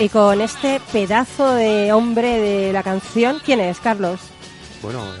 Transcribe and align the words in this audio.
Y 0.00 0.08
con 0.08 0.40
este 0.40 0.80
pedazo 0.92 1.54
de 1.54 1.92
hombre 1.92 2.38
de 2.38 2.72
la 2.72 2.82
canción, 2.82 3.38
¿quién 3.44 3.60
es, 3.60 3.80
Carlos? 3.80 4.20
Bueno, 4.82 5.04
eh, 5.04 5.18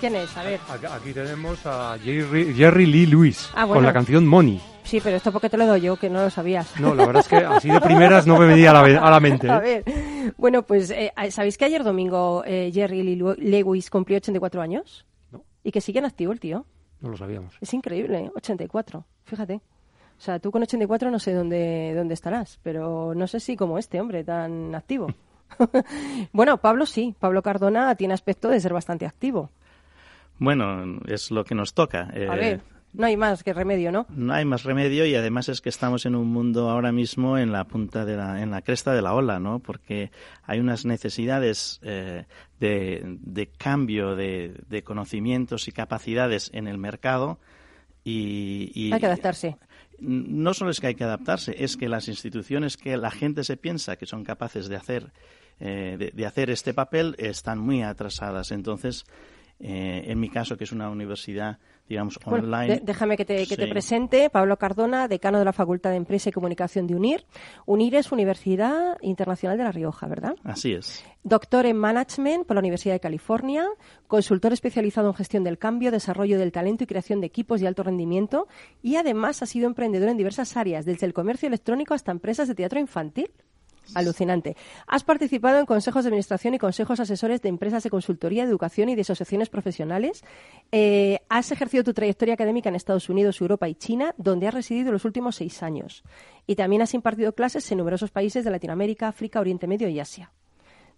¿Quién 0.00 0.14
es? 0.14 0.34
A 0.36 0.42
ver. 0.42 0.60
aquí 0.90 1.12
tenemos 1.12 1.58
a 1.66 1.98
Jerry, 2.02 2.54
Jerry 2.54 2.86
Lee 2.86 3.06
Lewis 3.06 3.50
Ah, 3.54 3.64
bueno. 3.64 3.74
con 3.78 3.84
la 3.84 3.92
canción 3.92 4.26
Money. 4.26 4.60
Sí, 4.84 5.00
pero 5.02 5.16
esto 5.16 5.32
porque 5.32 5.50
te 5.50 5.58
lo 5.58 5.66
doy 5.66 5.82
yo, 5.82 5.96
que 5.96 6.08
no 6.08 6.22
lo 6.22 6.30
sabías. 6.30 6.78
No, 6.80 6.94
la 6.94 7.04
verdad 7.04 7.20
es 7.20 7.28
que 7.28 7.36
así 7.36 7.68
de 7.68 7.80
primeras 7.82 8.26
no 8.26 8.38
me 8.38 8.46
venía 8.46 8.70
a 8.70 8.74
la, 8.88 9.00
a 9.06 9.10
la 9.10 9.20
mente. 9.20 9.50
A 9.50 9.58
¿eh? 9.58 9.82
ver, 9.84 10.32
bueno, 10.38 10.62
pues, 10.62 10.90
eh, 10.90 11.12
¿sabéis 11.30 11.58
que 11.58 11.66
ayer 11.66 11.84
domingo 11.84 12.42
eh, 12.46 12.70
Jerry 12.72 13.02
Lee 13.02 13.16
Lew- 13.16 13.36
Lewis 13.36 13.90
cumplió 13.90 14.16
84 14.16 14.62
años? 14.62 15.04
No. 15.30 15.42
Y 15.62 15.72
que 15.72 15.80
sigue 15.82 15.98
en 15.98 16.06
activo 16.06 16.32
el 16.32 16.40
tío. 16.40 16.64
No 17.00 17.10
lo 17.10 17.16
sabíamos. 17.18 17.54
Es 17.60 17.74
increíble, 17.74 18.18
¿eh? 18.18 18.30
84, 18.36 19.04
fíjate. 19.24 19.60
O 20.18 20.20
sea, 20.20 20.38
tú 20.40 20.50
con 20.50 20.62
84 20.62 21.10
no 21.10 21.18
sé 21.20 21.32
dónde, 21.32 21.92
dónde 21.96 22.14
estarás, 22.14 22.58
pero 22.62 23.14
no 23.14 23.26
sé 23.28 23.38
si 23.40 23.56
como 23.56 23.78
este 23.78 24.00
hombre 24.00 24.24
tan 24.24 24.74
activo. 24.74 25.06
bueno, 26.32 26.58
Pablo 26.58 26.86
sí, 26.86 27.14
Pablo 27.18 27.42
Cardona 27.42 27.94
tiene 27.94 28.14
aspecto 28.14 28.48
de 28.48 28.60
ser 28.60 28.72
bastante 28.72 29.06
activo. 29.06 29.50
Bueno, 30.38 31.00
es 31.06 31.30
lo 31.30 31.44
que 31.44 31.54
nos 31.54 31.74
toca. 31.74 32.10
Eh, 32.14 32.28
A 32.30 32.34
ver, 32.36 32.60
no 32.92 33.06
hay 33.06 33.16
más 33.16 33.42
que 33.42 33.52
remedio, 33.52 33.90
¿no? 33.92 34.06
No 34.08 34.32
hay 34.34 34.44
más 34.44 34.62
remedio 34.64 35.04
y 35.06 35.14
además 35.14 35.48
es 35.48 35.60
que 35.60 35.68
estamos 35.68 36.06
en 36.06 36.14
un 36.14 36.28
mundo 36.28 36.68
ahora 36.70 36.92
mismo 36.92 37.38
en 37.38 37.52
la 37.52 37.64
punta 37.64 38.04
de 38.04 38.16
la, 38.16 38.42
en 38.42 38.50
la 38.50 38.62
cresta 38.62 38.92
de 38.94 39.02
la 39.02 39.14
ola, 39.14 39.38
¿no? 39.40 39.58
Porque 39.60 40.10
hay 40.44 40.60
unas 40.60 40.84
necesidades 40.84 41.80
eh, 41.82 42.24
de, 42.60 43.02
de 43.20 43.46
cambio 43.48 44.14
de, 44.16 44.54
de 44.68 44.82
conocimientos 44.82 45.66
y 45.68 45.72
capacidades 45.72 46.50
en 46.54 46.66
el 46.68 46.78
mercado 46.78 47.38
y, 48.04 48.70
y- 48.74 48.92
Hay 48.92 49.00
que 49.00 49.06
adaptarse. 49.06 49.56
No 50.00 50.54
solo 50.54 50.70
es 50.70 50.80
que 50.80 50.88
hay 50.88 50.94
que 50.94 51.04
adaptarse, 51.04 51.54
es 51.58 51.76
que 51.76 51.88
las 51.88 52.08
instituciones 52.08 52.76
que 52.76 52.96
la 52.96 53.10
gente 53.10 53.44
se 53.44 53.56
piensa 53.56 53.96
que 53.96 54.06
son 54.06 54.24
capaces 54.24 54.68
de 54.68 54.76
hacer, 54.76 55.12
eh, 55.60 55.96
de, 55.98 56.10
de 56.12 56.26
hacer 56.26 56.50
este 56.50 56.74
papel 56.74 57.14
están 57.18 57.58
muy 57.58 57.82
atrasadas. 57.82 58.52
Entonces, 58.52 59.04
eh, 59.60 60.04
en 60.06 60.20
mi 60.20 60.30
caso, 60.30 60.56
que 60.56 60.64
es 60.64 60.72
una 60.72 60.88
universidad, 60.88 61.58
digamos, 61.88 62.18
online. 62.24 62.80
déjame 62.82 63.16
que 63.16 63.24
te, 63.24 63.46
que 63.46 63.56
te 63.56 63.64
Sí. 63.64 63.70
presente. 63.70 64.30
Pablo 64.30 64.56
Cardona, 64.58 65.08
decano 65.08 65.38
de 65.38 65.44
la 65.44 65.52
Facultad 65.52 65.90
de 65.90 65.96
Empresa 65.96 66.28
y 66.28 66.32
Comunicación 66.32 66.86
de 66.86 66.94
UNIR. 66.94 67.24
UNIR 67.66 67.94
es 67.96 68.12
Universidad 68.12 68.96
Internacional 69.00 69.56
de 69.58 69.64
La 69.64 69.72
Rioja, 69.72 70.06
¿verdad? 70.06 70.34
Así 70.44 70.72
es. 70.74 71.04
Doctor 71.24 71.66
en 71.66 71.76
Management 71.76 72.46
por 72.46 72.54
la 72.56 72.60
Universidad 72.60 72.94
de 72.94 73.00
California, 73.00 73.66
consultor 74.06 74.52
especializado 74.52 75.08
en 75.08 75.14
gestión 75.14 75.44
del 75.44 75.58
cambio, 75.58 75.90
desarrollo 75.90 76.38
del 76.38 76.52
talento 76.52 76.84
y 76.84 76.86
creación 76.86 77.20
de 77.20 77.26
equipos 77.26 77.60
de 77.60 77.66
alto 77.68 77.82
rendimiento 77.82 78.46
y 78.82 78.96
además 78.96 79.42
ha 79.42 79.46
sido 79.46 79.66
emprendedor 79.66 80.08
en 80.08 80.16
diversas 80.16 80.56
áreas, 80.56 80.84
desde 80.84 81.06
el 81.06 81.12
comercio 81.12 81.48
electrónico 81.48 81.94
hasta 81.94 82.12
empresas 82.12 82.48
de 82.48 82.54
teatro 82.54 82.78
infantil. 82.78 83.30
Alucinante. 83.94 84.56
Has 84.86 85.04
participado 85.04 85.58
en 85.58 85.66
consejos 85.66 86.04
de 86.04 86.08
administración 86.08 86.54
y 86.54 86.58
consejos 86.58 87.00
asesores 87.00 87.42
de 87.42 87.48
empresas 87.48 87.82
de 87.82 87.90
consultoría, 87.90 88.44
de 88.44 88.50
educación 88.50 88.88
y 88.88 88.94
de 88.94 89.02
asociaciones 89.02 89.48
profesionales. 89.48 90.24
Eh, 90.72 91.20
has 91.28 91.50
ejercido 91.52 91.84
tu 91.84 91.94
trayectoria 91.94 92.34
académica 92.34 92.68
en 92.68 92.74
Estados 92.74 93.08
Unidos, 93.08 93.40
Europa 93.40 93.68
y 93.68 93.74
China, 93.74 94.14
donde 94.18 94.46
has 94.46 94.54
residido 94.54 94.92
los 94.92 95.04
últimos 95.04 95.36
seis 95.36 95.62
años. 95.62 96.02
Y 96.46 96.56
también 96.56 96.82
has 96.82 96.94
impartido 96.94 97.34
clases 97.34 97.70
en 97.72 97.78
numerosos 97.78 98.10
países 98.10 98.44
de 98.44 98.50
Latinoamérica, 98.50 99.08
África, 99.08 99.40
Oriente 99.40 99.66
Medio 99.66 99.88
y 99.88 100.00
Asia. 100.00 100.32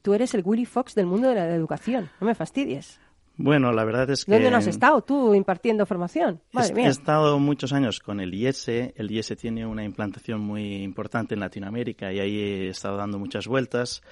Tú 0.03 0.15
eres 0.15 0.35
el 0.35 0.43
Willy 0.45 0.65
Fox 0.65 0.95
del 0.95 1.07
mundo 1.07 1.29
de 1.29 1.35
la 1.35 1.55
educación. 1.55 2.11
No 2.21 2.27
me 2.27 2.35
fastidies. 2.35 3.01
Bueno, 3.43 3.73
la 3.73 3.85
verdad 3.85 4.11
es 4.11 4.25
que... 4.27 4.33
¿Dónde 4.33 4.51
no 4.51 4.59
has 4.59 4.67
estado 4.67 5.01
tú 5.03 5.35
impartiendo 5.35 5.87
formación? 5.87 6.41
Madre 6.53 6.71
He- 6.71 6.75
mía. 6.75 6.87
He 6.89 6.91
estado 6.91 7.39
muchos 7.39 7.73
años 7.73 7.99
con 8.01 8.21
el 8.21 8.35
IES. 8.35 8.69
El 8.69 9.11
IES 9.11 9.35
tiene 9.41 9.67
una 9.67 9.83
implantación 9.83 10.41
muy 10.41 10.83
importante 10.83 11.35
en 11.35 11.41
Latinoamérica 11.41 12.13
y 12.13 12.21
ahí 12.21 12.39
he 12.39 12.69
estado 12.69 12.99
dando 12.99 13.19
muchas 13.19 13.47
vueltas. 13.47 14.03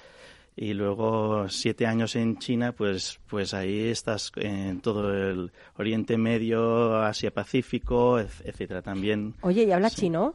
Y 0.55 0.73
luego 0.73 1.47
siete 1.47 1.85
años 1.85 2.15
en 2.15 2.37
China, 2.39 2.73
pues, 2.73 3.19
pues 3.27 3.53
ahí 3.53 3.89
estás 3.89 4.31
en 4.35 4.81
todo 4.81 5.13
el 5.13 5.51
Oriente 5.77 6.17
Medio, 6.17 6.97
Asia 6.97 7.31
Pacífico, 7.31 8.19
etcétera. 8.19 8.81
También 8.81 9.35
Oye, 9.41 9.63
¿y 9.63 9.71
habla 9.71 9.89
chino? 9.89 10.33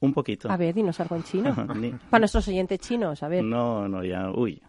un 0.00 0.14
poquito. 0.14 0.50
A 0.50 0.56
ver, 0.56 0.74
dinos 0.74 0.98
algo 0.98 1.14
en 1.14 1.22
chino. 1.24 1.54
Para 2.10 2.20
nuestros 2.20 2.48
oyentes 2.48 2.80
chinos, 2.80 3.22
a 3.22 3.28
ver. 3.28 3.44
No, 3.44 3.86
no, 3.86 4.02
ya, 4.02 4.30
uy. 4.30 4.60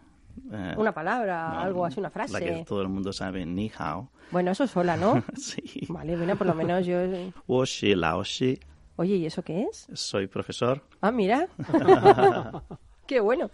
Eh, 0.52 0.74
Una 0.76 0.92
palabra, 0.92 1.50
no, 1.54 1.60
algo 1.60 1.84
así, 1.86 1.98
una 2.00 2.08
La 2.08 2.12
que 2.12 2.28
frase. 2.28 2.64
todo 2.66 2.82
el 2.82 2.88
mundo 2.88 3.12
sabe, 3.12 3.44
ni 3.46 3.70
hao. 3.78 4.10
Bueno, 4.30 4.50
eso 4.50 4.66
sola, 4.66 4.96
¿no? 4.96 5.22
Sí. 5.36 5.62
Vale, 5.88 6.16
mira, 6.16 6.34
por 6.36 6.46
lo 6.46 6.54
menos 6.54 6.86
yo... 6.86 6.96
Wo 7.46 7.64
shi 7.64 7.94
lao 7.94 8.22
shi. 8.24 8.58
Oye, 8.96 9.16
¿y 9.16 9.26
eso 9.26 9.42
qué 9.42 9.62
es? 9.62 9.86
Soy 9.94 10.26
profesor. 10.26 10.82
Ah, 11.00 11.10
mira. 11.10 11.48
Qué 13.06 13.20
bueno. 13.20 13.50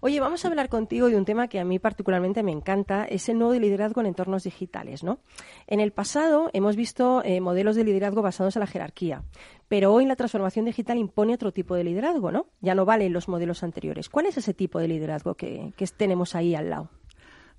Oye, 0.00 0.18
vamos 0.18 0.44
a 0.44 0.48
hablar 0.48 0.68
contigo 0.68 1.08
de 1.08 1.16
un 1.16 1.24
tema 1.24 1.46
que 1.48 1.60
a 1.60 1.64
mí 1.64 1.78
particularmente 1.78 2.42
me 2.42 2.50
encanta, 2.52 3.04
es 3.04 3.28
el 3.28 3.38
nuevo 3.38 3.52
de 3.52 3.60
liderazgo 3.60 4.00
en 4.00 4.08
entornos 4.08 4.42
digitales, 4.42 5.04
¿no? 5.04 5.20
En 5.66 5.78
el 5.80 5.92
pasado 5.92 6.50
hemos 6.52 6.74
visto 6.74 7.22
eh, 7.24 7.40
modelos 7.40 7.76
de 7.76 7.84
liderazgo 7.84 8.22
basados 8.22 8.56
en 8.56 8.60
la 8.60 8.66
jerarquía, 8.66 9.22
Pero 9.68 9.92
hoy 9.92 10.06
la 10.06 10.16
transformación 10.16 10.64
digital 10.64 10.98
impone 10.98 11.34
otro 11.34 11.52
tipo 11.52 11.74
de 11.74 11.84
liderazgo, 11.84 12.32
¿no? 12.32 12.46
Ya 12.60 12.74
no 12.74 12.84
valen 12.84 13.12
los 13.12 13.28
modelos 13.28 13.62
anteriores. 13.62 14.08
¿Cuál 14.08 14.26
es 14.26 14.38
ese 14.38 14.54
tipo 14.54 14.78
de 14.78 14.88
liderazgo 14.88 15.34
que, 15.34 15.72
tenemos 15.96 16.34
ahí 16.34 16.54
al 16.54 16.70
lado? 16.70 16.90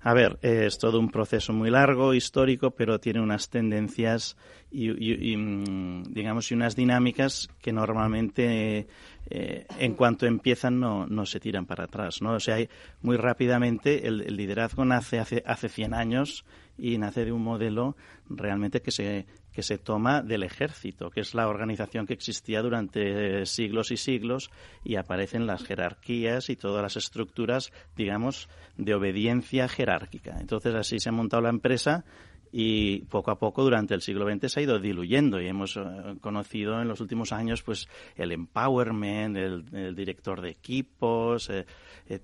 A 0.02 0.14
ver, 0.14 0.38
eh, 0.40 0.64
es 0.66 0.78
todo 0.78 0.98
un 0.98 1.10
proceso 1.10 1.52
muy 1.52 1.70
largo, 1.70 2.14
histórico, 2.14 2.70
pero 2.70 2.98
tiene 3.00 3.20
unas 3.20 3.50
tendencias 3.50 4.34
y, 4.70 4.88
mm, 5.36 6.04
digamos, 6.04 6.50
y 6.50 6.54
unas 6.54 6.74
dinámicas 6.74 7.48
que 7.60 7.70
normalmente, 7.70 8.86
eh, 9.28 9.66
en 9.78 9.94
cuanto 9.94 10.24
empiezan, 10.24 10.80
no, 10.80 11.06
no 11.06 11.26
se 11.26 11.38
tiran 11.38 11.66
para 11.66 11.84
atrás, 11.84 12.22
¿no? 12.22 12.32
O 12.32 12.40
sea, 12.40 12.54
hay- 12.54 12.70
muy 13.02 13.18
rápidamente 13.18 14.08
el, 14.08 14.22
el 14.22 14.36
liderazgo 14.36 14.86
nace 14.86 15.18
hace, 15.18 15.42
hace 15.44 15.68
100 15.68 15.92
años 15.92 16.46
y 16.78 16.96
nace 16.96 17.26
de 17.26 17.32
un 17.32 17.42
modelo 17.42 17.94
realmente 18.30 18.80
que 18.80 18.92
se, 18.92 19.26
que 19.52 19.62
se 19.62 19.78
toma 19.78 20.22
del 20.22 20.42
ejército, 20.42 21.10
que 21.10 21.20
es 21.20 21.34
la 21.34 21.48
organización 21.48 22.06
que 22.06 22.14
existía 22.14 22.62
durante 22.62 23.46
siglos 23.46 23.90
y 23.90 23.96
siglos 23.96 24.50
y 24.84 24.96
aparecen 24.96 25.46
las 25.46 25.64
jerarquías 25.64 26.50
y 26.50 26.56
todas 26.56 26.82
las 26.82 26.96
estructuras, 26.96 27.72
digamos, 27.96 28.48
de 28.76 28.94
obediencia 28.94 29.68
jerárquica. 29.68 30.38
Entonces 30.40 30.74
así 30.74 30.98
se 30.98 31.08
ha 31.08 31.12
montado 31.12 31.42
la 31.42 31.50
empresa 31.50 32.04
y 32.52 33.02
poco 33.02 33.30
a 33.30 33.38
poco 33.38 33.62
durante 33.62 33.94
el 33.94 34.02
siglo 34.02 34.28
XX 34.28 34.52
se 34.52 34.60
ha 34.60 34.62
ido 34.64 34.78
diluyendo 34.80 35.40
y 35.40 35.46
hemos 35.46 35.76
eh, 35.76 35.82
conocido 36.20 36.80
en 36.80 36.88
los 36.88 37.00
últimos 37.00 37.32
años 37.32 37.62
pues 37.62 37.88
el 38.16 38.32
empowerment, 38.32 39.36
el, 39.36 39.64
el 39.72 39.94
director 39.94 40.40
de 40.40 40.50
equipos, 40.50 41.48
eh, 41.48 41.66
eh, 42.08 42.20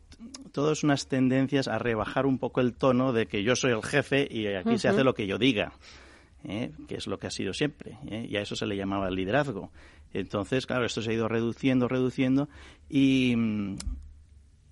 todas 0.52 0.82
unas 0.82 1.06
tendencias 1.06 1.68
a 1.68 1.78
rebajar 1.78 2.26
un 2.26 2.38
poco 2.38 2.60
el 2.60 2.74
tono 2.74 3.12
de 3.12 3.26
que 3.26 3.44
yo 3.44 3.54
soy 3.54 3.72
el 3.72 3.82
jefe 3.82 4.26
y 4.28 4.46
aquí 4.48 4.78
se 4.78 4.88
hace 4.88 5.04
lo 5.04 5.14
que 5.14 5.26
yo 5.26 5.38
diga. 5.38 5.72
¿Eh? 6.48 6.72
que 6.88 6.96
es 6.96 7.06
lo 7.06 7.18
que 7.18 7.26
ha 7.26 7.30
sido 7.30 7.52
siempre, 7.52 7.98
¿eh? 8.06 8.26
y 8.28 8.36
a 8.36 8.40
eso 8.40 8.56
se 8.56 8.66
le 8.66 8.76
llamaba 8.76 9.10
liderazgo. 9.10 9.70
Entonces, 10.12 10.66
claro, 10.66 10.86
esto 10.86 11.02
se 11.02 11.10
ha 11.10 11.14
ido 11.14 11.28
reduciendo, 11.28 11.88
reduciendo, 11.88 12.48
y, 12.88 13.34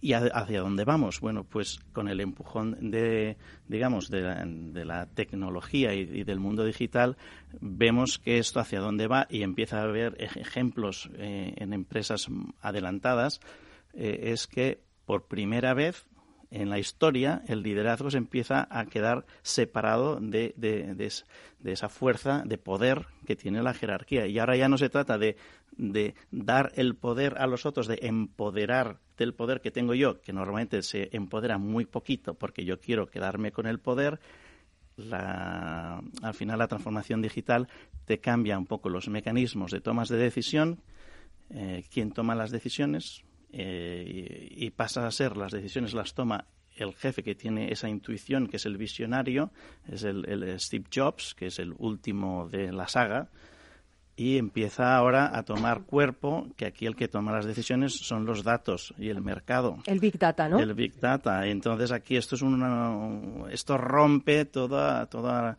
¿y 0.01 0.13
hacia 0.13 0.61
dónde 0.61 0.85
vamos? 0.85 1.21
Bueno, 1.21 1.45
pues 1.45 1.81
con 1.93 2.09
el 2.09 2.21
empujón 2.21 2.91
de, 2.91 3.37
digamos, 3.69 4.11
de 4.11 4.21
la, 4.23 4.45
de 4.47 4.85
la 4.85 5.07
tecnología 5.07 5.95
y, 5.95 6.25
del 6.25 6.41
mundo 6.41 6.65
digital, 6.65 7.17
vemos 7.61 8.19
que 8.19 8.39
esto 8.39 8.61
hacia 8.61 8.81
dónde 8.81 9.07
va 9.07 9.27
y 9.31 9.43
empieza 9.43 9.81
a 9.81 9.85
haber 9.85 10.15
ej- 10.19 10.37
ejemplos 10.41 11.11
eh, 11.17 11.55
en 11.57 11.73
empresas 11.73 12.29
adelantadas, 12.61 13.41
eh, 13.95 14.31
es 14.33 14.47
que 14.47 14.81
por 15.07 15.27
primera 15.27 15.75
vez 15.75 16.07
en 16.55 16.71
la 16.71 16.79
historia 16.79 17.43
el 17.49 17.63
liderazgo 17.63 18.11
se 18.11 18.19
empieza 18.19 18.67
a 18.71 18.87
quedar 18.87 19.27
separado 19.43 20.19
de, 20.21 20.55
de- 20.57 20.95
de 20.95 21.07
es- 21.07 21.27
de 21.59 21.73
esa 21.73 21.89
fuerza 21.89 22.43
de 22.47 22.59
poder 22.59 23.07
que 23.27 23.37
tiene 23.37 23.63
la 23.63 23.75
jerarquía. 23.75 24.27
Y 24.27 24.39
ahora 24.39 24.57
ya 24.57 24.69
no 24.69 24.77
se 24.79 24.89
trata 24.91 25.19
de, 25.19 25.37
de 25.77 26.15
dar 26.31 26.73
el 26.77 26.95
poder 26.95 27.37
a 27.39 27.47
los 27.47 27.67
otros, 27.67 27.87
de 27.89 27.99
empoderar 28.03 28.99
del 29.17 29.35
poder 29.35 29.61
que 29.61 29.71
tengo 29.71 29.95
yo, 29.95 30.21
que 30.21 30.33
normalmente 30.33 30.83
se 30.83 31.09
empodera 31.13 31.57
muy 31.59 31.87
poquito 31.87 32.35
porque 32.35 32.65
yo 32.65 32.79
quiero 32.81 33.07
quedarme 33.09 33.51
con 33.53 33.67
el 33.67 33.79
poder. 33.81 34.21
Al 35.11 36.35
final 36.35 36.59
la 36.59 36.69
transformación 36.69 37.21
digital 37.23 37.69
te 38.05 38.19
cambia 38.21 38.59
un 38.59 38.67
poco 38.67 38.89
los 38.89 39.09
mecanismos 39.09 39.73
de 39.73 39.81
tomas 39.81 40.09
de 40.09 40.19
decisión, 40.19 40.81
eh, 41.51 41.85
quién 41.93 42.13
toma 42.13 42.35
las 42.35 42.51
decisiones 42.51 43.25
eh, 43.57 44.51
y, 44.57 44.67
y 44.67 44.71
pasa 44.71 45.07
a 45.07 45.11
ser 45.11 45.37
las 45.37 45.53
decisiones 45.53 45.95
las 45.95 46.15
toma 46.15 46.47
el 46.77 46.93
jefe 46.95 47.23
que 47.23 47.35
tiene 47.35 47.71
esa 47.71 47.89
intuición, 47.89 48.49
que 48.49 48.57
es 48.57 48.67
el 48.67 48.77
visionario, 48.77 49.51
es 49.89 50.03
el, 50.03 50.29
el 50.29 50.59
Steve 50.61 50.85
Jobs, 50.93 51.35
que 51.35 51.47
es 51.47 51.59
el 51.59 51.73
último 51.79 52.49
de 52.49 52.73
la 52.73 52.89
saga, 52.89 53.29
y 54.17 54.39
empieza 54.39 54.97
ahora 54.97 55.37
a 55.37 55.43
tomar 55.43 55.83
cuerpo, 55.83 56.47
que 56.57 56.67
aquí 56.67 56.87
el 56.87 56.95
que 56.95 57.09
toma 57.09 57.33
las 57.33 57.47
decisiones 57.47 57.95
son 57.95 58.27
los 58.27 58.45
datos 58.45 58.95
y 58.99 59.09
el 59.09 59.21
mercado. 59.21 59.79
El 59.87 59.99
Big 59.99 60.19
Data, 60.19 60.49
¿no? 60.49 60.59
El 60.61 60.75
Big 60.75 60.99
Data. 61.01 61.47
Entonces 61.47 61.91
aquí 61.91 62.17
esto 62.17 62.37
es 62.37 62.43
una, 62.43 62.97
esto 63.51 63.77
rompe 63.77 64.45
toda, 64.45 65.07
toda, 65.07 65.59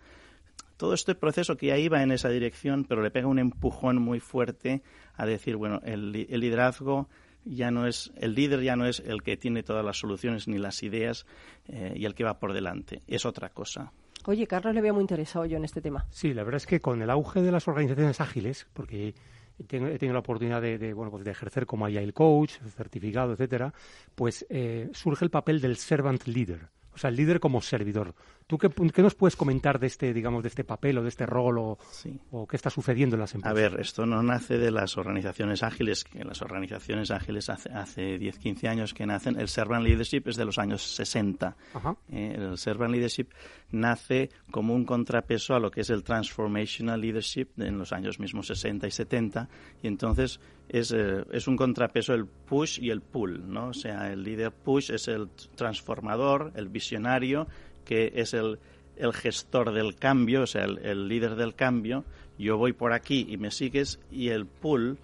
todo 0.78 0.94
este 0.94 1.16
proceso 1.16 1.58
que 1.58 1.68
ya 1.68 1.78
iba 1.78 2.02
en 2.02 2.12
esa 2.12 2.30
dirección, 2.30 2.86
pero 2.86 3.02
le 3.02 3.12
pega 3.12 3.28
un 3.28 3.40
empujón 3.40 4.02
muy 4.02 4.22
fuerte 4.22 4.82
a 5.16 5.26
decir, 5.26 5.58
bueno, 5.58 5.82
el, 5.84 6.28
el 6.30 6.40
liderazgo 6.40 7.10
ya 7.46 7.72
no 7.72 7.88
es, 7.88 8.12
el 8.18 8.36
líder 8.36 8.62
ya 8.62 8.76
no 8.76 8.86
es 8.86 9.00
el 9.00 9.24
que 9.24 9.38
tiene 9.38 9.64
todas 9.64 9.86
las 9.86 9.98
soluciones 9.98 10.48
ni 10.48 10.58
las 10.58 10.84
ideas 10.84 11.26
eh, 11.68 11.94
y 11.96 12.06
el 12.06 12.16
que 12.16 12.24
va 12.24 12.40
por 12.40 12.54
delante, 12.54 13.04
es 13.08 13.26
otra 13.26 13.50
cosa. 13.50 13.92
Oye, 14.26 14.48
Carlos 14.48 14.74
le 14.74 14.82
veo 14.82 14.94
muy 14.94 15.02
interesado 15.02 15.46
yo 15.46 15.58
en 15.58 15.66
este 15.66 15.82
tema. 15.82 16.08
Sí, 16.10 16.34
la 16.34 16.44
verdad 16.44 16.58
es 16.58 16.66
que 16.66 16.80
con 16.80 17.02
el 17.02 17.10
auge 17.10 17.42
de 17.42 17.52
las 17.52 17.68
organizaciones 17.68 18.20
ágiles, 18.20 18.68
porque 18.74 19.14
he 19.60 19.64
tenido, 19.64 19.92
he 19.92 20.00
tenido 20.00 20.14
la 20.14 20.20
oportunidad 20.20 20.62
de, 20.62 20.80
de, 20.80 20.94
bueno, 20.94 21.12
pues 21.12 21.24
de 21.24 21.32
ejercer 21.32 21.68
como 21.68 21.86
Agile 21.86 22.14
Coach, 22.14 22.54
certificado, 22.76 23.34
etcétera, 23.34 23.74
pues 24.16 24.46
eh, 24.50 24.90
surge 24.94 25.26
el 25.26 25.32
papel 25.32 25.62
del 25.62 25.78
servant 25.78 26.26
leader, 26.26 26.70
o 26.94 26.98
sea, 26.98 27.10
el 27.10 27.18
líder 27.18 27.40
como 27.40 27.62
servidor. 27.62 28.16
¿Tú 28.48 28.60
qué, 28.60 28.70
qué 28.70 29.02
nos 29.02 29.16
puedes 29.16 29.36
comentar 29.36 29.80
de 29.80 29.88
este, 29.88 30.14
digamos, 30.14 30.44
de 30.44 30.50
este 30.50 30.64
papel 30.64 31.00
o 31.00 31.02
de 31.02 31.10
este 31.10 31.26
rol 31.26 31.58
o, 31.58 31.78
Sí. 31.90 32.20
o 32.30 32.46
qué 32.46 32.56
está 32.56 32.70
sucediendo 32.70 33.16
en 33.16 33.22
las 33.22 33.34
A 33.34 33.38
empresas? 33.38 33.56
ver, 33.72 33.80
esto 33.82 34.06
no 34.06 34.22
nace 34.22 34.60
de 34.60 34.70
las 34.70 34.98
organizaciones 34.98 35.64
ágiles, 35.64 36.04
que 36.04 36.24
las 36.24 36.44
organizaciones 36.44 37.10
ágiles 37.10 37.50
hace, 37.50 37.72
hace 37.72 38.20
10, 38.20 38.38
15 38.38 38.68
años 38.68 38.94
que 38.94 39.08
nacen. 39.08 39.40
El 39.40 39.48
Servant 39.48 39.84
Leadership 39.84 40.28
es 40.28 40.36
de 40.36 40.46
los 40.46 40.60
años 40.60 40.84
60. 40.96 41.58
Ajá. 41.74 41.96
Eh, 42.12 42.36
el 42.38 42.58
Servant 42.60 42.92
Leadership 42.94 43.30
nace 43.72 44.30
como 44.52 44.76
un 44.76 44.86
contrapeso 44.86 45.56
a 45.56 45.60
lo 45.60 45.72
que 45.72 45.82
es 45.82 45.90
el 45.90 46.04
Transformational 46.04 47.02
Leadership 47.02 47.48
en 47.58 47.80
los 47.80 47.94
años 47.94 48.20
mismos 48.20 48.46
60 48.46 48.86
y 48.86 48.92
70. 48.92 49.50
Y 49.82 49.88
entonces 49.88 50.40
es, 50.70 50.92
eh, 50.92 51.24
es 51.32 51.48
un 51.48 51.58
contrapeso 51.58 52.14
el 52.14 52.28
push 52.28 52.80
y 52.80 52.92
el 52.92 53.02
pull, 53.02 53.52
¿no? 53.52 53.70
O 53.70 53.74
sea, 53.74 54.12
el 54.14 54.22
líder 54.22 54.52
push 54.52 54.92
es 54.92 55.08
el 55.08 55.30
transformador, 55.56 56.52
el 56.56 56.68
visionario, 56.70 57.48
que 57.86 58.12
es 58.16 58.34
el, 58.34 58.60
el 58.98 59.14
gestor 59.14 59.72
del 59.72 59.96
cambio, 59.96 60.42
o 60.42 60.48
sea, 60.48 60.66
el, 60.66 60.80
el 60.80 61.08
líder 61.08 61.36
del 61.36 61.56
cambio. 61.56 62.04
Yo 62.38 62.58
voy 62.58 62.74
por 62.74 62.92
aquí 62.92 63.26
y 63.30 63.38
me 63.38 63.51
sigues. 63.51 64.00
Y 64.12 64.30
el 64.30 64.46
pull 64.46 64.98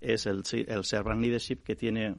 es 0.00 0.26
el, 0.26 0.42
el 0.68 0.84
Servant 0.84 1.20
Leadership 1.20 1.56
que 1.64 1.74
tiene 1.74 2.14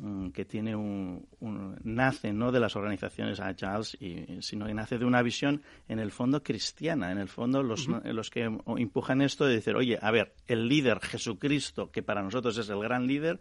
mm, 0.00 0.30
que 0.30 0.44
tiene 0.44 0.74
un, 0.76 1.24
un- 1.40 1.76
nace 1.84 2.32
no 2.32 2.50
de 2.52 2.60
las 2.60 2.76
organizaciones 2.76 3.40
agiles 3.40 3.96
y 4.00 4.42
sino 4.42 4.66
que 4.66 4.74
nace 4.74 4.98
de 4.98 5.04
una 5.04 5.22
visión 5.22 5.62
en 5.88 6.00
el 6.00 6.10
fondo 6.10 6.42
cristiana 6.42 7.12
en 7.12 7.18
el 7.18 7.28
fondo 7.28 7.62
los, 7.62 7.86
los 8.04 8.28
que 8.30 8.42
empujan 8.66 9.22
esto 9.22 9.46
de 9.46 9.54
decir 9.54 9.76
oye 9.76 9.98
a 10.02 10.10
ver 10.10 10.34
el 10.48 10.68
líder 10.68 10.98
Jesucristo 11.00 11.90
que 11.92 12.02
para 12.02 12.22
nosotros 12.22 12.58
es 12.58 12.68
el 12.68 12.80
gran 12.80 13.06
líder 13.06 13.38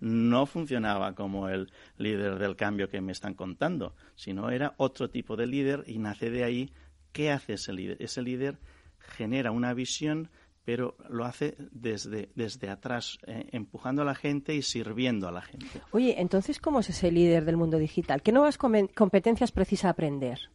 no 0.00 0.46
funcionaba 0.46 1.14
como 1.14 1.48
el 1.48 1.70
líder 1.96 2.38
del 2.38 2.56
cambio 2.56 2.88
que 2.88 3.00
me 3.00 3.12
están 3.12 3.34
contando 3.34 3.94
sino 4.14 4.50
era 4.50 4.74
otro 4.76 5.10
tipo 5.10 5.36
de 5.36 5.46
líder 5.46 5.84
y 5.86 5.98
nace 5.98 6.30
de 6.30 6.44
ahí 6.44 6.72
qué 7.12 7.30
hace 7.30 7.54
ese 7.54 7.72
líder 7.72 7.96
ese 8.00 8.22
líder 8.22 8.58
genera 8.98 9.50
una 9.50 9.74
visión 9.74 10.30
pero 10.68 10.98
lo 11.08 11.24
hace 11.24 11.56
desde, 11.72 12.28
desde 12.34 12.68
atrás, 12.68 13.16
eh, 13.26 13.48
empujando 13.52 14.02
a 14.02 14.04
la 14.04 14.14
gente 14.14 14.54
y 14.54 14.60
sirviendo 14.60 15.26
a 15.26 15.32
la 15.32 15.40
gente. 15.40 15.80
Oye, 15.92 16.20
entonces, 16.20 16.60
¿cómo 16.60 16.80
es 16.80 16.90
ese 16.90 17.10
líder 17.10 17.46
del 17.46 17.56
mundo 17.56 17.78
digital? 17.78 18.20
¿Qué 18.20 18.32
nuevas 18.32 18.58
competencias 18.58 19.50
precisa 19.50 19.88
aprender? 19.88 20.50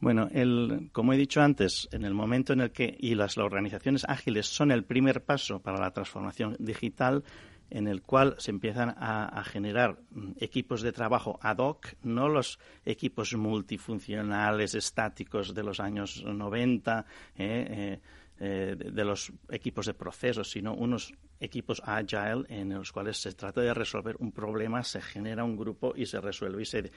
Bueno, 0.00 0.28
el, 0.32 0.90
como 0.92 1.12
he 1.12 1.16
dicho 1.16 1.42
antes, 1.42 1.88
en 1.92 2.04
el 2.04 2.12
momento 2.12 2.54
en 2.54 2.60
el 2.60 2.72
que, 2.72 2.96
y 2.98 3.14
las, 3.14 3.36
las 3.36 3.46
organizaciones 3.46 4.04
ágiles 4.08 4.46
son 4.46 4.72
el 4.72 4.82
primer 4.82 5.22
paso 5.22 5.60
para 5.60 5.78
la 5.78 5.92
transformación 5.92 6.56
digital, 6.58 7.22
en 7.70 7.88
el 7.88 8.02
cual 8.02 8.36
se 8.38 8.50
empiezan 8.50 8.94
a, 8.98 9.42
generar 9.44 9.98
mm, 10.10 10.32
equipos 10.40 10.82
de 10.82 10.92
trabajo 10.92 11.38
ad 11.42 11.58
hoc, 11.58 11.94
no 12.02 12.28
los 12.28 12.58
equipos 12.84 13.34
multifuncionales 13.34 14.74
estáticos 14.74 15.54
de 15.54 15.62
los 15.62 15.80
años 15.80 16.24
90, 16.24 17.06
eh, 17.36 17.66
eh, 17.68 18.00
eh, 18.38 18.76
de 18.76 19.04
los 19.04 19.32
equipos 19.50 19.86
de 19.86 19.94
procesos, 19.94 20.50
sino 20.50 20.74
unos 20.74 21.14
equipos 21.40 21.82
agile 21.84 22.44
en 22.48 22.74
los 22.74 22.92
cuales 22.92 23.18
se 23.18 23.32
trata 23.32 23.60
de 23.60 23.74
resolver 23.74 24.16
un 24.18 24.32
problema, 24.32 24.82
se 24.82 25.00
genera 25.00 25.44
un 25.44 25.56
grupo 25.56 25.92
y 25.96 26.06
se 26.06 26.20
resuelve. 26.20 26.62
Y 26.62 26.66
se, 26.66 26.90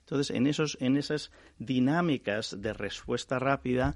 entonces, 0.00 0.34
en, 0.34 0.46
esos, 0.46 0.76
en 0.80 0.96
esas 0.96 1.30
dinámicas 1.58 2.60
de 2.60 2.72
respuesta 2.72 3.38
rápida, 3.38 3.94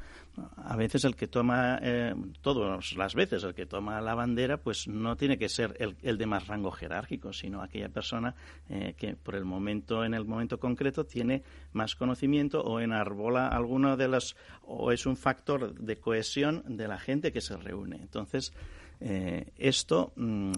a 0.56 0.76
veces 0.76 1.04
el 1.04 1.16
que 1.16 1.26
toma, 1.26 1.78
eh, 1.82 2.14
todas 2.40 2.94
las 2.94 3.14
veces 3.14 3.44
el 3.44 3.54
que 3.54 3.66
toma 3.66 4.00
la 4.00 4.14
bandera, 4.14 4.58
pues 4.58 4.88
no 4.88 5.16
tiene 5.16 5.38
que 5.38 5.48
ser 5.48 5.76
el, 5.78 5.96
el 6.02 6.18
de 6.18 6.26
más 6.26 6.46
rango 6.46 6.70
jerárquico, 6.70 7.32
sino 7.32 7.62
aquella 7.62 7.88
persona 7.88 8.34
eh, 8.68 8.94
que 8.96 9.16
por 9.16 9.34
el 9.34 9.44
momento, 9.44 10.04
en 10.04 10.14
el 10.14 10.24
momento 10.24 10.58
concreto, 10.58 11.04
tiene 11.04 11.42
más 11.72 11.94
conocimiento 11.94 12.62
o 12.62 12.80
enarbola 12.80 13.48
alguno 13.48 13.96
de 13.96 14.08
las, 14.08 14.36
o 14.62 14.92
es 14.92 15.06
un 15.06 15.16
factor 15.16 15.74
de 15.74 15.98
cohesión 15.98 16.62
de 16.66 16.88
la 16.88 16.98
gente 16.98 17.32
que 17.32 17.40
se 17.40 17.56
reúne. 17.56 17.96
Entonces, 17.96 18.52
eh, 19.04 19.52
esto 19.56 20.12
mm, 20.16 20.52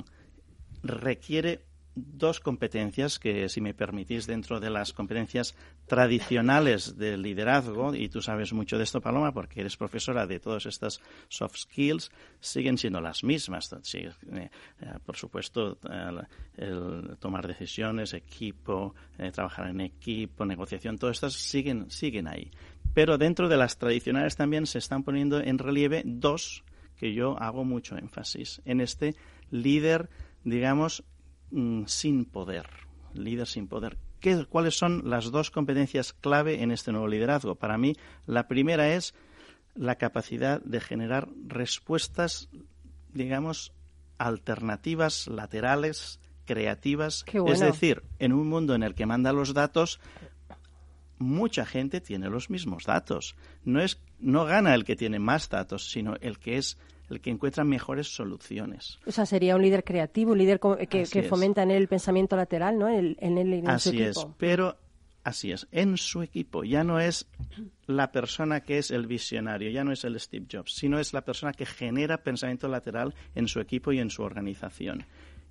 requiere 0.82 1.64
dos 1.96 2.40
competencias 2.40 3.18
que, 3.18 3.48
si 3.48 3.60
me 3.60 3.72
permitís, 3.72 4.26
dentro 4.26 4.58
de 4.58 4.68
las 4.68 4.92
competencias 4.92 5.54
tradicionales 5.86 6.98
del 6.98 7.22
liderazgo, 7.22 7.94
y 7.94 8.08
tú 8.08 8.20
sabes 8.20 8.52
mucho 8.52 8.76
de 8.76 8.84
esto, 8.84 9.00
Paloma, 9.00 9.32
porque 9.32 9.60
eres 9.60 9.76
profesora 9.76 10.26
de 10.26 10.40
todas 10.40 10.66
estas 10.66 11.00
soft 11.28 11.56
skills, 11.56 12.10
siguen 12.40 12.76
siendo 12.78 13.00
las 13.00 13.22
mismas. 13.22 13.72
Eh, 13.94 14.10
eh, 14.32 14.50
por 15.06 15.16
supuesto, 15.16 15.78
el 16.56 17.16
tomar 17.20 17.46
decisiones, 17.46 18.12
equipo, 18.12 18.94
trabajar 19.32 19.68
en 19.68 19.80
equipo, 19.80 20.44
negociación, 20.44 20.98
todas 20.98 21.16
estas 21.16 21.34
siguen, 21.34 21.90
siguen 21.90 22.26
ahí. 22.26 22.50
Pero 22.92 23.18
dentro 23.18 23.48
de 23.48 23.56
las 23.56 23.78
tradicionales 23.78 24.36
también 24.36 24.66
se 24.66 24.78
están 24.78 25.04
poniendo 25.04 25.40
en 25.40 25.58
relieve 25.58 26.02
dos 26.04 26.64
que 26.98 27.12
yo 27.14 27.38
hago 27.38 27.64
mucho 27.64 27.96
énfasis 27.96 28.60
en 28.64 28.80
este 28.80 29.14
líder, 29.50 30.08
digamos, 30.44 31.04
mm, 31.50 31.84
sin 31.86 32.24
poder, 32.24 32.66
líder 33.14 33.46
sin 33.46 33.68
poder. 33.68 33.98
¿Qué, 34.20 34.46
¿Cuáles 34.46 34.76
son 34.76 35.08
las 35.10 35.30
dos 35.30 35.50
competencias 35.50 36.12
clave 36.12 36.62
en 36.62 36.70
este 36.70 36.92
nuevo 36.92 37.08
liderazgo? 37.08 37.56
Para 37.56 37.76
mí, 37.76 37.94
la 38.26 38.48
primera 38.48 38.94
es 38.94 39.14
la 39.74 39.96
capacidad 39.96 40.62
de 40.62 40.80
generar 40.80 41.28
respuestas, 41.46 42.48
digamos, 43.12 43.72
alternativas, 44.18 45.26
laterales, 45.26 46.20
creativas. 46.44 47.24
Bueno. 47.32 47.52
Es 47.52 47.60
decir, 47.60 48.02
en 48.18 48.32
un 48.32 48.48
mundo 48.48 48.74
en 48.74 48.82
el 48.82 48.94
que 48.94 49.06
manda 49.06 49.32
los 49.32 49.54
datos, 49.54 50.00
mucha 51.18 51.66
gente 51.66 52.00
tiene 52.00 52.28
los 52.28 52.50
mismos 52.50 52.84
datos. 52.84 53.34
No 53.64 53.80
es 53.80 54.00
no 54.20 54.44
gana 54.44 54.74
el 54.74 54.84
que 54.84 54.96
tiene 54.96 55.18
más 55.18 55.48
datos, 55.48 55.90
sino 55.90 56.14
el 56.20 56.38
que 56.38 56.56
es 56.56 56.78
el 57.10 57.20
que 57.20 57.30
encuentra 57.30 57.64
mejores 57.64 58.14
soluciones. 58.14 58.98
O 59.06 59.12
sea, 59.12 59.26
sería 59.26 59.56
un 59.56 59.62
líder 59.62 59.84
creativo, 59.84 60.32
un 60.32 60.38
líder 60.38 60.58
que, 60.88 61.04
que 61.04 61.18
es. 61.20 61.28
fomenta 61.28 61.62
en 61.62 61.70
él 61.70 61.82
el 61.82 61.88
pensamiento 61.88 62.34
lateral, 62.36 62.78
¿no? 62.78 62.88
En, 62.88 62.94
el- 62.98 63.16
en 63.20 63.38
él 63.38 63.52
en 63.52 63.64
su 63.66 63.70
Así 63.70 64.00
es, 64.02 64.16
equipo. 64.16 64.34
pero 64.38 64.76
así 65.22 65.52
es, 65.52 65.66
en 65.70 65.96
su 65.98 66.22
equipo 66.22 66.64
ya 66.64 66.82
no 66.84 66.98
es 67.00 67.26
la 67.86 68.10
persona 68.10 68.60
que 68.60 68.78
es 68.78 68.90
el 68.90 69.06
visionario, 69.06 69.70
ya 69.70 69.84
no 69.84 69.92
es 69.92 70.04
el 70.04 70.18
Steve 70.18 70.46
Jobs, 70.50 70.72
sino 70.74 70.98
es 70.98 71.12
la 71.12 71.20
persona 71.22 71.52
que 71.52 71.66
genera 71.66 72.22
pensamiento 72.22 72.68
lateral 72.68 73.14
en 73.34 73.48
su 73.48 73.60
equipo 73.60 73.92
y 73.92 73.98
en 74.00 74.08
su 74.10 74.22
organización. 74.22 75.04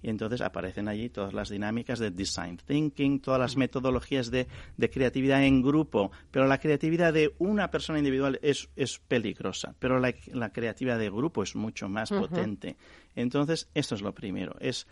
Y 0.04 0.10
entonces 0.10 0.42
aparecen 0.42 0.88
allí 0.90 1.10
todas 1.10 1.34
las 1.34 1.50
dinámicas 1.50 1.98
de 1.98 2.12
design 2.12 2.58
thinking, 2.58 3.22
todas 3.22 3.40
las 3.40 3.56
metodologías 3.58 4.30
de, 4.30 4.48
de 4.78 4.90
creatividad 4.90 5.44
en 5.44 5.62
grupo. 5.64 6.12
Pero 6.30 6.46
la 6.46 6.60
creatividad 6.60 7.14
de 7.14 7.34
una 7.40 7.72
persona 7.72 8.00
individual 8.00 8.38
es, 8.44 8.70
es 8.76 9.00
peligrosa, 9.00 9.74
pero 9.80 10.00
la, 10.00 10.14
la 10.34 10.52
creatividad 10.52 11.00
de 11.00 11.10
grupo 11.10 11.42
es 11.42 11.56
mucho 11.56 11.88
más 11.88 12.10
potente. 12.10 12.76
Entonces, 13.16 13.70
esto 13.74 13.96
es 13.96 14.02
lo 14.02 14.14
primero. 14.14 14.56
Es 14.60 14.88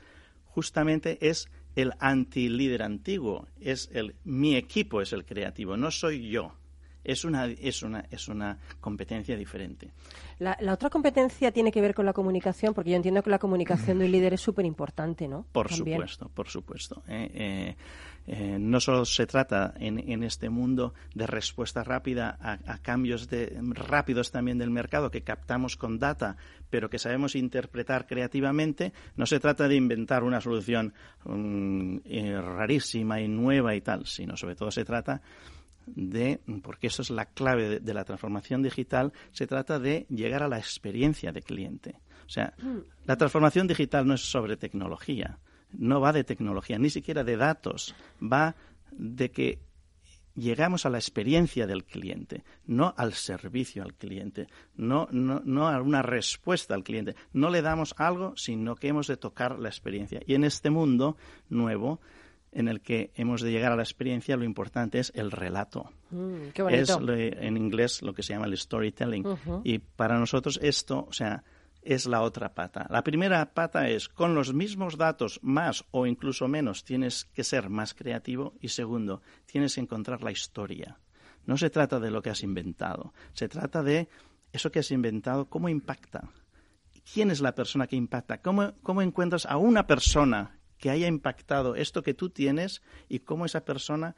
justamente 0.46 1.18
es 1.30 1.50
el 1.76 1.94
anti-líder 2.00 2.84
antiguo, 2.84 3.48
es 3.60 3.90
el 3.94 4.16
mi 4.24 4.56
equipo 4.56 5.02
es 5.02 5.14
el 5.14 5.26
creativo, 5.26 5.78
no 5.78 5.92
soy 5.92 6.30
yo. 6.30 6.54
Es 7.04 7.26
una, 7.26 7.46
es 7.46 7.84
una, 7.84 8.06
es 8.12 8.28
una 8.28 8.58
competencia 8.80 9.36
diferente. 9.36 9.92
La, 10.40 10.58
la 10.60 10.74
otra 10.74 10.90
competencia 10.90 11.52
tiene 11.52 11.72
que 11.72 11.82
ver 11.82 11.94
con 11.94 12.06
la 12.06 12.14
comunicación, 12.14 12.74
porque 12.74 12.92
yo 12.92 12.96
entiendo 12.96 13.22
que 13.24 13.30
la 13.30 13.40
comunicación 13.40 14.00
de 14.00 14.06
un 14.06 14.12
líder 14.12 14.34
es 14.34 14.42
súper 14.42 14.66
importante, 14.66 15.28
¿no? 15.28 15.46
Por 15.52 15.70
También. 15.70 15.98
supuesto, 15.98 16.30
por 16.30 16.48
supuesto. 16.50 17.04
Eh, 17.08 17.32
eh, 17.34 17.76
eh, 18.28 18.58
no 18.60 18.80
solo 18.80 19.04
se 19.06 19.26
trata 19.26 19.74
en, 19.78 19.98
en 19.98 20.24
este 20.24 20.50
mundo 20.50 20.94
de 21.16 21.26
respuesta 21.26 21.84
rápida 21.84 22.38
a, 22.40 22.60
a 22.72 22.78
cambios 22.78 23.28
de, 23.30 23.58
rápidos 23.74 24.32
también 24.32 24.60
del 24.60 24.70
mercado 24.70 25.10
que 25.10 25.24
captamos 25.24 25.76
con 25.76 25.98
data, 25.98 26.38
pero 26.70 26.90
que 26.90 27.00
sabemos 27.00 27.36
interpretar 27.36 28.06
creativamente. 28.06 28.94
No 29.16 29.26
se 29.26 29.40
trata 29.40 29.68
de 29.68 29.76
inventar 29.76 30.24
una 30.24 30.40
solución 30.40 30.94
mm, 31.26 31.98
rarísima 32.58 33.22
y 33.22 33.28
nueva 33.28 33.76
y 33.76 33.82
tal, 33.82 34.06
sino 34.06 34.38
sobre 34.38 34.56
todo 34.56 34.72
se 34.72 34.86
trata 34.86 35.22
de, 35.86 36.40
porque 36.64 36.88
eso 36.88 37.02
es 37.02 37.10
la 37.10 37.26
clave 37.26 37.70
de, 37.70 37.80
de 37.80 37.94
la 37.94 38.06
transformación 38.06 38.62
digital, 38.62 39.14
se 39.32 39.48
trata 39.48 39.80
de 39.80 40.06
llegar 40.10 40.44
a 40.44 40.48
la 40.48 40.58
experiencia 40.58 41.32
de 41.32 41.42
cliente. 41.42 42.00
O 42.26 42.30
sea, 42.30 42.54
la 43.06 43.18
transformación 43.18 43.68
digital 43.68 44.08
no 44.08 44.14
es 44.14 44.22
sobre 44.22 44.56
tecnología, 44.56 45.40
no 45.74 46.00
va 46.00 46.14
de 46.14 46.24
tecnología, 46.24 46.80
ni 46.80 46.90
siquiera 46.90 47.24
de 47.24 47.38
datos, 47.38 47.96
va 48.22 48.56
de 48.92 49.32
que 49.32 49.60
llegamos 50.36 50.86
a 50.86 50.90
la 50.90 50.98
experiencia 50.98 51.68
del 51.68 51.84
cliente, 51.84 52.44
no 52.66 52.94
al 52.98 53.14
servicio 53.14 53.84
al 53.84 53.94
cliente, 53.96 54.48
no, 54.76 55.08
no, 55.12 55.42
no 55.44 55.68
a 55.68 55.82
una 55.82 56.02
respuesta 56.02 56.74
al 56.74 56.84
cliente. 56.84 57.16
No 57.34 57.50
le 57.50 57.62
damos 57.62 57.94
algo, 57.98 58.34
sino 58.38 58.76
que 58.76 58.88
hemos 58.88 59.08
de 59.08 59.18
tocar 59.18 59.60
la 59.60 59.70
experiencia. 59.70 60.22
Y 60.26 60.36
en 60.36 60.44
este 60.44 60.70
mundo 60.70 61.18
nuevo, 61.50 62.00
en 62.52 62.68
el 62.68 62.82
que 62.82 63.12
hemos 63.16 63.42
de 63.42 63.52
llegar 63.52 63.72
a 63.72 63.76
la 63.76 63.84
experiencia, 63.84 64.36
lo 64.38 64.44
importante 64.44 65.00
es 65.00 65.12
el 65.16 65.32
relato. 65.32 65.90
Mm, 66.10 66.50
qué 66.54 66.62
bonito. 66.64 66.82
Es 66.82 67.00
lo- 67.00 67.14
en 67.16 67.58
inglés 67.58 68.02
lo 68.02 68.14
que 68.14 68.24
se 68.24 68.34
llama 68.34 68.46
el 68.48 68.58
storytelling. 68.58 69.26
Y 69.64 69.80
para 69.80 70.20
nosotros 70.20 70.60
esto, 70.62 71.06
o 71.08 71.14
sea, 71.14 71.44
es 71.82 72.06
la 72.06 72.22
otra 72.22 72.54
pata. 72.54 72.86
La 72.90 73.04
primera 73.04 73.54
pata 73.54 73.88
es 73.90 74.08
con 74.10 74.36
los 74.36 74.54
mismos 74.54 74.98
datos, 74.98 75.40
más 75.42 75.84
o 75.92 76.06
incluso 76.06 76.48
menos, 76.48 76.84
tienes 76.84 77.26
que 77.26 77.44
ser 77.44 77.70
más 77.70 77.94
creativo. 77.94 78.54
Y 78.60 78.68
segundo, 78.68 79.22
tienes 79.46 79.76
que 79.76 79.82
encontrar 79.82 80.22
la 80.22 80.32
historia. 80.32 81.00
No 81.46 81.58
se 81.58 81.70
trata 81.72 82.00
de 82.00 82.12
lo 82.12 82.22
que 82.22 82.30
has 82.30 82.44
inventado, 82.44 83.14
se 83.34 83.48
trata 83.50 83.82
de 83.82 84.08
eso 84.54 84.72
que 84.72 84.80
has 84.80 84.92
inventado, 84.92 85.50
cómo 85.50 85.70
impacta. 85.70 86.30
¿Quién 87.14 87.32
es 87.32 87.42
la 87.42 87.56
persona 87.56 87.88
que 87.88 87.96
impacta? 87.96 88.42
¿Cómo, 88.42 88.74
cómo 88.84 89.02
encuentras 89.02 89.46
a 89.48 89.58
una 89.58 89.88
persona 89.88 90.60
que 90.82 90.90
haya 90.90 91.08
impactado 91.08 91.76
esto 91.76 92.02
que 92.04 92.14
tú 92.14 92.30
tienes 92.30 92.82
y 93.08 93.20
cómo 93.20 93.46
esa 93.46 93.64
persona 93.64 94.16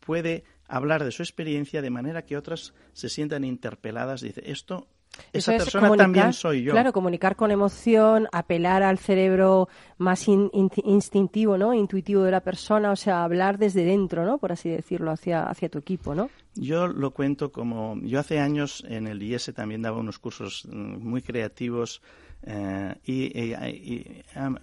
puede 0.00 0.44
hablar 0.68 1.04
de 1.04 1.10
su 1.12 1.22
experiencia 1.22 1.80
de 1.80 1.90
manera 1.90 2.22
que 2.26 2.36
otras 2.36 2.74
se 2.92 3.08
sientan 3.08 3.44
interpeladas? 3.44 4.20
Dice, 4.20 4.42
esto, 4.44 4.86
Eso 5.32 5.52
esa 5.52 5.56
es 5.56 5.62
persona 5.64 5.94
también 5.96 6.32
soy 6.32 6.62
yo. 6.62 6.72
Claro, 6.72 6.92
comunicar 6.92 7.36
con 7.36 7.50
emoción, 7.50 8.28
apelar 8.32 8.82
al 8.82 8.98
cerebro 8.98 9.68
más 9.98 10.26
in- 10.28 10.50
in- 10.52 10.70
instintivo, 10.84 11.58
¿no? 11.58 11.74
Intuitivo 11.74 12.22
de 12.22 12.30
la 12.30 12.40
persona, 12.40 12.90
o 12.92 12.96
sea, 12.96 13.22
hablar 13.24 13.58
desde 13.58 13.84
dentro, 13.84 14.24
¿no? 14.24 14.38
Por 14.38 14.52
así 14.52 14.70
decirlo, 14.70 15.10
hacia, 15.10 15.44
hacia 15.44 15.68
tu 15.68 15.78
equipo, 15.78 16.14
¿no? 16.14 16.30
Yo 16.54 16.86
lo 16.88 17.10
cuento 17.12 17.50
como. 17.52 17.96
Yo 18.02 18.20
hace 18.20 18.38
años 18.38 18.84
en 18.88 19.06
el 19.06 19.22
IES 19.22 19.52
también 19.54 19.82
daba 19.82 19.98
unos 19.98 20.18
cursos 20.18 20.66
mm, 20.70 20.98
muy 20.98 21.22
creativos 21.22 22.02
eh, 22.44 22.94
y, 23.04 23.38
y- 23.38 23.54
y, 23.54 24.22
am, 24.34 24.58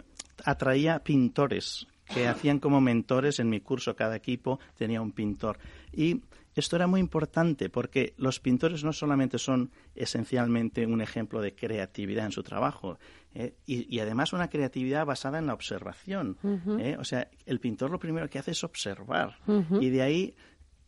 atraía 0.46 1.00
pintores 1.03 1.88
que 2.13 2.27
hacían 2.27 2.60
como 2.60 2.81
mentores 2.81 3.39
en 3.39 3.50
mi 3.50 3.60
curso. 3.60 3.96
Cada 3.96 4.15
equipo 4.15 4.60
tenía 4.77 5.01
un 5.01 5.12
pintor. 5.12 5.60
Y 5.93 6.22
esto 6.55 6.75
era 6.75 6.88
muy 6.88 7.00
importante 7.00 7.69
porque 7.69 8.13
los 8.17 8.39
pintores 8.39 8.84
no 8.84 8.91
solamente 8.93 9.38
son 9.38 9.72
esencialmente 9.96 10.86
un 10.88 11.01
ejemplo 11.01 11.39
de 11.41 11.53
creatividad 11.53 12.25
en 12.25 12.31
su 12.31 12.41
trabajo, 12.43 12.98
eh, 13.36 13.53
y, 13.67 13.96
y 13.96 14.00
además 14.00 14.34
una 14.34 14.50
creatividad 14.50 15.05
basada 15.05 15.38
en 15.38 15.46
la 15.46 15.53
observación. 15.53 16.38
eh. 16.79 16.98
O 17.00 17.03
sea, 17.03 17.29
el 17.46 17.60
pintor 17.60 17.91
lo 17.91 18.00
primero 18.00 18.27
que 18.27 18.39
hace 18.39 18.51
es 18.51 18.63
observar. 18.63 19.38
Y 19.79 19.89
de 19.89 20.01
ahí 20.01 20.36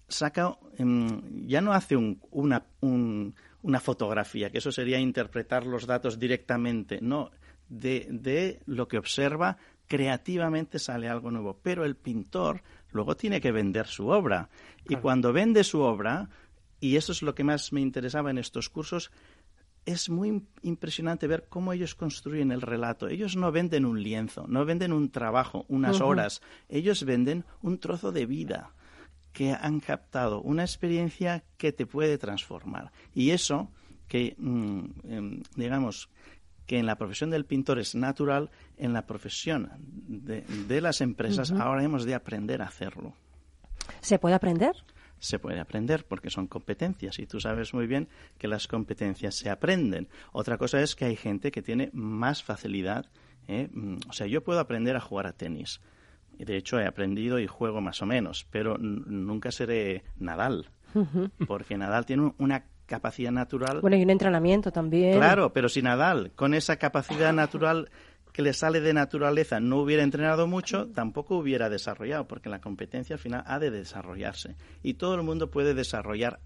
saca, 0.07 0.57
em, 0.77 1.45
ya 1.47 1.61
no 1.61 1.71
hace 1.71 1.95
un- 1.95 2.19
una, 2.31 2.65
un- 2.81 3.35
una 3.61 3.79
fotografía, 3.79 4.49
que 4.49 4.57
eso 4.57 4.71
sería 4.71 4.99
interpretar 4.99 5.65
los 5.67 5.85
datos 5.85 6.17
directamente, 6.17 6.97
no, 6.99 7.29
de, 7.71 8.07
de 8.11 8.59
lo 8.65 8.87
que 8.87 8.97
observa, 8.97 9.57
creativamente 9.87 10.77
sale 10.79 11.07
algo 11.09 11.31
nuevo, 11.31 11.59
pero 11.63 11.83
el 11.85 11.95
pintor 11.95 12.61
luego 12.91 13.15
tiene 13.15 13.41
que 13.41 13.51
vender 13.51 13.87
su 13.87 14.07
obra. 14.07 14.49
Y 14.87 14.95
cuando 15.01 15.33
vende 15.33 15.63
su 15.63 15.81
obra, 15.81 16.29
y 16.79 16.95
eso 16.97 17.11
es 17.11 17.21
lo 17.21 17.33
que 17.33 17.43
más 17.43 17.71
me 17.73 17.81
interesaba 17.81 18.29
en 18.29 18.37
estos 18.37 18.69
cursos, 18.69 19.11
es 19.85 20.09
muy 20.09 20.29
im- 20.29 20.45
impresionante 20.63 21.27
ver 21.27 21.47
cómo 21.49 21.73
ellos 21.73 21.95
construyen 21.95 22.51
el 22.51 22.61
relato. 22.61 23.07
Ellos 23.07 23.35
no 23.35 23.51
venden 23.51 23.85
un 23.85 24.01
lienzo, 24.03 24.45
no 24.47 24.63
venden 24.65 24.91
un 24.93 25.09
trabajo, 25.09 25.65
unas 25.69 25.97
horas, 26.05 26.41
ellos 26.69 27.03
venden 27.03 27.45
un 27.61 27.79
trozo 27.79 28.11
de 28.11 28.25
vida 28.25 28.73
que 29.33 29.51
han 29.53 29.79
captado, 29.79 30.41
una 30.41 30.63
experiencia 30.63 31.43
que 31.57 31.71
te 31.71 31.85
puede 31.85 32.17
transformar. 32.17 32.91
Y 33.13 33.29
eso, 33.31 33.69
que 34.07 34.35
mm, 34.37 34.79
em, 35.05 35.43
digamos, 35.55 36.09
que 36.65 36.77
en 36.79 36.85
la 36.85 36.95
profesión 36.97 37.29
del 37.29 37.45
pintor 37.45 37.79
es 37.79 37.95
natural, 37.95 38.49
en 38.77 38.93
la 38.93 39.05
profesión 39.05 39.69
de, 40.07 40.41
de 40.41 40.81
las 40.81 41.01
empresas 41.01 41.51
ahora 41.51 41.83
hemos 41.83 42.05
de 42.05 42.15
aprender 42.15 42.61
a 42.61 42.65
hacerlo 42.65 43.13
¿Se 43.99 44.19
puede 44.19 44.35
aprender? 44.35 44.75
se 45.19 45.37
puede 45.37 45.59
aprender 45.59 46.05
porque 46.07 46.29
son 46.31 46.47
competencias 46.47 47.19
y 47.19 47.27
tú 47.27 47.39
sabes 47.39 47.73
muy 47.75 47.85
bien 47.85 48.07
que 48.39 48.47
las 48.47 48.67
competencias 48.67 49.35
se 49.35 49.51
aprenden. 49.51 50.07
Otra 50.31 50.57
cosa 50.57 50.81
es 50.81 50.95
que 50.95 51.05
hay 51.05 51.15
gente 51.15 51.51
que 51.51 51.61
tiene 51.61 51.91
más 51.93 52.41
facilidad. 52.41 53.05
¿eh? 53.47 53.69
Mm, 53.71 53.97
O 54.09 54.13
sea, 54.13 54.25
yo 54.25 54.43
puedo 54.43 54.59
aprender 54.59 54.95
a 54.95 54.99
jugar 54.99 55.27
a 55.27 55.33
tenis. 55.33 55.79
Y 56.39 56.45
De 56.45 56.57
hecho, 56.57 56.79
he 56.79 56.87
aprendido 56.87 57.37
y 57.39 57.45
juego 57.45 57.81
más 57.81 58.01
o 58.01 58.07
menos, 58.07 58.47
pero 58.49 58.79
nunca 58.79 59.51
seré 59.51 60.03
Nadal, 60.17 60.71
porque 61.47 61.77
Nadal 61.77 62.07
tiene 62.07 62.23
un- 62.23 62.35
una 62.39 62.65
capacidad 62.91 63.31
natural 63.31 63.79
Bueno, 63.79 63.95
y 63.95 64.03
un 64.03 64.09
entrenamiento 64.09 64.71
también. 64.71 65.17
Claro, 65.17 65.53
pero 65.53 65.69
si 65.69 65.81
Nadal, 65.81 66.31
con 66.35 66.53
esa 66.53 66.75
capacidad 66.75 67.31
natural 67.31 67.89
que 68.33 68.41
le 68.41 68.53
sale 68.53 68.81
de 68.81 68.93
naturaleza 68.93 69.61
no 69.61 69.77
hubiera 69.77 70.03
entrenado 70.03 70.45
mucho, 70.45 70.89
tampoco 70.89 71.37
hubiera 71.37 71.69
desarrollado, 71.69 72.27
porque 72.27 72.49
la 72.49 72.59
competencia 72.59 73.15
al 73.15 73.19
final 73.19 73.43
ha 73.47 73.59
de 73.59 73.71
desarrollarse. 73.71 74.57
Y 74.83 74.95
todo 74.95 75.15
el 75.15 75.23
mundo 75.23 75.49
puede 75.49 75.73
desarrollar 75.73 76.39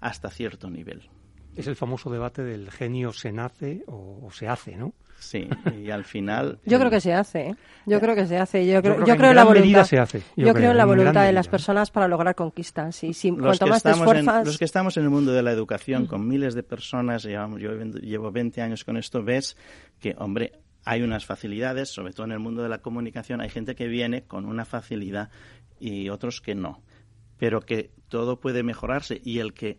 hasta 0.00 0.30
cierto 0.30 0.68
nivel. 0.68 1.08
Es 1.54 1.68
el 1.68 1.76
famoso 1.76 2.10
debate 2.10 2.42
del 2.42 2.70
genio 2.70 3.12
se 3.12 3.32
nace 3.32 3.84
o, 3.86 4.26
o 4.26 4.30
se 4.32 4.48
hace, 4.48 4.76
¿no? 4.76 4.94
Sí, 5.18 5.48
y 5.76 5.90
al 5.90 6.04
final... 6.04 6.58
Yo 6.64 6.78
creo 6.78 6.90
que 6.90 7.00
se 7.00 7.12
hace, 7.12 7.48
¿eh? 7.48 7.56
Yo 7.86 8.00
creo 8.00 8.14
que 8.14 8.26
se 8.26 8.38
hace. 8.38 8.66
Yo 8.66 8.80
creo, 8.80 8.94
creo 8.94 9.06
yo 9.06 9.12
que 9.14 9.18
creo 9.18 9.30
en 9.30 9.36
la 9.36 9.44
voluntad. 9.44 9.84
se 9.84 9.98
hace, 9.98 10.22
yo 10.36 10.46
Yo, 10.46 10.54
creo, 10.54 10.70
en 10.70 10.76
la 10.76 10.84
voluntad 10.84 11.24
de 11.26 11.32
las 11.32 11.48
personas 11.48 11.90
para 11.90 12.06
lograr 12.06 12.34
conquistas. 12.34 13.02
Y 13.02 13.12
si, 13.14 13.30
los 13.30 13.40
cuanto 13.40 13.64
que, 13.64 13.70
más 13.70 13.82
te 13.82 13.90
estamos 13.90 14.12
en, 14.12 14.18
esfuerzas... 14.18 14.46
los 14.46 14.58
que 14.58 14.64
estamos 14.64 14.96
en 14.96 15.04
el 15.04 15.10
mundo 15.10 15.32
de 15.32 15.42
la 15.42 15.50
educación 15.52 16.06
con 16.06 16.26
miles 16.26 16.54
de 16.54 16.62
personas, 16.62 17.24
llevamos- 17.24 17.60
yo 17.60 17.72
llevo 17.72 18.30
20 18.30 18.62
años 18.62 18.84
con 18.84 18.96
esto, 18.96 19.22
ves 19.22 19.56
que, 19.98 20.14
hombre, 20.18 20.52
hay 20.84 21.02
unas 21.02 21.26
facilidades, 21.26 21.88
sobre 21.90 22.12
todo 22.12 22.26
en 22.26 22.32
el 22.32 22.38
mundo 22.38 22.62
de 22.62 22.68
la 22.68 22.78
comunicación, 22.78 23.40
hay 23.40 23.50
gente 23.50 23.74
que 23.74 23.88
viene 23.88 24.22
con 24.22 24.46
una 24.46 24.64
facilidad 24.64 25.30
y 25.80 26.08
otros 26.08 26.40
que 26.40 26.54
no, 26.54 26.80
pero 27.38 27.60
que 27.60 27.90
todo 28.08 28.40
puede 28.40 28.62
mejorarse 28.62 29.20
y 29.22 29.40
el 29.40 29.52
que 29.52 29.78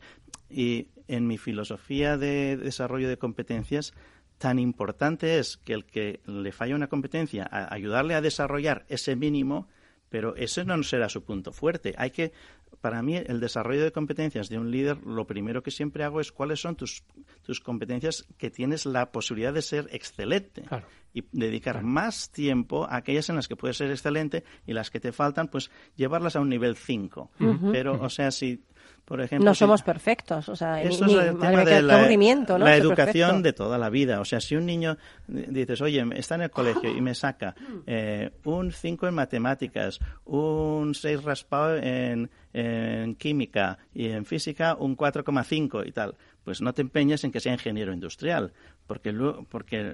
y 0.49 0.89
en 1.07 1.25
mi 1.27 1.37
filosofía 1.37 2.17
de 2.17 2.57
desarrollo 2.57 3.07
de 3.09 3.17
competencias 3.17 3.93
tan 4.39 4.57
importante 4.57 5.37
es 5.37 5.57
que 5.57 5.73
el 5.73 5.85
que 5.85 6.21
le 6.25 6.51
falla 6.51 6.73
una 6.73 6.87
competencia, 6.87 7.47
ayudarle 7.51 8.15
a 8.15 8.21
desarrollar 8.21 8.85
ese 8.87 9.15
mínimo, 9.15 9.67
pero 10.09 10.35
ese 10.35 10.63
no 10.65 10.81
será 10.81 11.09
su 11.09 11.23
punto 11.23 11.51
fuerte. 11.51 11.93
Hay 11.97 12.11
que, 12.11 12.31
para 12.81 13.03
mí, 13.03 13.17
el 13.17 13.41
desarrollo 13.41 13.83
de 13.83 13.91
competencias 13.91 14.49
de 14.49 14.57
un 14.57 14.71
líder, 14.71 15.05
lo 15.05 15.27
primero 15.27 15.61
que 15.61 15.71
siempre 15.71 16.03
hago 16.03 16.21
es 16.21 16.31
cuáles 16.31 16.61
son 16.61 16.75
tus, 16.75 17.03
tus 17.43 17.59
competencias 17.59 18.25
que 18.37 18.49
tienes 18.49 18.85
la 18.85 19.11
posibilidad 19.11 19.53
de 19.53 19.61
ser 19.61 19.87
excelente. 19.91 20.63
Claro. 20.63 20.87
Y 21.13 21.23
dedicar 21.31 21.81
más 21.83 22.29
tiempo 22.31 22.85
a 22.85 22.97
aquellas 22.97 23.29
en 23.29 23.35
las 23.35 23.47
que 23.47 23.55
puedes 23.55 23.77
ser 23.77 23.89
excelente 23.89 24.43
y 24.67 24.73
las 24.73 24.91
que 24.91 24.99
te 24.99 25.11
faltan, 25.11 25.47
pues 25.47 25.71
llevarlas 25.95 26.35
a 26.35 26.39
un 26.39 26.49
nivel 26.49 26.75
5. 26.75 27.31
Pero, 27.71 27.99
o 28.01 28.09
sea, 28.09 28.29
si, 28.29 28.61
por 29.05 29.19
ejemplo... 29.19 29.43
no 29.49 29.55
si- 29.55 29.59
somos 29.59 29.81
perfectos. 29.81 30.47
O 30.49 30.55
sea, 30.55 30.83
eso 30.83 31.05
ni- 31.07 31.15
es 31.15 31.19
el 31.23 31.37
tema 31.39 31.63
de 31.65 31.81
la, 31.81 31.93
¿no? 32.59 32.65
la 32.65 32.75
educación 32.77 33.29
perfecto. 33.29 33.41
de 33.41 33.53
toda 33.53 33.77
la 33.79 33.89
vida. 33.89 34.19
O 34.21 34.25
sea, 34.25 34.39
si 34.39 34.55
un 34.55 34.67
niño 34.67 34.97
dices, 35.27 35.81
oye, 35.81 36.05
está 36.15 36.35
en 36.35 36.41
el 36.43 36.51
colegio 36.51 36.95
y 36.95 37.01
me 37.01 37.15
saca 37.15 37.55
eh, 37.87 38.29
un 38.43 38.71
5 38.71 39.07
en 39.07 39.13
matemáticas, 39.15 39.99
un 40.25 40.93
6 40.93 41.23
raspado 41.23 41.75
en, 41.77 42.29
en 42.53 43.15
química 43.15 43.79
y 43.95 44.09
en 44.09 44.25
física 44.25 44.75
un 44.79 44.95
4,5 44.95 45.87
y 45.87 45.91
tal, 45.91 46.15
pues 46.43 46.61
no 46.61 46.71
te 46.73 46.81
empeñes 46.83 47.23
en 47.23 47.31
que 47.31 47.39
sea 47.39 47.53
ingeniero 47.53 47.93
industrial. 47.93 48.53
Porque 48.89 49.11
luego, 49.11 49.43
porque 49.43 49.93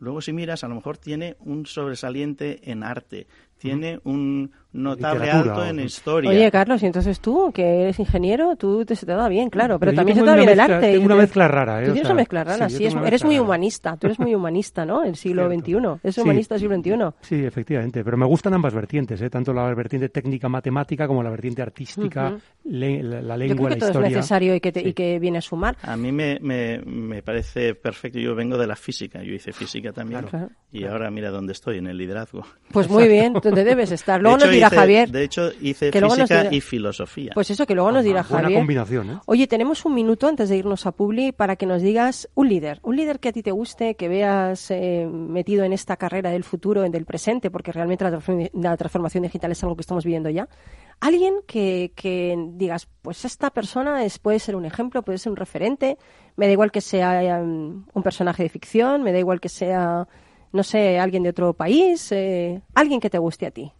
luego 0.00 0.20
si 0.20 0.32
miras, 0.32 0.64
a 0.64 0.68
lo 0.68 0.74
mejor 0.74 0.98
tiene 0.98 1.36
un 1.38 1.64
sobresaliente 1.64 2.72
en 2.72 2.82
arte, 2.82 3.28
tiene 3.56 4.00
un 4.02 4.50
notable 4.72 5.20
Literatura, 5.26 5.54
alto 5.54 5.64
o- 5.64 5.70
en 5.70 5.80
historia. 5.80 6.30
Oye, 6.30 6.50
Carlos, 6.50 6.82
y 6.82 6.86
entonces 6.86 7.20
tú, 7.20 7.52
que 7.52 7.82
eres 7.82 7.98
ingeniero, 7.98 8.56
tú 8.56 8.84
te, 8.84 8.96
se 8.96 9.06
te 9.06 9.12
da 9.12 9.28
bien, 9.28 9.50
claro, 9.50 9.78
pero, 9.78 9.90
Pero 9.90 9.92
yo 9.92 9.96
también 9.96 10.16
se 10.16 10.22
te 10.22 10.30
da 10.30 10.36
bien 10.36 10.48
el 10.48 10.60
arte. 10.60 10.80
tengo 10.92 11.02
y 11.02 11.06
una 11.06 11.16
mezcla 11.16 11.48
rara, 11.48 11.80
¿eh? 11.82 11.84
Tú 11.84 11.90
O 11.90 11.92
tienes 11.92 12.06
sea, 12.06 12.12
una 12.14 12.20
mezcla 12.22 12.44
rara, 12.44 12.68
sí, 12.68 12.72
yo 12.74 12.78
sí, 12.78 12.84
es- 12.86 12.94
eres 12.94 13.02
mezcla 13.12 13.26
muy 13.26 13.36
rara. 13.36 13.44
humanista, 13.44 13.96
tú 13.96 14.06
eres 14.06 14.18
muy 14.18 14.34
humanista, 14.34 14.84
¿no? 14.86 15.04
El 15.04 15.16
siglo 15.16 15.48
Cierto. 15.48 15.64
XXI, 15.66 16.00
es 16.08 16.14
Sí. 16.14 16.20
humanista 16.20 16.54
del 16.54 16.60
siglo 16.60 16.76
XXI. 16.76 17.14
Sí, 17.20 17.44
efectivamente, 17.44 18.04
pero 18.04 18.16
me 18.16 18.26
gustan 18.26 18.54
ambas 18.54 18.74
vertientes, 18.74 19.20
¿eh? 19.20 19.30
tanto 19.30 19.52
la 19.52 19.74
vertiente 19.74 20.08
técnica 20.08 20.48
matemática 20.48 21.06
como 21.06 21.22
la 21.22 21.30
vertiente 21.30 21.62
artística, 21.62 22.36
le- 22.64 23.02
la, 23.02 23.20
la 23.22 23.34
Yo 23.36 23.38
lengua, 23.38 23.56
creo 23.56 23.68
que 23.68 23.74
la 23.74 23.78
todo 23.78 23.88
historia. 23.90 24.08
es 24.08 24.16
necesario 24.16 24.54
y 24.54 24.60
que, 24.60 24.72
te- 24.72 24.80
y 24.80 24.84
Sí. 24.84 24.92
que 24.94 25.18
viene 25.18 25.38
a 25.38 25.42
sumar. 25.42 25.76
A 25.82 25.96
mí 25.96 26.12
me, 26.12 26.38
me, 26.40 26.78
me 26.86 27.22
parece 27.22 27.74
perfecto. 27.74 28.18
Yo 28.18 28.34
vengo 28.34 28.56
de 28.56 28.66
la 28.66 28.76
física. 28.76 29.22
Yo 29.22 29.32
hice 29.34 29.52
física 29.52 29.92
también. 29.92 30.22
Claro. 30.22 30.48
Y 30.70 30.84
ahora 30.84 31.10
mira 31.10 31.30
dónde 31.30 31.52
estoy, 31.52 31.78
en 31.78 31.86
el 31.88 31.96
liderazgo. 31.98 32.44
Pues 32.72 32.88
muy 32.88 33.08
bien, 33.08 33.32
donde 33.42 33.64
debes 33.64 33.90
estar. 33.92 34.20
Luego 34.22 34.36
de 34.38 34.44
nos 34.46 34.48
hecho, 34.54 34.60
dirá 34.64 34.68
hice- 34.68 34.76
Javier. 34.76 35.10
De 35.10 35.24
hecho, 35.24 35.50
hice 35.60 35.90
Que 35.90 36.00
luego 36.00 36.16
nos 36.16 36.28
física 36.28 36.42
dirá- 36.44 36.54
y 36.56 36.60
filosofía. 36.60 37.32
Pues 37.34 37.50
eso, 37.50 37.66
que 37.66 37.74
luego 37.74 37.92
nos 37.92 38.04
dirá 38.04 38.22
Buena 38.22 38.42
Javier. 38.44 38.58
combinación, 38.60 39.10
¿eh? 39.10 39.18
Oye, 39.26 39.46
tenemos 39.46 39.84
un 39.84 39.94
minuto 39.94 40.26
antes 40.28 40.48
de 40.48 40.56
irnos 40.56 40.86
a 40.86 40.92
Publi 40.92 41.32
para 41.32 41.56
que 41.56 41.66
nos 41.66 41.82
digas 41.82 42.28
un 42.34 42.48
líder, 42.48 42.80
un 42.82 42.96
líder 42.96 43.20
que 43.20 43.28
a 43.28 43.32
ti 43.32 43.42
te 43.42 43.50
guste, 43.52 43.94
que 43.94 44.08
veas 44.08 44.70
eh, 44.70 45.06
metido 45.10 45.64
en 45.64 45.72
esta 45.72 45.96
carrera 45.96 46.30
del 46.30 46.44
futuro, 46.44 46.84
en 46.84 46.92
del 46.92 47.04
presente, 47.04 47.50
porque 47.50 47.72
realmente 47.72 48.04
la, 48.04 48.18
la 48.54 48.76
transformación 48.76 49.22
digital 49.22 49.52
es 49.52 49.62
algo 49.62 49.76
que 49.76 49.82
estamos 49.82 50.04
viviendo 50.04 50.30
ya. 50.30 50.48
Alguien 51.00 51.34
que, 51.46 51.92
que 51.96 52.36
digas, 52.54 52.88
pues 53.02 53.24
esta 53.24 53.50
persona 53.50 54.04
es, 54.04 54.18
puede 54.18 54.38
ser 54.38 54.54
un 54.54 54.64
ejemplo, 54.64 55.02
puede 55.02 55.18
ser 55.18 55.30
un 55.30 55.36
referente, 55.36 55.98
me 56.36 56.46
da 56.46 56.52
igual 56.52 56.70
que 56.70 56.80
sea 56.80 57.40
um, 57.42 57.84
un 57.92 58.02
personaje 58.02 58.44
de 58.44 58.48
ficción, 58.48 59.02
me 59.02 59.12
da 59.12 59.18
igual 59.18 59.40
que 59.40 59.48
sea, 59.48 60.06
no 60.52 60.62
sé, 60.62 61.00
alguien 61.00 61.24
de 61.24 61.30
otro 61.30 61.54
país, 61.54 62.12
eh, 62.12 62.62
alguien 62.74 63.00
que 63.00 63.10
te 63.10 63.18
guste 63.18 63.46
a 63.46 63.50
ti. 63.50 63.72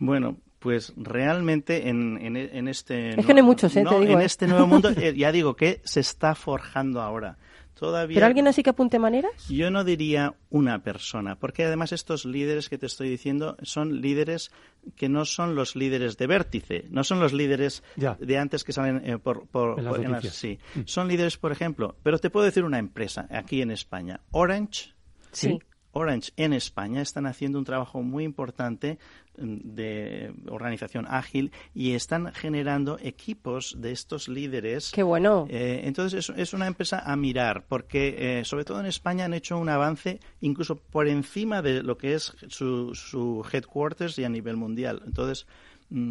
Bueno, 0.00 0.36
pues 0.58 0.92
realmente 0.96 1.88
en, 1.88 2.18
en, 2.20 2.36
en 2.36 2.66
este... 2.68 3.18
Es 3.18 3.24
que 3.24 3.32
no 3.32 3.38
hay 3.38 3.46
muchos, 3.46 3.74
¿eh? 3.76 3.84
Te 3.88 4.00
digo, 4.00 4.12
en 4.14 4.20
¿eh? 4.20 4.24
este 4.24 4.46
nuevo 4.48 4.66
mundo, 4.66 4.90
eh, 4.96 5.14
ya 5.16 5.30
digo 5.30 5.54
que 5.54 5.80
se 5.84 6.00
está 6.00 6.34
forjando 6.34 7.00
ahora. 7.00 7.38
Todavía... 7.78 8.16
¿Pero 8.16 8.26
alguien 8.26 8.46
así 8.46 8.62
que 8.62 8.68
apunte 8.68 8.98
maneras? 8.98 9.48
Yo 9.48 9.70
no 9.70 9.84
diría 9.84 10.34
una 10.50 10.82
persona, 10.82 11.36
porque 11.36 11.64
además 11.64 11.92
estos 11.92 12.26
líderes 12.26 12.68
que 12.68 12.76
te 12.76 12.84
estoy 12.84 13.08
diciendo 13.08 13.56
son 13.62 14.02
líderes 14.02 14.50
que 14.96 15.08
no 15.08 15.24
son 15.24 15.54
los 15.54 15.76
líderes 15.76 16.18
de 16.18 16.26
vértice, 16.26 16.84
no 16.90 17.04
son 17.04 17.20
los 17.20 17.32
líderes 17.32 17.82
Ya. 17.96 18.18
de 18.20 18.36
antes 18.36 18.64
que 18.64 18.74
salen 18.74 19.00
eh, 19.08 19.16
por, 19.18 19.46
por- 19.48 19.78
En 19.78 19.84
las 19.86 19.94
por- 19.94 20.04
en 20.04 20.12
las- 20.12 20.24
noticias. 20.24 20.34
sí. 20.36 20.58
Son 20.84 21.08
líderes, 21.08 21.38
por 21.38 21.52
ejemplo, 21.52 21.96
pero 22.02 22.18
te 22.18 22.28
puedo 22.28 22.44
decir 22.44 22.64
una 22.64 22.78
empresa 22.78 23.26
aquí 23.30 23.62
en 23.62 23.70
España, 23.70 24.20
Orange. 24.30 24.92
Sí. 25.32 25.58
Orange 25.92 26.32
en 26.36 26.52
España 26.52 27.02
están 27.02 27.26
haciendo 27.26 27.58
un 27.58 27.64
trabajo 27.64 28.02
muy 28.02 28.24
importante 28.24 28.98
mm, 29.38 29.58
de 29.74 30.32
organización 30.48 31.06
ágil 31.08 31.50
y 31.74 31.92
están 31.92 32.32
generando 32.32 32.98
equipos 33.00 33.76
de 33.78 33.92
estos 33.92 34.28
líderes 34.28 34.92
Qué 34.92 35.02
bueno. 35.02 35.46
eh, 35.50 35.82
entonces 35.84 36.30
es, 36.30 36.38
es 36.38 36.54
una 36.54 36.66
empresa 36.66 37.00
a 37.04 37.16
mirar, 37.16 37.64
porque 37.68 38.40
eh, 38.40 38.44
sobre 38.44 38.64
todo 38.64 38.80
en 38.80 38.86
España 38.86 39.24
han 39.24 39.34
hecho 39.34 39.58
un 39.58 39.68
avance 39.68 40.20
incluso 40.40 40.76
por 40.76 41.08
encima 41.08 41.62
de 41.62 41.82
lo 41.82 41.96
que 41.96 42.14
es 42.14 42.32
su, 42.48 42.94
su 42.94 43.44
headquarters 43.52 44.18
y 44.18 44.24
a 44.24 44.28
nivel 44.28 44.56
mundial. 44.56 45.02
Entonces, 45.06 45.46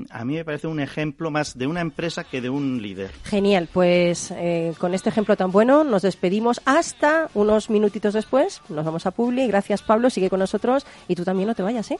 a 0.10 0.26
mí 0.26 0.36
me 0.36 0.46
parece 0.46 0.68
un 0.68 0.80
ejemplo 0.80 1.32
más 1.32 1.58
de 1.58 1.68
una 1.68 1.82
empresa 1.82 2.24
que 2.24 2.42
de 2.42 2.50
un 2.50 2.82
líder. 2.82 3.12
Genial, 3.24 3.70
pues 3.72 4.32
eh, 4.32 4.74
con 4.78 4.94
este 4.94 5.10
ejemplo 5.10 5.38
tan 5.38 5.52
bueno 5.52 5.84
nos 5.84 6.02
despedimos 6.02 6.62
hasta 6.66 7.30
unos 7.34 7.70
minutitos 7.70 8.14
después. 8.14 8.62
Nos 8.70 8.86
vamos 8.86 9.06
a 9.06 9.12
Publi. 9.12 9.48
Gracias, 9.48 9.82
Pablo. 9.82 10.10
Sigue 10.10 10.30
con 10.30 10.40
nosotros 10.40 10.86
y 11.08 11.16
tú 11.16 11.24
también 11.24 11.48
no 11.48 11.56
te 11.56 11.64
vayas, 11.64 11.92
¿eh? 11.92 12.00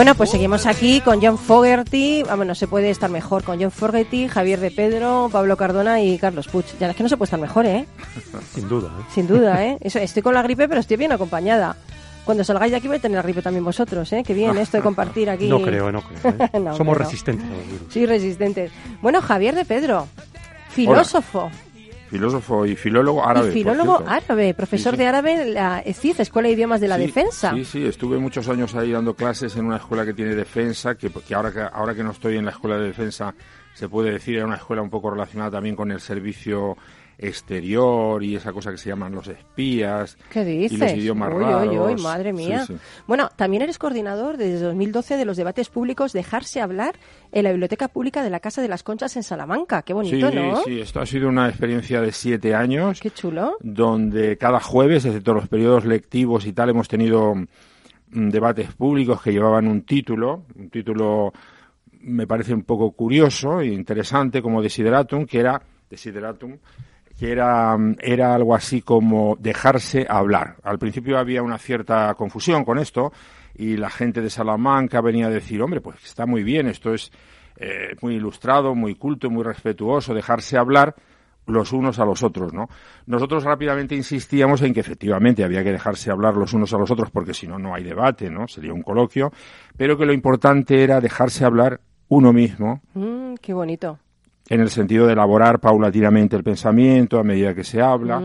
Bueno, 0.00 0.14
pues 0.14 0.30
seguimos 0.30 0.64
aquí 0.64 1.02
con 1.02 1.20
John 1.20 1.36
Fogerty. 1.36 2.22
Vamos, 2.22 2.46
no 2.46 2.54
se 2.54 2.66
puede 2.66 2.88
estar 2.88 3.10
mejor 3.10 3.44
con 3.44 3.60
John 3.60 3.70
Fogerty, 3.70 4.28
Javier 4.28 4.58
de 4.58 4.70
Pedro, 4.70 5.28
Pablo 5.30 5.58
Cardona 5.58 6.00
y 6.00 6.16
Carlos 6.16 6.48
Puig. 6.48 6.64
Ya 6.78 6.88
es 6.88 6.96
que 6.96 7.02
no 7.02 7.10
se 7.10 7.18
puede 7.18 7.26
estar 7.26 7.38
mejor, 7.38 7.66
¿eh? 7.66 7.84
Sin 8.54 8.66
duda. 8.66 8.88
¿eh? 8.98 9.04
Sin 9.12 9.26
duda, 9.26 9.62
¿eh? 9.62 9.76
Eso, 9.82 9.98
estoy 9.98 10.22
con 10.22 10.32
la 10.32 10.40
gripe, 10.40 10.68
pero 10.68 10.80
estoy 10.80 10.96
bien 10.96 11.12
acompañada. 11.12 11.76
Cuando 12.24 12.44
salgáis 12.44 12.70
de 12.70 12.78
aquí 12.78 12.88
voy 12.88 12.96
a 12.96 13.00
tener 13.00 13.16
la 13.16 13.22
gripe 13.22 13.42
también 13.42 13.62
vosotros, 13.62 14.10
¿eh? 14.14 14.22
Qué 14.26 14.32
bien 14.32 14.56
esto 14.56 14.78
de 14.78 14.82
compartir 14.82 15.28
aquí. 15.28 15.50
No 15.50 15.60
creo, 15.60 15.92
no 15.92 16.00
creo. 16.00 16.48
¿eh? 16.50 16.50
No, 16.58 16.74
Somos 16.74 16.96
resistentes 16.96 17.44
a 17.44 17.50
los 17.50 17.66
virus. 17.66 17.92
Sí, 17.92 18.06
resistentes. 18.06 18.72
Bueno, 19.02 19.20
Javier 19.20 19.54
de 19.54 19.66
Pedro, 19.66 20.08
filósofo 20.70 21.50
Filósofo 22.10 22.66
y 22.66 22.74
filólogo 22.76 23.24
árabe. 23.24 23.50
y 23.50 23.52
filólogo 23.52 24.02
árabe, 24.06 24.52
profesor 24.54 24.92
Sí, 24.94 24.96
sí. 24.96 25.02
de 25.02 25.08
árabe 25.08 25.32
en 25.42 25.54
la 25.54 25.80
ECID, 25.80 26.20
Escuela 26.20 26.48
de 26.48 26.54
Idiomas 26.54 26.80
de 26.80 26.88
la 26.88 26.96
Sí, 26.96 27.02
Defensa. 27.02 27.52
Sí, 27.54 27.64
sí, 27.64 27.86
estuve 27.86 28.18
muchos 28.18 28.48
años 28.48 28.74
ahí 28.74 28.90
dando 28.90 29.14
clases 29.14 29.56
en 29.56 29.64
una 29.66 29.76
escuela 29.76 30.04
que 30.04 30.12
tiene 30.12 30.34
defensa, 30.34 30.96
que, 30.96 31.08
que 31.10 31.34
ahora 31.34 31.52
que 31.52 31.60
ahora 31.60 31.94
que 31.94 32.02
no 32.02 32.10
estoy 32.10 32.36
en 32.36 32.44
la 32.46 32.50
escuela 32.50 32.76
de 32.78 32.86
defensa 32.86 33.32
se 33.74 33.88
puede 33.88 34.10
decir 34.10 34.36
era 34.36 34.46
una 34.46 34.56
escuela 34.56 34.82
un 34.82 34.90
poco 34.90 35.10
relacionada 35.10 35.52
también 35.52 35.76
con 35.76 35.90
el 35.92 36.00
servicio 36.00 36.76
exterior 37.20 38.22
y 38.24 38.34
esa 38.36 38.52
cosa 38.52 38.70
que 38.70 38.78
se 38.78 38.88
llaman 38.88 39.12
los 39.12 39.28
espías 39.28 40.16
¿Qué 40.30 40.44
dices? 40.44 40.72
y 40.72 40.76
los 40.80 40.92
idiomas 40.92 41.32
uy, 41.34 41.44
raros. 41.44 41.68
uy, 41.68 41.78
uy, 41.78 42.02
madre 42.02 42.32
mía. 42.32 42.64
Sí, 42.66 42.74
sí. 42.74 42.80
Bueno, 43.06 43.28
también 43.36 43.62
eres 43.62 43.78
coordinador 43.78 44.38
desde 44.38 44.64
2012 44.64 45.16
de 45.16 45.24
los 45.24 45.36
debates 45.36 45.68
públicos 45.68 46.12
Dejarse 46.12 46.60
hablar 46.60 46.96
en 47.32 47.44
la 47.44 47.50
Biblioteca 47.50 47.88
Pública 47.88 48.22
de 48.22 48.30
la 48.30 48.40
Casa 48.40 48.62
de 48.62 48.68
las 48.68 48.82
Conchas 48.82 49.16
en 49.16 49.22
Salamanca. 49.22 49.82
Qué 49.82 49.92
bonito, 49.92 50.30
sí, 50.30 50.36
¿no? 50.36 50.62
sí, 50.64 50.80
esto 50.80 51.00
ha 51.00 51.06
sido 51.06 51.28
una 51.28 51.48
experiencia 51.48 52.00
de 52.00 52.12
siete 52.12 52.54
años. 52.54 53.00
Qué 53.00 53.10
chulo. 53.10 53.56
donde 53.60 54.36
cada 54.36 54.60
jueves, 54.60 55.04
excepto 55.04 55.34
los 55.34 55.48
periodos 55.48 55.84
lectivos 55.84 56.46
y 56.46 56.52
tal, 56.52 56.70
hemos 56.70 56.88
tenido 56.88 57.34
mm, 57.34 58.28
debates 58.30 58.72
públicos 58.74 59.20
que 59.22 59.32
llevaban 59.32 59.68
un 59.68 59.82
título, 59.82 60.44
un 60.56 60.70
título 60.70 61.32
me 62.00 62.26
parece 62.26 62.54
un 62.54 62.62
poco 62.62 62.92
curioso 62.92 63.60
e 63.60 63.66
interesante 63.66 64.40
como 64.40 64.62
Desideratum, 64.62 65.26
que 65.26 65.40
era 65.40 65.60
Desideratum, 65.88 66.56
que 67.20 67.30
era, 67.30 67.76
mm, 67.76 67.96
era 68.00 68.34
algo 68.34 68.54
así 68.54 68.80
como 68.80 69.36
dejarse 69.38 70.06
hablar. 70.08 70.56
Al 70.62 70.78
principio 70.78 71.18
había 71.18 71.42
una 71.42 71.58
cierta 71.58 72.14
confusión 72.14 72.64
con 72.64 72.78
esto 72.78 73.12
y 73.54 73.76
la 73.76 73.90
gente 73.90 74.22
de 74.22 74.30
Salamanca 74.30 75.02
venía 75.02 75.26
a 75.26 75.30
decir, 75.30 75.60
hombre, 75.60 75.82
pues 75.82 76.02
está 76.02 76.24
muy 76.24 76.42
bien, 76.42 76.66
esto 76.66 76.94
es 76.94 77.12
eh, 77.56 77.94
muy 78.00 78.14
ilustrado, 78.14 78.74
muy 78.74 78.94
culto, 78.94 79.28
muy 79.28 79.44
respetuoso, 79.44 80.14
dejarse 80.14 80.56
hablar 80.56 80.94
los 81.46 81.74
unos 81.74 81.98
a 81.98 82.06
los 82.06 82.22
otros, 82.22 82.54
¿no? 82.54 82.70
Nosotros 83.04 83.44
rápidamente 83.44 83.94
insistíamos 83.94 84.62
en 84.62 84.72
que 84.72 84.80
efectivamente 84.80 85.44
había 85.44 85.62
que 85.62 85.72
dejarse 85.72 86.10
hablar 86.10 86.36
los 86.36 86.54
unos 86.54 86.72
a 86.72 86.78
los 86.78 86.90
otros 86.90 87.10
porque 87.10 87.34
si 87.34 87.46
no, 87.46 87.58
no 87.58 87.74
hay 87.74 87.84
debate, 87.84 88.30
¿no? 88.30 88.48
Sería 88.48 88.72
un 88.72 88.82
coloquio, 88.82 89.30
pero 89.76 89.98
que 89.98 90.06
lo 90.06 90.14
importante 90.14 90.82
era 90.82 91.02
dejarse 91.02 91.44
hablar 91.44 91.80
uno 92.08 92.32
mismo 92.32 92.80
Mm, 92.94 93.34
qué 93.42 93.52
bonito. 93.52 93.98
En 94.50 94.60
el 94.60 94.68
sentido 94.68 95.06
de 95.06 95.12
elaborar 95.14 95.60
paulatinamente 95.60 96.36
el 96.36 96.42
pensamiento 96.42 97.18
a 97.18 97.22
medida 97.24 97.54
que 97.54 97.64
se 97.64 97.80
habla 97.80 98.20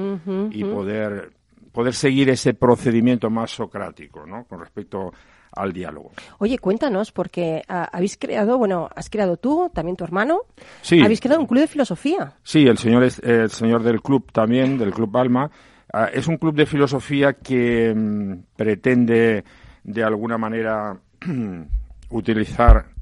y 0.51 0.63
poder, 0.63 1.31
poder 1.71 1.93
seguir 1.93 2.29
ese 2.29 2.55
procedimiento 2.55 3.29
más 3.29 3.51
socrático, 3.51 4.25
¿no? 4.25 4.43
Con 4.45 4.59
respecto 4.59 5.13
al 5.51 5.71
diálogo. 5.71 6.11
Oye, 6.39 6.57
cuéntanos, 6.57 7.11
porque 7.11 7.61
ah, 7.69 7.87
habéis 7.93 8.17
creado, 8.17 8.57
bueno, 8.57 8.89
has 8.93 9.09
creado 9.09 9.37
tú, 9.37 9.69
también 9.73 9.95
tu 9.95 10.03
hermano, 10.03 10.41
Sí. 10.81 10.99
habéis 10.99 11.21
creado 11.21 11.39
un 11.39 11.47
club 11.47 11.61
de 11.61 11.67
filosofía. 11.67 12.33
Sí, 12.43 12.65
el 12.65 12.77
señor, 12.79 13.03
es, 13.03 13.19
el 13.19 13.51
señor 13.51 13.83
del 13.83 14.01
club 14.01 14.31
también, 14.31 14.77
del 14.79 14.91
Club 14.91 15.15
Alma, 15.15 15.49
ah, 15.93 16.09
es 16.11 16.27
un 16.27 16.37
club 16.37 16.55
de 16.55 16.65
filosofía 16.65 17.33
que 17.33 17.93
mm, 17.95 18.33
pretende 18.57 19.43
de 19.83 20.03
alguna 20.03 20.37
manera 20.39 20.97
utilizar 22.09 22.94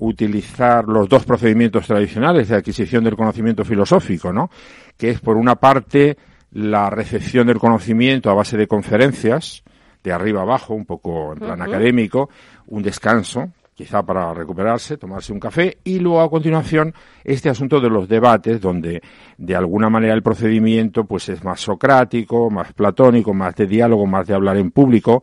utilizar 0.00 0.84
los 0.86 1.08
dos 1.08 1.24
procedimientos 1.24 1.86
tradicionales 1.86 2.48
de 2.48 2.56
adquisición 2.56 3.04
del 3.04 3.16
conocimiento 3.16 3.64
filosófico, 3.64 4.32
¿no? 4.32 4.50
Que 4.96 5.10
es 5.10 5.20
por 5.20 5.36
una 5.36 5.56
parte 5.56 6.16
la 6.52 6.88
recepción 6.90 7.46
del 7.46 7.58
conocimiento 7.58 8.30
a 8.30 8.34
base 8.34 8.56
de 8.56 8.66
conferencias, 8.66 9.62
de 10.02 10.12
arriba 10.12 10.42
abajo, 10.42 10.74
un 10.74 10.86
poco 10.86 11.32
en 11.32 11.40
plan 11.40 11.60
académico, 11.60 12.30
un 12.68 12.82
descanso, 12.82 13.50
quizá 13.74 14.02
para 14.02 14.32
recuperarse, 14.32 14.96
tomarse 14.96 15.32
un 15.32 15.40
café, 15.40 15.78
y 15.84 15.98
luego 15.98 16.20
a 16.20 16.30
continuación 16.30 16.94
este 17.22 17.48
asunto 17.48 17.80
de 17.80 17.90
los 17.90 18.08
debates, 18.08 18.60
donde 18.60 19.02
de 19.36 19.56
alguna 19.56 19.90
manera 19.90 20.14
el 20.14 20.22
procedimiento 20.22 21.04
pues 21.04 21.28
es 21.28 21.44
más 21.44 21.60
socrático, 21.60 22.50
más 22.50 22.72
platónico, 22.72 23.34
más 23.34 23.54
de 23.56 23.66
diálogo, 23.66 24.06
más 24.06 24.26
de 24.26 24.34
hablar 24.34 24.56
en 24.56 24.70
público, 24.70 25.22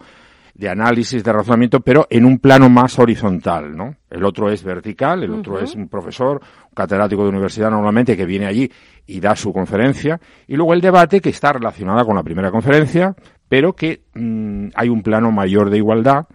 de 0.55 0.69
análisis, 0.69 1.21
de 1.21 1.33
razonamiento, 1.33 1.81
pero 1.81 2.07
en 2.09 2.25
un 2.25 2.39
plano 2.39 2.69
más 2.69 2.97
horizontal, 2.97 3.75
¿no? 3.75 3.95
El 4.09 4.23
otro 4.23 4.49
es 4.49 4.63
vertical, 4.63 5.21
el 5.23 5.33
otro 5.33 5.59
es 5.59 5.75
un 5.75 5.89
profesor, 5.89 6.39
un 6.69 6.73
catedrático 6.73 7.23
de 7.23 7.29
universidad 7.29 7.69
normalmente 7.69 8.15
que 8.15 8.25
viene 8.25 8.45
allí 8.45 8.71
y 9.05 9.19
da 9.19 9.35
su 9.35 9.51
conferencia, 9.51 10.19
y 10.47 10.55
luego 10.55 10.73
el 10.73 10.79
debate 10.79 11.19
que 11.19 11.29
está 11.29 11.51
relacionada 11.51 12.05
con 12.05 12.15
la 12.15 12.23
primera 12.23 12.51
conferencia, 12.51 13.13
pero 13.49 13.73
que 13.73 14.03
mm, 14.13 14.69
hay 14.75 14.87
un 14.87 15.03
plano 15.03 15.29
mayor 15.29 15.69
de 15.69 15.77
igualdad 15.77 16.25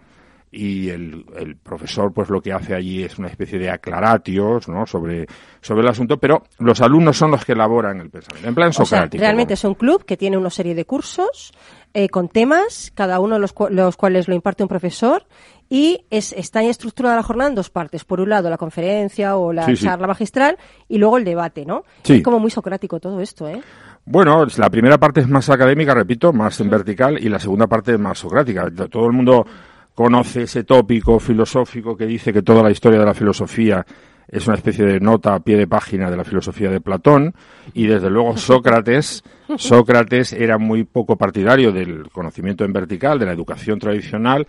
y 0.51 0.89
el, 0.89 1.25
el 1.37 1.55
profesor 1.55 2.13
pues 2.13 2.29
lo 2.29 2.41
que 2.41 2.51
hace 2.51 2.75
allí 2.75 3.03
es 3.03 3.17
una 3.17 3.29
especie 3.29 3.57
de 3.57 3.69
aclaratios, 3.69 4.67
¿no? 4.67 4.85
Sobre, 4.85 5.25
sobre 5.61 5.81
el 5.81 5.87
asunto, 5.87 6.17
pero 6.17 6.43
los 6.59 6.81
alumnos 6.81 7.17
son 7.17 7.31
los 7.31 7.45
que 7.45 7.53
elaboran 7.53 8.01
el 8.01 8.09
pensamiento, 8.09 8.49
en 8.49 8.55
plan 8.55 8.69
O 8.69 8.73
sea, 8.73 8.85
socrático. 8.85 9.21
realmente 9.21 9.53
es 9.53 9.63
un 9.63 9.75
club 9.75 10.03
que 10.03 10.17
tiene 10.17 10.37
una 10.37 10.49
serie 10.49 10.75
de 10.75 10.85
cursos 10.85 11.53
eh, 11.93 12.09
con 12.09 12.29
temas, 12.29 12.91
cada 12.95 13.19
uno 13.19 13.35
de 13.35 13.41
los, 13.41 13.53
cu- 13.53 13.67
los 13.69 13.97
cuales 13.97 14.27
lo 14.27 14.35
imparte 14.35 14.63
un 14.63 14.69
profesor, 14.69 15.25
y 15.69 16.05
es, 16.09 16.33
está 16.33 16.61
estructurada 16.63 17.15
la 17.15 17.23
jornada 17.23 17.49
en 17.49 17.55
dos 17.55 17.69
partes. 17.69 18.03
Por 18.03 18.19
un 18.19 18.29
lado, 18.29 18.49
la 18.49 18.57
conferencia 18.57 19.37
o 19.37 19.53
la 19.53 19.65
Sí, 19.65 19.75
sí. 19.77 19.85
charla 19.85 20.07
magistral, 20.07 20.57
y 20.87 20.97
luego 20.97 21.17
el 21.17 21.23
debate, 21.25 21.65
¿no? 21.65 21.83
Sí. 22.03 22.15
Es 22.15 22.23
como 22.23 22.39
muy 22.39 22.51
socrático 22.51 22.99
todo 22.99 23.21
esto, 23.21 23.47
¿eh? 23.47 23.61
Bueno, 24.03 24.45
la 24.57 24.69
primera 24.69 24.97
parte 24.97 25.21
es 25.21 25.27
más 25.29 25.49
académica, 25.49 25.93
repito, 25.93 26.33
más 26.33 26.59
en 26.59 26.69
vertical, 26.69 27.17
y 27.23 27.29
la 27.29 27.39
segunda 27.39 27.67
parte 27.67 27.93
es 27.93 27.99
más 27.99 28.17
socrática. 28.19 28.69
Todo 28.89 29.05
el 29.05 29.13
mundo 29.13 29.45
conoce 29.93 30.43
ese 30.43 30.63
tópico 30.63 31.19
filosófico 31.19 31.95
que 31.95 32.05
dice 32.07 32.33
que 32.33 32.41
toda 32.41 32.63
la 32.63 32.71
historia 32.71 32.99
de 32.99 33.05
la 33.05 33.13
filosofía 33.13 33.85
es 34.31 34.47
una 34.47 34.55
especie 34.55 34.85
de 34.85 34.99
nota 34.99 35.35
a 35.35 35.39
pie 35.41 35.57
de 35.57 35.67
página 35.67 36.09
de 36.09 36.17
la 36.17 36.23
filosofía 36.23 36.71
de 36.71 36.81
Platón, 36.81 37.35
y 37.73 37.85
desde 37.85 38.09
luego 38.09 38.37
Sócrates, 38.37 39.23
Sócrates 39.57 40.33
era 40.33 40.57
muy 40.57 40.85
poco 40.85 41.17
partidario 41.17 41.71
del 41.71 42.09
conocimiento 42.09 42.63
en 42.63 42.73
vertical, 42.73 43.19
de 43.19 43.25
la 43.25 43.33
educación 43.33 43.77
tradicional, 43.77 44.47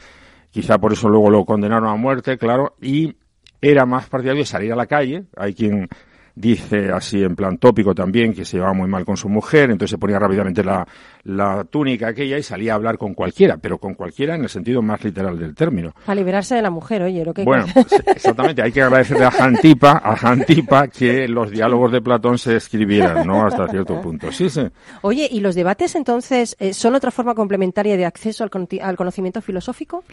quizá 0.51 0.79
por 0.79 0.93
eso 0.93 1.09
luego 1.09 1.31
lo 1.31 1.45
condenaron 1.45 1.89
a 1.89 1.97
muerte, 1.97 2.39
claro, 2.39 2.77
y 2.81 3.17
era 3.61 3.85
más 3.85 4.09
partidario 4.09 4.43
de 4.43 4.47
salir 4.47 4.73
a 4.73 4.77
la 4.77 4.87
calle. 4.87 5.25
Hay 5.37 5.55
quien 5.55 5.89
dice 6.35 6.91
así 6.91 7.23
en 7.23 7.37
plan 7.37 7.59
tópico 7.59 7.95
también 7.95 8.33
que 8.33 8.45
se 8.45 8.57
llevaba 8.57 8.75
muy 8.75 8.89
mal 8.89 9.05
con 9.05 9.17
su 9.17 9.29
mujer, 9.29 9.71
entonces 9.71 9.91
se 9.91 9.99
ponía 9.99 10.19
rápidamente 10.19 10.65
la, 10.65 10.87
la 11.25 11.65
túnica 11.65 12.09
aquella 12.09 12.39
y 12.39 12.43
salía 12.43 12.73
a 12.73 12.77
hablar 12.77 12.99
con 12.99 13.15
cualquiera, 13.15 13.59
pero 13.59 13.79
con 13.79 13.95
cualquiera 13.95 14.35
en 14.35 14.43
el 14.43 14.49
sentido 14.49 14.83
más 14.83 15.03
literal 15.05 15.39
del 15.39 15.55
término. 15.55 15.93
Para 16.07 16.15
liberarse 16.15 16.55
de 16.55 16.63
la 16.63 16.71
mujer, 16.71 17.03
oye, 17.03 17.25
lo 17.25 17.35
que 17.35 17.45
Bueno, 17.45 17.67
sí, 17.67 17.97
exactamente, 18.07 18.63
hay 18.63 18.73
que 18.73 18.83
agradecerle 18.83 19.25
a 19.25 19.31
Jantipa, 19.31 20.01
a 20.03 20.17
Jantipa 20.17 20.89
que 20.89 21.29
los 21.29 21.51
diálogos 21.51 21.93
de 21.93 22.01
Platón 22.01 22.39
se 22.39 22.57
escribieran, 22.57 23.27
¿no? 23.27 23.47
Hasta 23.47 23.69
cierto 23.69 24.01
punto. 24.01 24.33
Sí, 24.33 24.49
sí. 24.49 24.63
Oye, 25.03 25.29
¿y 25.31 25.41
los 25.41 25.55
debates 25.55 25.95
entonces 25.95 26.57
eh, 26.59 26.73
son 26.73 26.95
otra 26.95 27.11
forma 27.11 27.35
complementaria 27.35 27.97
de 27.97 28.07
acceso 28.07 28.45
al 28.45 28.97
conocimiento 28.97 29.41
filosófico? 29.43 30.05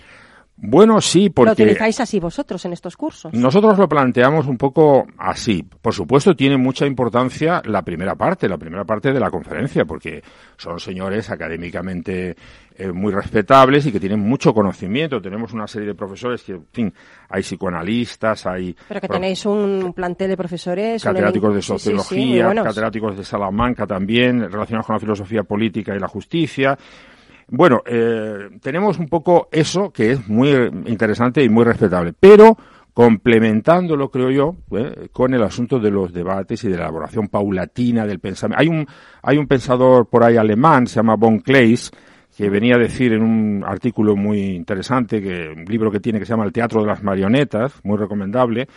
Bueno, 0.61 0.99
sí, 0.99 1.27
¿Lo 1.27 1.33
porque 1.33 1.51
utilizáis 1.53 1.99
así 2.01 2.19
vosotros 2.19 2.65
en 2.65 2.73
estos 2.73 2.97
cursos? 2.97 3.33
nosotros 3.33 3.77
lo 3.77 3.87
planteamos 3.87 4.45
un 4.45 4.57
poco 4.57 5.07
así. 5.17 5.63
Por 5.81 5.93
supuesto, 5.93 6.35
tiene 6.35 6.57
mucha 6.57 6.85
importancia 6.85 7.61
la 7.65 7.81
primera 7.81 8.15
parte, 8.15 8.49
la 8.49 8.57
primera 8.57 8.83
parte 8.83 9.13
de 9.13 9.19
la 9.21 9.31
conferencia, 9.31 9.85
porque 9.85 10.21
son 10.57 10.77
señores 10.79 11.29
académicamente 11.29 12.35
eh, 12.75 12.91
muy 12.91 13.13
respetables 13.13 13.85
y 13.85 13.91
que 13.93 14.01
tienen 14.01 14.19
mucho 14.19 14.53
conocimiento. 14.53 15.21
Tenemos 15.21 15.53
una 15.53 15.65
serie 15.65 15.87
de 15.87 15.95
profesores 15.95 16.43
que, 16.43 16.53
en 16.53 16.65
fin, 16.73 16.93
hay 17.29 17.41
psicoanalistas, 17.41 18.45
hay 18.45 18.75
Pero 18.87 18.99
que 18.99 19.07
tenéis 19.07 19.45
un 19.45 19.93
plantel 19.95 20.29
de 20.29 20.37
profesores. 20.37 21.01
catedráticos 21.03 21.53
de 21.53 21.59
elenco- 21.61 21.79
sí, 21.79 21.79
sí, 21.79 21.89
sí, 21.91 21.97
sociología, 21.97 22.63
catedráticos 22.63 23.17
de 23.17 23.23
Salamanca 23.23 23.87
también, 23.87 24.41
relacionados 24.51 24.85
con 24.87 24.95
la 24.95 24.99
filosofía 24.99 25.43
política 25.43 25.95
y 25.95 25.99
la 25.99 26.07
justicia. 26.09 26.77
Bueno, 27.51 27.81
eh, 27.85 28.49
tenemos 28.61 28.99
un 28.99 29.07
poco 29.07 29.49
eso 29.51 29.91
que 29.91 30.11
es 30.11 30.27
muy 30.27 30.49
interesante 30.85 31.43
y 31.43 31.49
muy 31.49 31.65
respetable, 31.65 32.13
pero 32.19 32.55
complementándolo, 32.93 34.09
creo 34.11 34.29
yo, 34.29 34.55
eh, 34.77 35.07
con 35.11 35.33
el 35.33 35.41
asunto 35.41 35.79
de 35.79 35.89
los 35.89 36.13
debates 36.13 36.63
y 36.63 36.67
de 36.67 36.77
la 36.77 36.83
elaboración 36.83 37.27
paulatina 37.27 38.05
del 38.05 38.19
pensamiento. 38.19 38.61
Hay 38.61 38.67
un, 38.67 38.85
hay 39.23 39.37
un 39.37 39.47
pensador 39.47 40.07
por 40.07 40.23
ahí 40.23 40.37
alemán, 40.37 40.85
se 40.85 40.97
llama 40.97 41.15
von 41.15 41.39
Kleist, 41.39 41.95
que 42.37 42.49
venía 42.49 42.75
a 42.75 42.79
decir 42.79 43.13
en 43.13 43.23
un 43.23 43.63
artículo 43.65 44.15
muy 44.15 44.39
interesante, 44.39 45.21
que 45.21 45.49
un 45.49 45.65
libro 45.65 45.89
que 45.89 45.99
tiene 45.99 46.19
que 46.19 46.25
se 46.25 46.33
llama 46.33 46.45
El 46.45 46.53
teatro 46.53 46.81
de 46.81 46.87
las 46.87 47.01
marionetas, 47.01 47.79
muy 47.83 47.97
recomendable, 47.97 48.67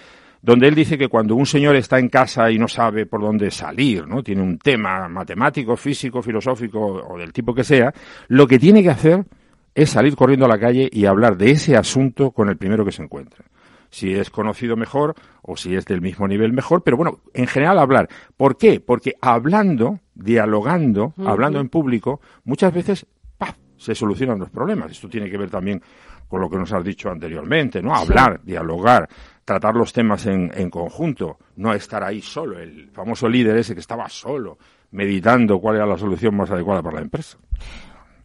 donde 0.42 0.66
él 0.66 0.74
dice 0.74 0.98
que 0.98 1.08
cuando 1.08 1.36
un 1.36 1.46
señor 1.46 1.76
está 1.76 2.00
en 2.00 2.08
casa 2.08 2.50
y 2.50 2.58
no 2.58 2.66
sabe 2.66 3.06
por 3.06 3.20
dónde 3.20 3.50
salir, 3.52 4.08
¿no? 4.08 4.24
Tiene 4.24 4.42
un 4.42 4.58
tema 4.58 5.08
matemático, 5.08 5.76
físico, 5.76 6.20
filosófico 6.20 6.80
o 6.80 7.16
del 7.16 7.32
tipo 7.32 7.54
que 7.54 7.62
sea, 7.62 7.94
lo 8.26 8.48
que 8.48 8.58
tiene 8.58 8.82
que 8.82 8.90
hacer 8.90 9.24
es 9.72 9.90
salir 9.90 10.16
corriendo 10.16 10.44
a 10.44 10.48
la 10.48 10.58
calle 10.58 10.90
y 10.92 11.06
hablar 11.06 11.36
de 11.36 11.52
ese 11.52 11.76
asunto 11.76 12.32
con 12.32 12.48
el 12.48 12.56
primero 12.56 12.84
que 12.84 12.90
se 12.90 13.02
encuentre. 13.02 13.44
Si 13.88 14.12
es 14.12 14.30
conocido 14.30 14.76
mejor 14.76 15.14
o 15.42 15.56
si 15.56 15.76
es 15.76 15.84
del 15.84 16.00
mismo 16.00 16.26
nivel 16.26 16.52
mejor, 16.52 16.82
pero 16.82 16.96
bueno, 16.96 17.20
en 17.34 17.46
general 17.46 17.78
hablar. 17.78 18.08
¿Por 18.36 18.56
qué? 18.56 18.80
Porque 18.80 19.14
hablando, 19.20 20.00
dialogando, 20.14 21.14
hablando 21.24 21.60
en 21.60 21.68
público, 21.68 22.20
muchas 22.44 22.72
veces 22.74 23.06
¡paf! 23.38 23.56
se 23.76 23.94
solucionan 23.94 24.38
los 24.38 24.50
problemas. 24.50 24.90
Esto 24.90 25.08
tiene 25.08 25.30
que 25.30 25.38
ver 25.38 25.50
también 25.50 25.80
con 26.26 26.40
lo 26.40 26.48
que 26.48 26.56
nos 26.56 26.72
has 26.72 26.82
dicho 26.82 27.10
anteriormente, 27.10 27.82
¿no? 27.82 27.94
Hablar, 27.94 28.40
dialogar, 28.42 29.06
tratar 29.44 29.74
los 29.74 29.92
temas 29.92 30.26
en, 30.26 30.50
en 30.54 30.70
conjunto, 30.70 31.38
no 31.56 31.72
estar 31.74 32.02
ahí 32.04 32.20
solo. 32.20 32.58
El 32.58 32.90
famoso 32.92 33.28
líder 33.28 33.56
ese 33.56 33.74
que 33.74 33.80
estaba 33.80 34.08
solo, 34.08 34.58
meditando 34.92 35.58
cuál 35.58 35.76
era 35.76 35.86
la 35.86 35.98
solución 35.98 36.36
más 36.36 36.50
adecuada 36.50 36.82
para 36.82 36.96
la 36.96 37.02
empresa. 37.02 37.38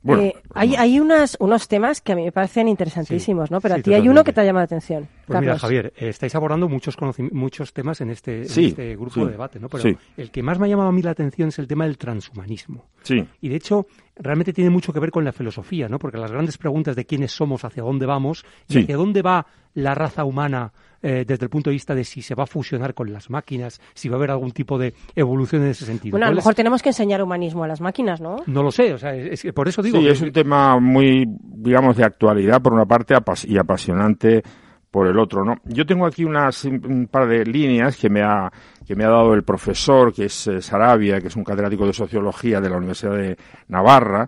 Bueno, 0.03 0.21
Eh, 0.23 0.35
hay 0.53 0.75
hay 0.75 0.99
unas, 0.99 1.35
unos 1.39 1.67
temas 1.67 1.99
que 2.01 2.13
a 2.13 2.15
mí 2.15 2.23
me 2.23 2.31
parecen 2.31 2.67
interesantísimos, 2.69 3.51
¿no? 3.51 3.59
Pero 3.59 3.75
sí, 3.75 3.79
a 3.79 3.83
ti 3.83 3.93
hay 3.95 4.07
uno 4.07 4.23
que 4.23 4.31
te 4.31 4.39
ha 4.39 4.43
llamado 4.45 4.61
la 4.61 4.65
atención. 4.65 5.07
Pues 5.25 5.41
mira. 5.41 5.57
Javier, 5.57 5.91
eh, 5.97 6.07
estáis 6.09 6.33
abordando 6.35 6.69
muchos 6.69 6.95
muchos 7.31 7.73
temas 7.73 7.99
en 7.99 8.11
este, 8.11 8.43
en 8.43 8.43
este 8.67 8.95
grupo 8.95 9.15
sí, 9.15 9.25
de 9.25 9.31
debate, 9.31 9.59
¿no? 9.59 9.67
Pero 9.67 9.83
sí. 9.83 9.97
el 10.15 10.31
que 10.31 10.43
más 10.43 10.59
me 10.59 10.67
ha 10.67 10.69
llamado 10.69 10.89
a 10.89 10.91
mí 10.93 11.01
la 11.01 11.11
atención 11.11 11.49
es 11.49 11.59
el 11.59 11.67
tema 11.67 11.85
del 11.85 11.97
transhumanismo. 11.97 12.85
sí. 13.01 13.27
Y 13.41 13.49
de 13.49 13.55
hecho, 13.55 13.87
realmente 14.15 14.53
tiene 14.53 14.69
mucho 14.69 14.93
que 14.93 14.99
ver 14.99 15.11
con 15.11 15.25
la 15.25 15.33
filosofía, 15.33 15.89
¿no? 15.89 15.99
Porque 15.99 16.17
las 16.17 16.31
grandes 16.31 16.57
preguntas 16.57 16.95
de 16.95 17.05
quiénes 17.05 17.31
somos, 17.33 17.65
hacia 17.65 17.83
dónde 17.83 18.05
vamos, 18.05 18.45
y 18.69 18.73
Sí. 18.73 18.79
hacia 18.83 18.95
dónde 18.97 19.21
va 19.23 19.45
la 19.77 19.93
raza 19.95 20.23
humana 20.25 20.71
eh, 21.03 21.23
desde 21.27 21.45
el 21.45 21.49
punto 21.49 21.69
de 21.69 21.75
vista 21.75 21.93
de 21.93 22.03
si 22.03 22.21
se 22.23 22.33
va 22.33 22.43
a 22.43 22.47
fusionar 22.47 22.95
con 22.95 23.13
las 23.13 23.29
máquinas, 23.29 23.79
si 23.93 24.09
va 24.09 24.15
a 24.15 24.17
haber 24.17 24.31
algún 24.31 24.51
tipo 24.51 24.79
de 24.79 24.95
evolución 25.15 25.61
en 25.63 25.69
ese 25.69 25.85
sentido. 25.85 26.11
Bueno, 26.13 26.25
a 26.25 26.29
lo 26.29 26.33
¿Cuál 26.33 26.39
es- 26.39 26.43
mejor 26.45 26.55
tenemos 26.55 26.81
que 26.81 26.89
enseñar 26.89 27.21
humanismo 27.21 27.63
a 27.63 27.67
las 27.67 27.79
máquinas, 27.79 28.19
¿no? 28.19 28.37
No 28.47 28.63
lo 28.63 28.71
sé, 28.71 28.93
o 28.93 28.97
sea, 28.97 29.13
es, 29.15 29.45
por 29.53 29.67
eso 29.67 29.83
digo. 29.83 29.99
Sí, 29.99 30.05
que- 30.05 30.11
es 30.11 30.21
un 30.21 30.31
tema 30.31 30.79
muy, 30.79 31.25
digamos, 31.29 31.95
de 31.97 32.03
actualidad 32.05 32.61
por 32.61 32.73
una 32.73 32.85
parte 32.85 33.13
apas- 33.15 33.45
y 33.47 33.57
apasionante 33.59 34.41
por 34.89 35.05
el 35.05 35.19
otro, 35.19 35.45
¿no? 35.45 35.57
Yo 35.65 35.85
tengo 35.85 36.07
aquí 36.07 36.25
unas, 36.25 36.63
un 36.65 37.07
par 37.11 37.27
de 37.27 37.45
líneas 37.45 37.95
que 37.97 38.09
me 38.09 38.23
ha, 38.23 38.51
que 38.85 38.95
me 38.95 39.03
ha 39.03 39.09
dado 39.09 39.35
el 39.35 39.43
profesor, 39.43 40.11
que 40.11 40.25
es 40.25 40.47
eh, 40.47 40.61
Sarabia, 40.63 41.21
que 41.21 41.27
es 41.27 41.35
un 41.35 41.43
catedrático 41.43 41.85
de 41.85 41.93
sociología 41.93 42.59
de 42.59 42.69
la 42.71 42.77
Universidad 42.77 43.15
de 43.15 43.37
Navarra, 43.67 44.27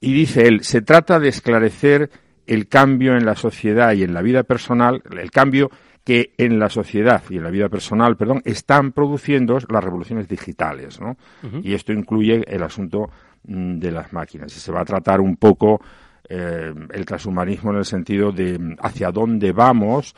y 0.00 0.14
dice 0.14 0.46
él, 0.48 0.62
se 0.62 0.80
trata 0.80 1.18
de 1.18 1.28
esclarecer 1.28 2.08
el 2.46 2.68
cambio 2.68 3.16
en 3.16 3.24
la 3.26 3.34
sociedad 3.34 3.92
y 3.92 4.02
en 4.02 4.14
la 4.14 4.22
vida 4.22 4.42
personal, 4.42 5.02
el 5.18 5.30
cambio 5.30 5.70
que 6.04 6.32
en 6.38 6.58
la 6.58 6.68
sociedad 6.68 7.22
y 7.30 7.36
en 7.36 7.42
la 7.42 7.50
vida 7.50 7.68
personal, 7.68 8.16
perdón, 8.16 8.40
están 8.44 8.92
produciendo 8.92 9.58
las 9.68 9.82
revoluciones 9.82 10.28
digitales, 10.28 11.00
¿no? 11.00 11.16
Y 11.62 11.74
esto 11.74 11.92
incluye 11.92 12.44
el 12.46 12.62
asunto 12.62 13.10
mm, 13.44 13.78
de 13.78 13.90
las 13.90 14.12
máquinas. 14.12 14.56
Y 14.56 14.60
se 14.60 14.70
va 14.70 14.82
a 14.82 14.84
tratar 14.84 15.20
un 15.20 15.36
poco 15.36 15.80
eh, 16.28 16.72
el 16.92 17.04
transhumanismo 17.06 17.72
en 17.72 17.78
el 17.78 17.84
sentido 17.84 18.30
de 18.30 18.76
hacia 18.80 19.10
dónde 19.10 19.50
vamos. 19.52 20.14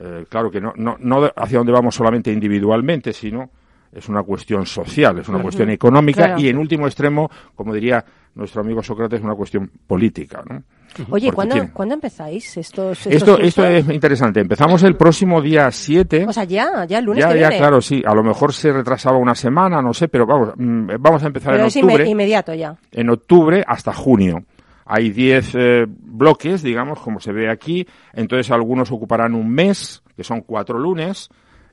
eh, 0.00 0.24
claro 0.28 0.50
que 0.50 0.60
no, 0.60 0.72
no, 0.76 0.96
hacia 1.36 1.58
dónde 1.58 1.72
vamos 1.72 1.94
solamente 1.94 2.32
individualmente, 2.32 3.12
sino 3.12 3.50
es 3.92 4.08
una 4.08 4.22
cuestión 4.22 4.66
social, 4.66 5.18
es 5.20 5.28
una 5.28 5.40
cuestión 5.40 5.70
económica 5.70 6.24
Claro. 6.26 6.40
y 6.40 6.48
en 6.48 6.58
último 6.58 6.86
extremo, 6.86 7.30
como 7.54 7.72
diría 7.72 8.04
nuestro 8.38 8.62
amigo 8.62 8.82
Sócrates, 8.82 9.20
una 9.20 9.34
cuestión 9.34 9.70
política, 9.86 10.42
¿no? 10.48 10.62
Oye, 11.10 11.30
¿cuándo, 11.32 11.54
tiene- 11.54 11.70
¿cuándo 11.72 11.94
empezáis 11.94 12.56
estos, 12.56 12.98
estos 13.06 13.12
Esto, 13.12 13.38
esto 13.38 13.66
es 13.66 13.88
interesante. 13.90 14.40
Empezamos 14.40 14.82
el 14.84 14.96
próximo 14.96 15.42
día 15.42 15.70
7. 15.70 16.24
O 16.26 16.32
sea, 16.32 16.44
ya, 16.44 16.84
ya 16.86 16.98
el 17.00 17.04
lunes 17.04 17.22
ya, 17.24 17.32
que 17.32 17.40
ya, 17.40 17.48
viene. 17.48 17.58
claro, 17.60 17.80
sí. 17.82 18.02
A 18.06 18.14
lo 18.14 18.22
mejor 18.22 18.54
se 18.54 18.72
retrasaba 18.72 19.18
una 19.18 19.34
semana, 19.34 19.82
no 19.82 19.92
sé, 19.92 20.08
pero 20.08 20.24
vamos, 20.24 20.54
mm, 20.56 20.86
vamos 20.98 21.22
a 21.22 21.26
empezar 21.26 21.52
Pero 21.52 21.64
en 21.64 21.68
es 21.68 21.76
octubre. 21.76 22.08
inmediato 22.08 22.54
ya. 22.54 22.76
En 22.92 23.10
octubre 23.10 23.62
hasta 23.66 23.92
junio. 23.92 24.44
Hay 24.86 25.10
10 25.10 25.54
eh, 25.54 25.84
bloques, 25.88 26.62
digamos, 26.62 27.00
como 27.00 27.20
se 27.20 27.32
ve 27.32 27.50
aquí. 27.50 27.86
Entonces 28.14 28.50
algunos 28.50 28.90
ocuparán 28.90 29.34
un 29.34 29.50
mes, 29.50 30.02
que 30.16 30.24
son 30.24 30.40
cuatro 30.40 30.78
lunes, 30.78 31.28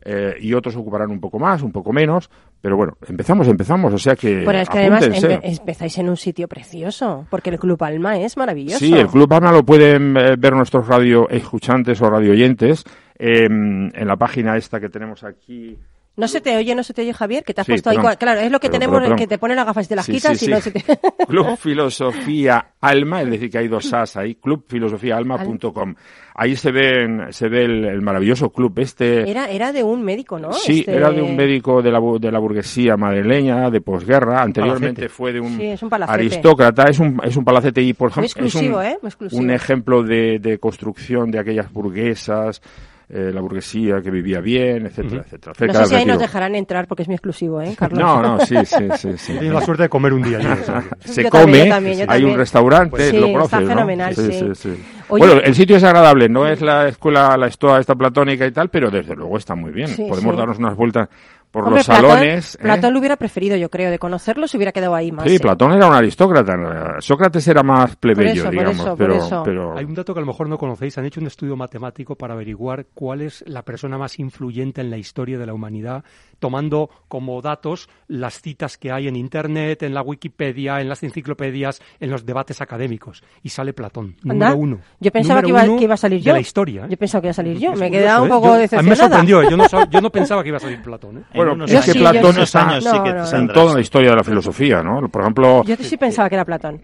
eh, 0.06 0.36
y 0.40 0.54
otros 0.54 0.76
ocuparán 0.76 1.10
un 1.12 1.20
poco 1.20 1.40
más, 1.40 1.62
un 1.64 1.72
poco 1.72 1.92
menos. 1.92 2.30
Pero 2.62 2.78
bueno, 2.78 2.98
empezamos, 3.08 3.48
empezamos. 3.48 3.94
O 3.94 3.98
sea 3.98 4.16
que. 4.16 4.44
Bueno, 4.44 4.60
es 4.60 4.70
que 4.70 4.80
además 4.80 5.04
apúntense. 5.04 5.40
empezáis 5.44 5.98
en 5.98 6.10
un 6.10 6.18
sitio 6.18 6.48
precioso, 6.48 7.28
porque 7.30 7.50
el 7.50 7.60
Club 7.60 7.84
Alma 7.84 8.18
es 8.20 8.38
maravilloso. 8.38 8.80
Sí, 8.80 8.94
el 8.94 9.08
Club 9.08 9.32
Alma 9.34 9.52
lo 9.52 9.64
pueden 9.66 10.16
eh, 10.16 10.36
ver 10.38 10.54
nuestros 10.54 10.88
radio 10.88 11.28
escuchantes 11.30 12.02
o 12.02 12.10
radio 12.10 12.32
oyentes 12.32 12.84
en 13.18 13.92
la 14.08 14.16
página 14.18 14.58
esta 14.58 14.80
que 14.80 14.90
tenemos 14.90 15.24
aquí. 15.24 15.78
No 16.18 16.30
se 16.30 16.40
te 16.40 16.56
oye, 16.56 16.74
no 16.76 16.84
se 16.84 16.94
te 16.94 17.02
oye, 17.02 17.14
Javier, 17.14 17.44
que 17.44 17.54
te 17.54 17.60
has 17.60 17.66
Sí, 17.68 17.74
puesto 17.74 17.90
ahí. 17.90 17.98
perdón. 17.98 18.16
Claro, 18.18 18.40
es 18.40 18.50
lo 18.52 18.60
que 18.62 18.68
Perdón, 18.70 18.80
tenemos, 18.80 19.02
perdón, 19.02 19.18
que 19.18 19.28
te 19.28 19.38
ponen 19.38 19.58
las 19.58 19.66
gafas 19.66 19.86
y 19.86 19.90
te 19.90 19.96
las 19.98 20.06
Sí, 20.06 20.12
quitas 20.14 20.38
sí, 20.38 20.46
y 20.46 20.50
no 20.50 20.62
se 20.62 20.72
te... 20.72 20.82
Club 21.28 21.58
Filosofía 21.58 22.68
Alma, 22.80 23.22
es 23.22 23.30
decir, 23.30 23.50
que 23.50 23.58
hay 23.58 23.68
dos 23.68 23.92
as 23.94 24.16
ahí, 24.16 24.36
clubfilosofiaalma.com. 24.36 25.96
Ahí 26.38 26.58
se 26.58 26.70
ve, 26.72 27.28
se 27.30 27.48
ve 27.48 27.64
el, 27.64 27.86
el 27.86 28.02
maravilloso 28.02 28.50
club 28.50 28.78
este. 28.80 29.30
Era, 29.30 29.50
era 29.50 29.72
de 29.72 29.84
un 29.84 30.04
médico, 30.04 30.38
¿no? 30.38 30.52
Sí, 30.52 30.80
Este- 30.82 30.94
era 30.94 31.10
de 31.12 31.22
un 31.22 31.34
médico 31.36 31.82
de 31.82 31.92
la, 31.92 32.02
de 32.20 32.30
la 32.32 32.40
burguesía 32.40 32.98
madrileña, 32.98 33.70
de 33.70 33.80
posguerra. 33.80 34.42
Anteriormente 34.42 35.04
Palacete. 35.04 35.10
fue 35.10 35.32
de 35.32 35.40
un, 35.40 35.56
Sí, 35.58 35.66
es 35.68 35.82
un 35.82 35.90
palacete. 35.90 36.14
aristócrata. 36.20 36.90
Es 36.90 37.00
un, 37.00 37.22
es 37.24 37.38
un 37.38 37.46
palacete 37.46 37.82
y, 37.82 37.94
por 37.94 38.10
ejemplo, 38.10 38.46
es 38.46 38.56
un, 38.56 38.82
¿eh? 38.84 38.98
Un 39.32 39.50
ejemplo 39.50 40.04
de, 40.04 40.40
de 40.40 40.58
construcción 40.60 41.32
de 41.32 41.40
aquellas 41.40 41.72
burguesas, 41.72 42.62
eh, 43.10 43.32
la 43.34 43.42
burguesía 43.42 44.02
que 44.02 44.10
vivía 44.10 44.40
bien, 44.42 44.86
etcétera, 44.88 45.22
etcétera. 45.24 45.54
No 45.68 45.74
sé 45.74 45.86
si 45.86 45.96
ahí 45.96 46.06
nos 46.06 46.20
dejarán 46.20 46.56
entrar 46.56 46.88
porque 46.88 47.04
es 47.04 47.08
muy 47.08 47.16
exclusivo, 47.16 47.62
¿eh, 47.62 47.76
Carlos? 47.78 48.00
No, 48.00 48.22
no, 48.22 48.40
sí, 48.40 48.56
sí, 48.66 48.88
sí. 48.98 49.10
sí. 49.18 49.34
La 49.42 49.62
suerte 49.62 49.84
de 49.84 49.90
comer 49.90 50.14
un 50.14 50.24
día. 50.24 50.40
yo, 50.40 50.50
se 51.06 51.24
Yo 51.24 51.30
come, 51.30 51.44
también, 51.46 51.66
yo 51.68 51.70
también, 51.70 51.98
yo 51.98 52.02
hay 52.04 52.08
también. 52.08 52.30
un 52.32 52.38
restaurante, 52.38 53.10
Sí, 53.12 53.18
lo 53.18 53.26
está 53.28 53.34
conoces, 53.38 53.62
¿no? 53.62 53.68
fenomenal, 53.68 54.16
sí. 54.16 54.70
Oye- 55.08 55.26
bueno, 55.26 55.42
el 55.44 55.54
sitio 55.54 55.78
es 55.78 55.84
agradable, 55.84 56.28
no 56.30 56.48
es 56.48 56.62
la 56.62 56.88
escuela, 56.88 57.38
la 57.38 57.48
estoa 57.48 57.80
esta 57.80 57.94
platónica 57.96 58.46
y 58.48 58.52
tal, 58.52 58.70
pero 58.70 58.90
desde 58.90 59.16
luego 59.16 59.38
está 59.38 59.54
muy 59.54 59.72
bien. 59.72 59.88
Sí, 59.90 60.06
Podemos 60.10 60.34
sí. 60.34 60.40
darnos 60.40 60.58
unas 60.58 60.76
vueltas 60.76 61.10
por 61.56 61.64
Hombre, 61.66 61.80
los 61.80 61.88
Platón- 61.88 62.10
salones. 62.12 62.56
¿eh? 62.56 62.58
Platón 62.62 62.94
lo 62.94 63.00
hubiera 63.00 63.16
preferido, 63.16 63.56
yo 63.58 63.70
creo, 63.70 63.90
de 63.92 63.98
conocerlo 64.00 64.48
se 64.48 64.58
hubiera 64.58 64.72
quedado 64.72 64.94
ahí 64.96 65.12
más. 65.12 65.26
Sí, 65.28 65.36
¿eh? 65.36 65.40
Platón 65.40 65.72
era 65.74 65.88
un 65.88 65.94
aristócrata. 65.94 66.54
Sócrates 67.00 67.48
era 67.48 67.64
más 67.64 67.96
plebeyo, 67.96 68.32
eso, 68.34 68.44
por 68.44 68.52
digamos, 68.52 68.76
eso, 68.76 68.86
por 68.90 68.98
pero, 68.98 69.16
eso. 69.16 69.42
pero 69.44 69.78
Hay 69.78 69.86
un 69.86 69.94
dato 69.96 70.14
que 70.14 70.20
a 70.20 70.22
lo 70.22 70.28
mejor 70.28 70.50
no 70.50 70.58
conocéis. 70.58 70.98
Han 70.98 71.06
hecho 71.06 71.20
un 71.20 71.28
estudio 71.28 71.56
matemático 71.56 72.16
para 72.16 72.34
averiguar 72.34 72.86
cuál 72.94 73.22
es 73.22 73.44
la 73.48 73.64
persona 73.64 73.98
más 73.98 74.20
influyente 74.20 74.82
en 74.82 74.90
la 74.90 74.98
historia 74.98 75.38
de 75.38 75.46
la 75.46 75.54
humanidad, 75.54 76.04
tomando 76.40 76.90
como 77.08 77.42
datos 77.42 77.90
las 78.08 78.42
citas 78.42 78.78
que 78.78 78.92
hay 78.92 79.08
en 79.08 79.16
Internet, 79.16 79.84
en 79.84 79.94
la 79.94 80.02
Wikipedia, 80.02 80.82
en 80.82 80.90
las 80.90 81.04
enciclopedias, 81.04 81.82
en 82.00 82.12
los 82.12 82.26
debates 82.26 82.62
académicos. 82.62 83.24
Y 83.44 83.50
sale 83.50 83.74
Platón, 83.74 84.16
Anda, 84.28 84.50
número 84.50 84.58
uno. 84.58 84.80
Yo 85.00 85.12
pensaba 85.12 85.42
que 85.42 85.50
iba, 85.50 85.64
uno 85.64 85.78
que 85.78 85.84
iba 85.86 85.94
a 85.94 85.98
salir 85.98 86.20
de 86.20 86.26
yo. 86.26 86.34
la 86.34 86.40
historia. 86.40 86.86
¿eh? 86.86 86.88
Yo 86.90 86.98
pensaba 86.98 87.22
que 87.22 87.28
iba 87.28 87.32
a 87.32 87.34
salir 87.36 87.58
yo. 87.58 87.72
Es 87.74 87.80
me 87.80 87.90
quedado 87.92 88.24
un 88.24 88.28
¿eh? 88.28 88.32
poco 88.32 88.46
Yo- 88.48 88.52
A 88.52 88.56
mí 88.56 88.58
me 88.58 88.62
decepcionada. 88.64 88.98
sorprendió. 89.08 89.50
Yo 89.50 89.58
no, 89.58 89.66
yo 89.90 90.02
no 90.02 90.10
pensaba 90.12 90.44
que 90.44 90.50
iba 90.50 90.58
a 90.58 90.62
salir 90.62 90.82
Platón. 90.82 91.20
¿eh? 91.20 91.24
En 91.54 91.60
Bueno, 91.60 91.66
unos 91.66 91.72
es 91.72 91.86
que 91.86 91.92
sí, 91.94 92.00
Platón 92.00 92.40
está 92.40 92.70
años 92.70 92.84
sí 92.84 92.90
No, 92.94 93.04
que 93.04 93.14
no, 93.14 93.32
no. 93.32 93.38
en 93.38 93.48
toda 93.48 93.74
la 93.76 93.82
historia 93.82 94.10
de 94.12 94.16
la 94.16 94.24
filosofía, 94.24 94.82
¿no? 94.84 95.08
Por 95.10 95.22
ejemplo, 95.22 95.64
Yo 95.64 95.76
sí 95.78 95.98
pensaba 95.98 96.30
que 96.30 96.36
era 96.36 96.46
Platón. 96.46 96.82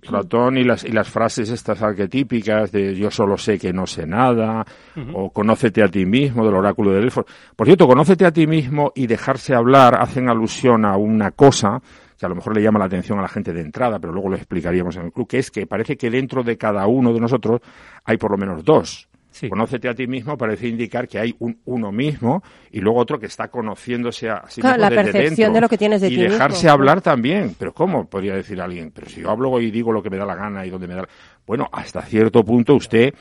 Platón 0.00 0.56
y 0.56 0.64
las, 0.64 0.84
y 0.84 0.92
las 0.92 1.08
frases 1.08 1.50
estas 1.50 1.82
arquetípicas 1.82 2.72
de 2.72 2.94
yo 2.94 3.10
solo 3.10 3.36
sé 3.36 3.58
que 3.58 3.72
no 3.72 3.86
sé 3.86 4.06
nada, 4.06 4.64
o 5.12 5.30
conócete 5.30 5.82
a 5.82 5.88
ti 5.88 6.06
mismo, 6.06 6.44
del 6.46 6.54
oráculo 6.54 6.92
de 6.92 7.00
Delfos. 7.00 7.26
Por 7.54 7.66
cierto, 7.66 7.86
conócete 7.86 8.24
a 8.24 8.30
ti 8.32 8.46
mismo 8.46 8.92
y 8.94 9.06
dejarse 9.06 9.54
hablar 9.54 9.96
hacen 10.00 10.28
alusión 10.30 10.84
a 10.84 10.96
una 10.96 11.32
cosa 11.32 11.82
que 12.18 12.24
a 12.24 12.28
lo 12.30 12.34
mejor 12.34 12.56
le 12.56 12.62
llama 12.62 12.78
la 12.78 12.86
atención 12.86 13.18
a 13.18 13.22
la 13.22 13.28
gente 13.28 13.52
de 13.52 13.60
entrada, 13.60 13.98
pero 13.98 14.12
luego 14.12 14.30
lo 14.30 14.36
explicaríamos 14.36 14.96
en 14.96 15.06
el 15.06 15.12
club, 15.12 15.28
que 15.28 15.38
es 15.38 15.50
que 15.50 15.66
parece 15.66 15.98
que 15.98 16.08
dentro 16.08 16.42
de 16.42 16.56
cada 16.56 16.86
uno 16.86 17.12
de 17.12 17.20
nosotros 17.20 17.60
hay 18.04 18.16
por 18.16 18.30
lo 18.30 18.38
menos 18.38 18.64
dos. 18.64 19.08
Sí. 19.36 19.50
Conócete 19.50 19.86
a 19.86 19.94
ti 19.94 20.06
mismo 20.06 20.38
parece 20.38 20.66
indicar 20.66 21.06
que 21.06 21.18
hay 21.18 21.34
un 21.40 21.60
uno 21.66 21.92
mismo 21.92 22.42
y 22.70 22.80
luego 22.80 23.00
otro 23.00 23.18
que 23.20 23.26
está 23.26 23.48
conociéndose 23.48 24.30
a 24.30 24.44
sí 24.48 24.62
Claro, 24.62 24.78
mismo 24.78 24.90
la 24.90 25.02
desde 25.02 25.12
percepción 25.12 25.36
dentro. 25.36 25.54
de 25.54 25.60
lo 25.60 25.68
que 25.68 25.76
tienes 25.76 26.00
de 26.00 26.06
y 26.08 26.16
ti 26.16 26.22
dejarse 26.22 26.68
hablar 26.70 27.02
también. 27.02 27.54
Pero 27.58 27.74
¿cómo? 27.74 28.08
Podría 28.08 28.34
decir 28.34 28.58
alguien. 28.62 28.92
Pero 28.94 29.08
si 29.10 29.20
yo 29.20 29.30
hablo 29.30 29.60
y 29.60 29.70
digo 29.70 29.92
lo 29.92 30.02
que 30.02 30.08
me 30.08 30.16
da 30.16 30.24
la 30.24 30.36
gana 30.36 30.64
y 30.64 30.70
donde 30.70 30.86
me 30.88 30.94
da. 30.94 31.06
Bueno, 31.46 31.68
hasta 31.70 32.00
cierto 32.00 32.42
punto 32.44 32.74
usted 32.74 33.12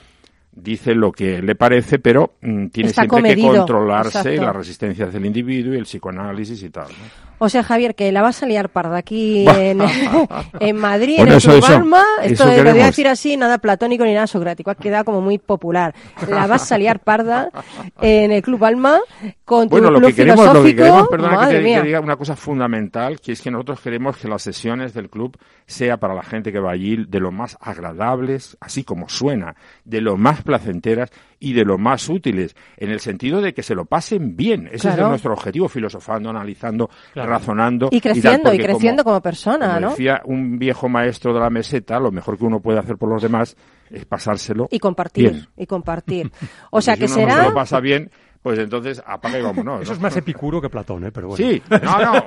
dice 0.53 0.95
lo 0.95 1.11
que 1.11 1.41
le 1.41 1.55
parece, 1.55 1.99
pero 1.99 2.35
mm, 2.41 2.67
tiene 2.67 2.89
Está 2.91 3.01
siempre 3.01 3.21
comedido, 3.21 3.51
que 3.51 3.57
controlarse 3.57 4.17
exacto. 4.19 4.41
las 4.41 4.55
resistencias 4.55 5.11
del 5.11 5.25
individuo 5.25 5.73
y 5.73 5.77
el 5.77 5.83
psicoanálisis 5.83 6.63
y 6.63 6.69
tal. 6.69 6.87
¿no? 6.87 6.95
O 7.37 7.49
sea, 7.49 7.63
Javier, 7.63 7.95
que 7.95 8.11
la 8.11 8.21
vas 8.21 8.41
a 8.43 8.45
liar 8.45 8.69
parda 8.69 8.97
aquí 8.97 9.45
en, 9.57 9.81
en 10.59 10.75
Madrid, 10.77 11.17
Bueno, 11.17 11.31
en 11.31 11.33
el 11.33 11.37
eso, 11.37 11.51
Club 11.51 11.63
eso, 11.63 11.75
Alma. 11.75 12.03
eso 12.21 12.33
Esto 12.45 12.63
lo 12.63 12.71
voy 12.71 12.81
a 12.81 12.85
decir 12.85 13.07
así, 13.07 13.37
nada 13.37 13.57
platónico 13.57 14.05
ni 14.05 14.13
nada 14.13 14.27
socrático. 14.27 14.71
Ha 14.71 14.75
quedado 14.75 15.05
como 15.05 15.21
muy 15.21 15.37
popular. 15.37 15.93
La 16.29 16.47
vas 16.47 16.71
a 16.71 16.77
liar 16.77 16.99
parda 16.99 17.49
en 18.01 18.31
el 18.31 18.41
Club 18.41 18.63
Alma 18.63 18.99
con 19.43 19.69
tu 19.69 19.75
Bueno, 19.75 19.91
lo 19.91 19.99
club 19.99 20.09
que 20.09 20.15
queremos, 20.15 20.53
lo 20.53 20.63
que 20.63 20.75
queremos, 20.75 21.07
perdona 21.07 21.49
que 21.49 21.59
te 21.61 21.81
diga 21.83 21.99
una 21.99 22.15
cosa 22.15 22.35
fundamental, 22.35 23.19
que 23.19 23.33
es 23.33 23.41
que 23.41 23.51
nosotros 23.51 23.79
queremos 23.79 24.17
que 24.17 24.27
las 24.27 24.41
sesiones 24.41 24.93
del 24.93 25.09
club 25.09 25.37
sea 25.65 25.97
para 25.97 26.13
la 26.13 26.23
gente 26.23 26.51
que 26.51 26.59
va 26.59 26.71
allí 26.71 27.05
de 27.07 27.19
lo 27.19 27.31
más 27.31 27.57
agradables, 27.61 28.57
así 28.59 28.83
como 28.83 29.09
suena, 29.09 29.55
de 29.83 30.01
lo 30.01 30.17
más 30.17 30.41
placenteras 30.43 31.11
y 31.45 31.53
de 31.53 31.63
lo 31.63 31.77
más 31.77 32.09
útiles, 32.09 32.55
en 32.75 32.89
el 32.89 32.99
sentido 32.99 33.39
de 33.39 33.53
que 33.53 33.61
se 33.61 33.75
lo 33.75 33.85
pasen 33.85 34.35
bien. 34.35 34.67
Ese 34.71 34.87
Claro. 34.87 35.03
es 35.03 35.09
nuestro 35.09 35.33
objetivo, 35.33 35.69
filosofando, 35.69 36.31
analizando, 36.31 36.89
Claro. 37.13 37.29
razonando. 37.29 37.89
Y 37.91 38.01
creciendo, 38.01 38.51
y 38.51 38.57
creciendo 38.57 39.03
como 39.03 39.21
persona, 39.21 39.67
como 39.67 39.79
¿no? 39.79 39.89
decía 39.91 40.21
un 40.25 40.57
viejo 40.57 40.89
maestro 40.89 41.35
de 41.35 41.39
la 41.39 41.51
meseta, 41.51 41.99
lo 41.99 42.11
mejor 42.11 42.37
que 42.39 42.45
uno 42.45 42.59
puede 42.61 42.79
hacer 42.79 42.97
por 42.97 43.09
los 43.09 43.21
demás 43.21 43.55
es 43.91 44.05
pasárselo 44.05 44.67
Y 44.71 44.79
compartir, 44.79 45.31
bien. 45.31 45.47
y 45.55 45.67
compartir. 45.67 46.31
O 46.71 46.81
sea, 46.81 46.97
que 46.97 47.07
si 47.07 47.19
uno 47.19 47.27
no 47.27 47.31
será... 47.33 47.43
se 47.43 47.49
lo 47.49 47.55
pasa 47.55 47.79
bien, 47.79 48.09
pues 48.45 48.59
entonces 48.59 49.01
apaga 49.03 49.39
y 49.39 49.41
vámonos. 49.41 49.81
Eso 49.81 49.93
¿no? 49.93 49.95
es 49.95 50.01
más 50.03 50.15
epicuro 50.15 50.61
que 50.61 50.69
Platón, 50.69 51.03
¿eh? 51.03 51.11
Pero 51.11 51.29
bueno. 51.29 51.43
Sí, 51.43 51.63
no, 51.67 51.99
no. 51.99 52.25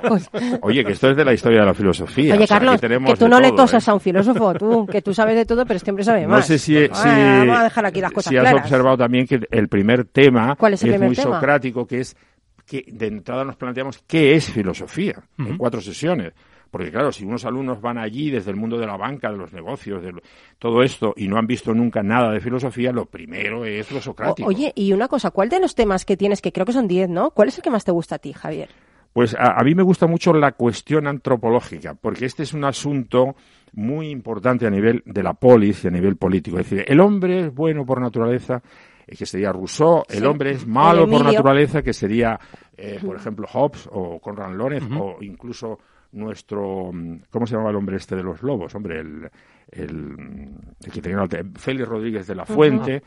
Oye, 0.63 0.83
que 0.83 0.91
esto 0.91 1.09
es 1.11 1.15
de 1.15 1.23
la 1.23 1.31
historia 1.33 1.61
de 1.61 1.65
la 1.67 1.73
filosofía. 1.73 2.33
Oye, 2.35 2.43
o 2.43 2.47
sea, 2.47 2.57
aquí 2.57 2.65
Carlos, 2.65 2.81
que 2.81 3.15
tú 3.15 3.29
no 3.29 3.39
le 3.39 3.53
tosas 3.53 3.87
¿eh? 3.87 3.91
a 3.91 3.93
un 3.93 4.01
filósofo, 4.01 4.53
tú, 4.55 4.85
que 4.85 5.01
tú 5.01 5.13
sabes 5.13 5.37
de 5.37 5.45
todo, 5.45 5.65
pero 5.65 5.77
este 5.77 5.91
hombre 5.91 6.03
sabe 6.03 6.23
No 6.23 6.27
más. 6.31 6.45
sé 6.45 6.59
si, 6.59 6.73
si- 6.75 6.87
vamos 6.89 7.57
a 7.57 7.63
dejar 7.63 7.85
aquí 7.85 8.01
las 8.01 8.11
cosas 8.11 8.31
si 8.31 8.35
has 8.35 8.41
claras. 8.43 8.63
observado 8.65 8.97
también 8.97 9.25
que 9.27 9.39
el 9.49 9.69
primer 9.69 10.03
tema 10.03 10.57
¿Cuál 10.57 10.73
es 10.73 10.83
el 10.83 10.89
primer 10.89 11.07
muy 11.07 11.15
tema? 11.15 11.35
socrático, 11.35 11.87
que 11.87 12.01
es 12.01 12.17
que 12.65 12.83
de 12.85 13.07
entrada 13.07 13.45
nos 13.45 13.55
planteamos 13.55 14.03
qué 14.05 14.35
es 14.35 14.51
filosofía 14.51 15.23
en 15.37 15.57
cuatro 15.57 15.79
sesiones. 15.79 16.33
Porque 16.71 16.91
claro, 16.91 17.11
si 17.11 17.25
unos 17.25 17.45
alumnos 17.45 17.81
van 17.81 17.97
allí 17.97 18.29
desde 18.29 18.51
el 18.51 18.57
mundo 18.57 18.77
de 18.77 18.85
la 18.85 18.95
banca, 18.97 19.31
de 19.31 19.37
los 19.37 19.51
negocios, 19.53 20.03
de 20.03 20.11
lo- 20.11 20.21
todo 20.59 20.83
esto, 20.83 21.13
y 21.17 21.27
no 21.27 21.37
han 21.37 21.47
visto 21.47 21.73
nunca 21.73 22.03
nada 22.03 22.31
de 22.31 22.39
filosofía, 22.39 22.91
lo 22.91 23.05
primero 23.05 23.65
es 23.65 23.91
lo 23.91 23.97
O- 23.97 24.01
socrático. 24.01 24.47
oye, 24.47 24.71
y 24.75 24.93
una 24.93 25.07
cosa, 25.07 25.31
¿cuál 25.31 25.49
de 25.49 25.59
los 25.59 25.73
temas 25.75 26.05
que 26.05 26.15
tienes, 26.17 26.41
que 26.41 26.51
creo 26.51 26.65
que 26.65 26.73
son 26.73 26.87
10, 26.87 27.09
¿no? 27.09 27.31
¿Cuál 27.31 27.47
es 27.47 27.57
el 27.57 27.63
que 27.63 27.71
más 27.71 27.83
te 27.85 27.91
gusta 27.91 28.15
a 28.15 28.19
ti, 28.19 28.33
Javier? 28.33 28.69
Pues 29.13 29.33
a, 29.33 29.59
a 29.59 29.63
mí 29.63 29.73
me 29.73 29.81
gusta 29.81 30.05
mucho 30.05 30.31
la 30.33 30.51
cuestión 30.51 31.07
antropológica, 31.07 31.95
porque 31.95 32.25
este 32.25 32.43
es 32.43 32.53
un 32.53 32.63
asunto 32.63 33.35
muy 33.73 34.09
importante 34.09 34.67
a 34.67 34.69
nivel 34.69 35.01
de 35.05 35.23
la 35.23 35.33
polis 35.33 35.83
y 35.83 35.87
a 35.87 35.91
nivel 35.91 36.15
político. 36.17 36.59
Es 36.59 36.69
decir, 36.69 36.85
el 36.87 36.99
hombre 36.99 37.47
es 37.47 37.53
bueno 37.53 37.85
por 37.85 37.99
naturaleza, 37.99 38.61
eh, 39.07 39.15
que 39.15 39.25
sería 39.25 39.51
Rousseau, 39.51 40.03
el 40.09 40.25
hombre 40.27 40.51
es 40.51 40.67
malo 40.67 41.09
por 41.09 41.23
naturaleza, 41.25 41.81
que 41.81 41.93
sería, 41.93 42.39
eh, 42.77 42.99
por 43.03 43.15
ejemplo, 43.15 43.47
Hobbes 43.47 43.89
o 43.91 44.19
Conrad 44.19 44.53
Lorenz, 44.53 44.87
o 44.99 45.17
incluso 45.21 45.79
nuestro, 46.11 46.91
mm, 46.91 47.21
¿cómo 47.29 47.45
se 47.45 47.53
llamaba 47.53 47.69
el 47.71 47.75
hombre 47.77 47.97
este 47.97 48.15
de 48.15 48.23
los 48.23 48.41
lobos? 48.43 48.73
Hombre, 48.75 48.99
el, 48.99 49.29
el, 49.71 50.15
el 50.83 50.91
que 50.91 51.01
tenía 51.01 51.17
la- 51.19 51.27
Félix 51.55 51.87
Rodríguez 51.87 52.27
de 52.27 52.35
la 52.35 52.45
Fuente. 52.45 53.03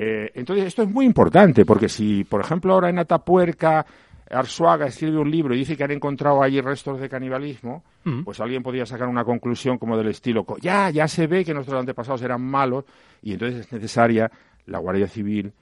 Eh, 0.00 0.30
entonces, 0.34 0.66
esto 0.66 0.82
es 0.82 0.88
muy 0.90 1.04
importante, 1.06 1.64
porque 1.64 1.88
si, 1.88 2.24
por 2.24 2.40
ejemplo, 2.40 2.72
ahora 2.72 2.88
en 2.90 2.98
Atapuerca 2.98 3.84
Arzuaga 4.28 4.86
escribe 4.86 5.18
un 5.18 5.30
libro 5.30 5.54
y 5.54 5.58
dice 5.58 5.76
que 5.76 5.84
han 5.84 5.92
encontrado 5.92 6.42
allí 6.42 6.60
restos 6.60 6.98
de 7.00 7.08
canibalismo, 7.08 7.84
pues 8.24 8.40
alguien 8.40 8.62
podría 8.62 8.84
sacar 8.86 9.06
una 9.08 9.24
conclusión 9.24 9.78
como 9.78 9.96
del 9.96 10.08
estilo, 10.08 10.44
co- 10.44 10.56
ya, 10.58 10.90
ya 10.90 11.06
se 11.06 11.26
ve 11.28 11.44
que 11.44 11.54
nuestros 11.54 11.78
antepasados 11.78 12.22
eran 12.22 12.40
malos 12.42 12.84
y 13.22 13.32
entonces 13.34 13.60
es 13.66 13.72
necesaria 13.72 14.30
la 14.66 14.78
Guardia 14.78 15.06
Civil 15.06 15.52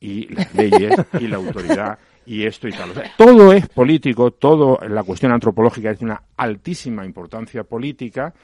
y 0.00 0.32
las 0.34 0.52
leyes 0.54 0.94
y 1.20 1.28
la 1.28 1.36
autoridad 1.36 1.98
y 2.28 2.44
esto 2.44 2.68
y 2.68 2.72
tal. 2.72 2.90
O 2.90 2.94
sea, 2.94 3.10
todo 3.16 3.52
es 3.52 3.66
político, 3.68 4.30
todo 4.32 4.78
la 4.86 5.02
cuestión 5.02 5.32
antropológica 5.32 5.90
es 5.90 5.98
de 5.98 6.04
una 6.04 6.22
altísima 6.36 7.04
importancia 7.04 7.64
política 7.64 8.34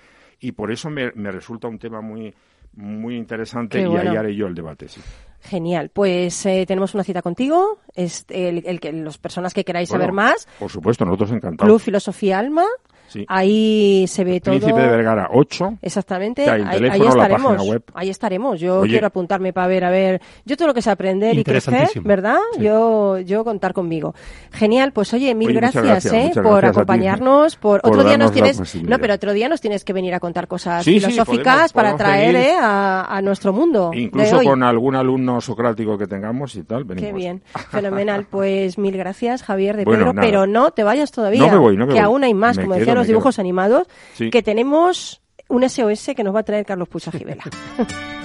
y 0.41 0.53
por 0.53 0.73
eso 0.73 0.89
me, 0.91 1.13
me 1.15 1.31
resulta 1.31 1.69
un 1.69 1.79
tema 1.79 2.01
muy 2.01 2.35
muy 2.77 3.17
interesante 3.17 3.79
Qué 3.79 3.85
y 3.85 3.87
bueno. 3.87 4.11
ahí 4.11 4.17
haré 4.17 4.35
yo 4.35 4.47
el 4.47 4.55
debate. 4.55 4.89
Sí. 4.89 5.01
Genial. 5.43 5.91
Pues 5.93 6.45
eh, 6.47 6.65
tenemos 6.67 6.95
una 6.95 7.05
cita 7.05 7.23
contigo. 7.23 7.79
Es 7.95 8.25
el, 8.31 8.65
el 8.67 8.81
que 8.81 8.93
las 8.93 9.19
personas 9.19 9.55
que 9.55 9.65
queráis 9.65 9.91
Bueno, 9.91 10.03
saber 10.03 10.13
más, 10.13 10.49
Por 10.59 10.71
supuesto, 10.71 11.05
nosotros 11.05 11.31
encantados. 11.31 11.69
Club 11.69 11.81
Filosofía 11.81 12.39
Alma. 12.39 12.65
Sí. 13.09 13.25
Ahí 13.29 14.07
se 14.09 14.25
ve 14.25 14.41
todo. 14.41 14.57
Príncipe 14.57 14.81
de 14.81 14.89
Vergara 14.89 15.29
8. 15.33 15.79
Exactamente, 15.83 16.49
ahí, 16.49 16.65
teléfono, 16.65 16.93
ahí 16.93 17.01
la 17.01 17.09
estaremos. 17.09 17.69
web. 17.69 17.83
Ahí 17.95 18.11
estaremos. 18.11 18.61
Yo 18.61 18.81
Oye. 18.81 18.91
quiero 18.93 19.07
apuntarme 19.07 19.53
para 19.53 19.67
ver, 19.69 19.85
a 19.85 19.91
ver. 19.91 20.21
Yo 20.45 20.57
todo 20.57 20.69
lo 20.69 20.75
que 20.75 20.83
sé 20.83 20.91
aprender 20.91 21.39
y 21.39 21.45
crecer. 21.45 21.89
¿verdad? 22.03 22.39
Sí. 22.57 22.63
Yo, 22.63 23.19
yo 23.21 23.45
contar 23.45 23.73
conmigo. 23.73 24.15
Genial, 24.53 24.93
pues 24.93 25.13
oye, 25.15 25.35
mil 25.35 25.49
Oye, 25.49 25.57
gracias, 25.57 25.85
gracias, 25.85 26.13
¿eh? 26.15 26.31
por 26.35 26.45
gracias 26.61 26.71
acompañarnos. 26.77 27.57
Por, 27.57 27.81
por 27.83 27.91
otro 27.93 28.05
día 28.05 28.19
nos 28.19 28.33
tienes, 28.33 28.75
no, 28.83 28.99
pero 28.99 29.15
otro 29.15 29.33
día 29.33 29.49
nos 29.49 29.61
tienes 29.61 29.85
que 29.85 29.93
venir 29.93 30.15
a 30.15 30.21
contar 30.21 30.49
cosas 30.49 30.85
Sí, 30.85 30.95
sí, 31.01 31.07
filosóficas 31.07 31.73
podemos- 31.73 31.73
para 31.73 31.91
podemos 31.93 31.99
traer. 32.01 32.37
¿eh? 32.37 32.55
a, 32.61 33.03
a 33.17 33.23
nuestro 33.23 33.53
mundo. 33.53 33.91
Incluso 33.95 34.43
con 34.43 34.63
algún 34.63 34.97
alumno 34.97 35.41
socrático 35.41 35.97
que 35.99 36.07
tengamos 36.07 36.55
y 36.57 36.63
tal, 36.65 36.85
venimos. 36.85 37.09
Qué 37.11 37.15
bien, 37.17 37.43
fenomenal. 37.71 38.27
Pues 38.31 38.79
mil 38.79 38.97
gracias, 38.97 39.43
Javier 39.43 39.77
de 39.77 39.85
Bueno, 39.85 40.01
Pedro. 40.05 40.13
nada. 40.15 40.27
Pero 40.27 40.47
no 40.47 40.71
te 40.71 40.83
vayas 40.85 41.11
todavía. 41.13 41.41
No 41.41 41.51
me 41.53 41.59
voy, 41.59 41.77
no 41.77 41.87
me 41.87 41.93
que 41.95 42.01
voy. 42.01 42.05
aún 42.05 42.25
hay 42.25 42.35
más, 42.35 42.57
Me 42.57 42.65
como 42.65 42.75
quedo, 42.77 42.85
los 42.95 43.07
quedo. 43.07 43.13
dibujos 43.15 43.39
animados, 43.39 43.87
Sí. 44.15 44.31
que 44.31 44.43
tenemos 44.43 45.21
un 45.49 45.63
SOS 45.69 46.15
que 46.17 46.25
nos 46.25 46.35
va 46.35 46.41
a 46.41 46.43
traer 46.45 46.65
Carlos 46.65 46.89
Pucha 46.89 47.13
Gibela. 47.13 47.45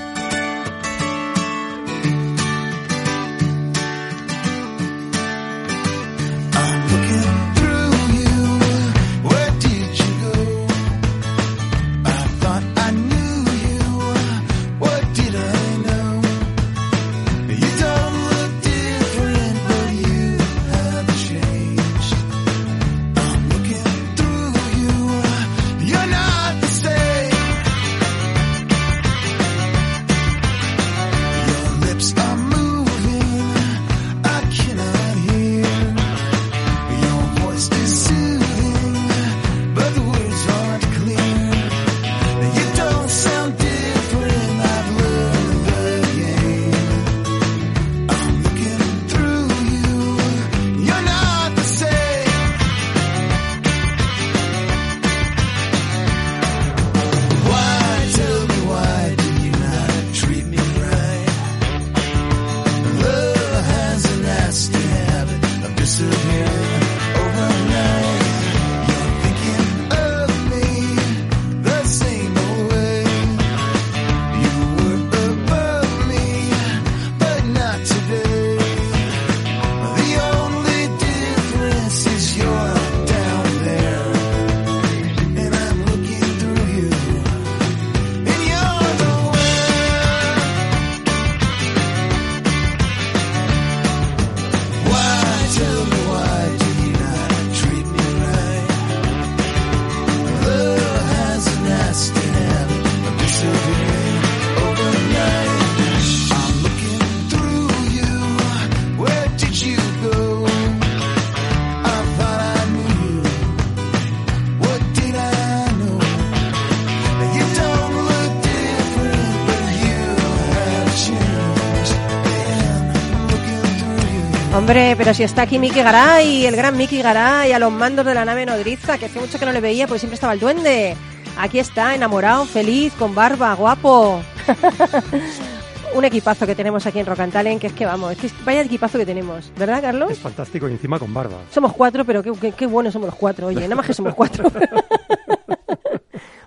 Hombre, 124.70 124.94
pero 124.96 125.15
si 125.15 125.24
está 125.24 125.42
aquí 125.42 125.58
Miki 125.58 125.82
Garay, 125.82 126.46
el 126.46 126.56
gran 126.56 126.78
Miki 126.78 127.02
Garay, 127.02 127.52
a 127.54 127.58
los 127.58 127.72
mandos 127.72 128.06
de 128.06 128.13
la 128.13 128.24
nave 128.24 128.46
nodriza, 128.46 129.00
que 129.00 129.06
hace 129.06 129.20
mucho 129.20 129.40
que 129.40 129.46
no 129.48 129.52
le 129.52 129.62
veía, 129.62 129.88
porque 129.88 129.98
siempre 129.98 130.13
estaba 130.13 130.34
el 130.34 130.40
duende. 130.40 130.96
Aquí 131.40 131.58
está, 131.58 131.96
enamorado, 131.96 132.46
feliz, 132.46 132.94
con 132.94 133.15
barba, 133.15 133.52
guapo. 133.56 134.22
Un 135.96 136.06
equipazo 136.06 136.46
que 136.46 136.54
tenemos 136.54 136.86
aquí 136.86 137.00
en 137.00 137.08
Rocantalen, 137.08 137.58
que 137.58 137.65
es 137.65 137.74
que 137.74 137.88
vamos, 137.88 138.12
es 138.12 138.20
que 138.20 138.44
vaya 138.46 138.62
equipazo 138.62 139.00
que 139.00 139.08
tenemos, 139.08 139.52
¿verdad, 139.58 139.82
Carlos? 139.82 140.12
Es 140.12 140.20
fantástico 140.20 140.70
y 140.70 140.74
encima 140.74 141.00
con 141.00 141.12
barba. 141.15 141.38
Somos 141.50 141.74
cuatro, 141.74 142.06
pero 142.06 142.22
qué, 142.22 142.32
qué, 142.40 142.52
qué 142.52 142.67
buenos 142.67 142.94
somos 142.94 143.08
los 143.08 143.15
cuatro, 143.15 143.48
oye, 143.48 143.62
nada 143.62 143.74
más 143.74 143.88
que 143.88 143.96
somos 143.96 144.13
cuatro. 144.13 144.52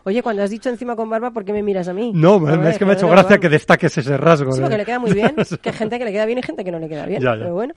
Oye, 0.05 0.22
cuando 0.22 0.42
has 0.42 0.50
dicho 0.50 0.68
encima 0.68 0.96
con 0.96 1.09
barba, 1.09 1.30
¿por 1.30 1.44
qué 1.44 1.53
me 1.53 1.62
miras 1.62 1.88
a 1.88 1.92
mí? 1.92 2.12
No, 2.14 2.36
es 2.68 2.78
que 2.78 2.84
me 2.84 2.92
ha 2.92 2.94
hecho 2.94 3.09
gracia 3.09 3.38
que 3.38 3.48
destaques 3.48 3.96
ese 3.98 4.16
rasgo. 4.16 4.53
Sí, 4.53 4.61
porque 4.61 4.76
le 4.76 4.84
queda 4.84 4.98
muy 4.98 5.12
bien. 5.12 5.34
Que 5.62 5.70
hay 5.70 5.74
gente 5.76 5.98
que 5.98 6.05
le 6.05 6.12
queda 6.12 6.26
bien 6.26 6.38
y 6.38 6.42
gente 6.42 6.64
que 6.64 6.72
no 6.72 6.78
le 6.78 6.88
queda 6.88 7.07
bien. 7.07 7.20
Ya, 7.22 7.34
ya. 7.34 7.42
Pero 7.42 7.55
bueno. 7.55 7.74